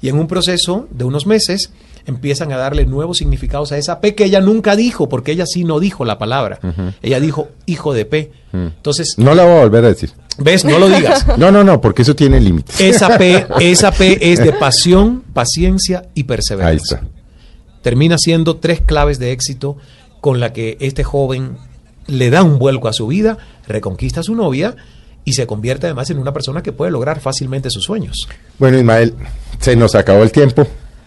Y 0.00 0.08
en 0.08 0.18
un 0.18 0.26
proceso 0.26 0.86
de 0.90 1.04
unos 1.04 1.26
meses 1.26 1.70
empiezan 2.04 2.52
a 2.52 2.56
darle 2.56 2.84
nuevos 2.84 3.18
significados 3.18 3.70
a 3.70 3.78
esa 3.78 4.00
P 4.00 4.14
que 4.16 4.24
ella 4.24 4.40
nunca 4.40 4.74
dijo, 4.74 5.08
porque 5.08 5.32
ella 5.32 5.46
sí 5.46 5.64
no 5.64 5.78
dijo 5.80 6.04
la 6.04 6.18
palabra. 6.18 6.58
Ella 7.02 7.20
dijo 7.20 7.48
hijo 7.66 7.94
de 7.94 8.04
P. 8.04 8.32
Entonces, 8.52 9.14
No 9.18 9.34
la 9.34 9.44
voy 9.44 9.52
a 9.56 9.60
volver 9.60 9.84
a 9.84 9.88
decir. 9.88 10.10
¿ves? 10.38 10.64
No 10.64 10.78
lo 10.78 10.88
digas. 10.88 11.26
No, 11.38 11.50
no, 11.52 11.62
no, 11.62 11.80
porque 11.80 12.02
eso 12.02 12.14
tiene 12.16 12.40
límites. 12.40 12.80
Esa 12.80 13.16
P, 13.18 13.46
esa 13.60 13.92
P 13.92 14.32
es 14.32 14.38
de 14.40 14.52
pasión, 14.52 15.22
paciencia 15.32 16.08
y 16.14 16.20
Ahí 16.20 16.24
perseverancia 16.24 16.96
está. 16.98 17.08
termina 17.82 18.16
siendo 18.18 18.56
tres 18.56 18.80
claves 18.80 19.18
de 19.18 19.32
éxito 19.32 19.76
con 20.20 20.40
la 20.40 20.52
que 20.52 20.76
este 20.80 21.04
joven 21.04 21.56
le 22.06 22.30
da 22.30 22.42
un 22.42 22.58
vuelco 22.58 22.88
a 22.88 22.92
su 22.92 23.06
vida, 23.06 23.38
reconquista 23.66 24.20
a 24.20 24.22
su 24.22 24.34
novia 24.34 24.74
y 25.24 25.34
se 25.34 25.46
convierte 25.46 25.86
además 25.86 26.10
en 26.10 26.18
una 26.18 26.32
persona 26.32 26.62
que 26.62 26.72
puede 26.72 26.90
lograr 26.90 27.20
fácilmente 27.20 27.70
sus 27.70 27.84
sueños. 27.84 28.28
Bueno, 28.58 28.78
Ismael, 28.78 29.14
se 29.60 29.76
nos 29.76 29.94
acabó 29.94 30.22
el 30.22 30.32
tiempo. 30.32 30.66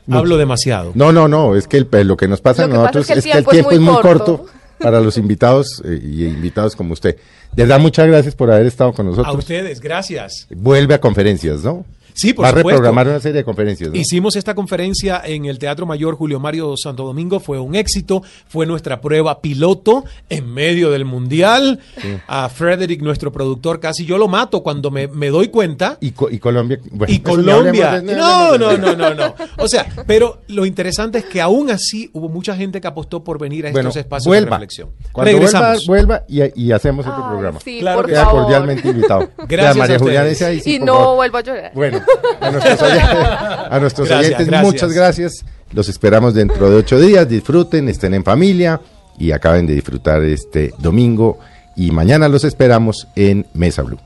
Hablo 0.10 0.38
demasiado. 0.38 0.92
No, 0.94 1.12
no, 1.12 1.28
no, 1.28 1.56
es 1.56 1.68
que 1.68 1.78
el- 1.78 1.88
pues, 1.88 2.06
lo 2.06 2.16
que 2.16 2.28
nos 2.28 2.40
pasa 2.40 2.64
a 2.64 2.66
que 2.68 2.72
pasa 2.74 2.82
nosotros 2.84 3.10
es 3.10 3.24
que 3.26 3.38
el 3.40 3.46
tiempo 3.46 3.72
es 3.72 3.80
muy 3.80 3.96
corto, 4.02 4.46
para 4.80 5.00
los 5.00 5.18
invitados 5.18 5.82
eh, 5.86 6.00
y 6.04 6.26
invitados 6.26 6.76
como 6.76 6.94
usted. 6.94 7.16
De 7.54 7.64
verdad, 7.64 7.80
muchas 7.80 8.08
gracias 8.08 8.36
por 8.36 8.52
haber 8.52 8.68
estado 8.68 8.92
con 8.94 9.08
A 9.08 9.10
nosotros. 9.12 9.36
ustedes, 9.38 9.80
gracias. 9.80 10.48
Vuelve 10.54 10.94
a 10.94 11.02
conferencias, 11.02 11.64
¿no? 11.64 11.86
Sí, 12.16 12.34
por 12.34 12.46
Va 12.46 12.50
a 12.50 12.52
supuesto. 12.52 12.70
reprogramar 12.70 13.08
una 13.10 13.20
serie 13.20 13.38
de 13.40 13.44
conferencias, 13.44 13.90
¿no? 13.92 13.96
Hicimos 13.96 14.36
esta 14.38 14.56
conferencia 14.56 15.22
en 15.26 15.46
el 15.46 15.60
Teatro 15.60 15.86
Mayor 15.86 16.16
Julio 16.16 16.40
Mario 16.40 16.76
Santo 16.78 17.04
Domingo, 17.04 17.40
fue 17.42 17.60
un 17.60 17.76
éxito, 17.76 18.24
fue 18.48 18.66
nuestra 18.66 19.02
prueba 19.02 19.42
piloto 19.42 20.06
en 20.30 20.52
medio 20.54 20.92
del 20.92 21.04
Mundial. 21.06 21.80
A 22.28 22.48
Frederick, 22.50 23.02
nuestro 23.02 23.32
productor, 23.32 23.80
casi 23.80 24.06
yo 24.06 24.18
lo 24.18 24.28
mato 24.30 24.64
cuando 24.64 24.92
me, 24.92 25.08
me 25.10 25.28
doy 25.30 25.50
cuenta. 25.50 25.98
Y, 26.00 26.12
Co- 26.12 26.30
y 26.32 26.40
Colombia. 26.40 26.80
bueno, 26.92 27.14
y 27.14 27.20
Colombia. 27.22 28.00
de- 28.02 28.16
No, 28.16 28.58
no, 28.58 28.78
no, 28.78 28.96
no, 28.96 29.14
no. 29.14 29.36
O 29.58 29.68
sea, 29.68 29.86
pero 30.08 30.40
lo 30.48 30.66
interesante 30.66 31.18
es 31.18 31.26
que 31.26 31.42
aún 31.42 31.70
así 31.70 32.10
hubo 32.14 32.30
mucha 32.30 32.56
gente 32.56 32.80
que 32.80 32.88
apostó 32.88 33.24
por 33.24 33.38
venir 33.40 33.68
a 33.68 33.72
Bueno, 33.72 33.90
estos 33.90 34.00
espacios 34.02 34.28
vuelva. 34.28 34.46
de 34.46 34.52
reflexión. 34.52 34.90
Cuando 35.12 35.32
vuelva, 35.34 35.48
Regresamos. 35.50 35.86
vuelva 35.88 36.24
y, 36.30 36.64
y 36.68 36.72
hacemos 36.72 37.06
otro 37.06 37.28
programa. 37.28 37.60
sí, 37.60 37.80
Claro 37.80 37.98
por 38.02 38.10
que 38.10 38.16
favor. 38.16 38.42
cordialmente 38.44 38.88
invitado. 38.88 39.30
Gracias 39.50 39.76
María 39.78 39.96
a 39.98 40.00
Juliana 40.00 40.28
dice 40.30 40.46
ahí, 40.46 40.60
sí, 40.62 40.76
y 40.76 40.80
no 40.80 40.94
favor. 40.94 41.16
vuelvo 41.18 41.38
a 41.38 41.42
llorar. 41.42 41.72
Bueno, 41.76 42.02
a 42.40 42.52
nuestros 42.52 42.82
oyentes, 42.82 43.18
a 43.72 43.80
nuestros 43.80 44.08
Gracias, 44.08 44.26
oyentes 44.28 44.48
gracias. 44.48 44.74
muchas 44.74 44.94
gracias. 44.94 45.46
Los 45.72 45.90
esperamos 45.90 46.34
dentro 46.34 46.70
de 46.70 46.78
ocho 46.78 47.00
días. 47.00 47.28
Disfruten, 47.28 47.90
estén 47.90 48.14
en 48.14 48.24
familia 48.24 48.80
y 49.18 49.32
acaben 49.32 49.66
de 49.66 49.74
disfrutar 49.74 50.24
este 50.24 50.74
domingo. 50.78 51.40
Y 51.76 51.92
mañana 51.92 52.30
los 52.30 52.44
esperamos 52.44 53.08
en 53.16 53.46
Mesa 53.54 53.82
Blue. 53.82 54.00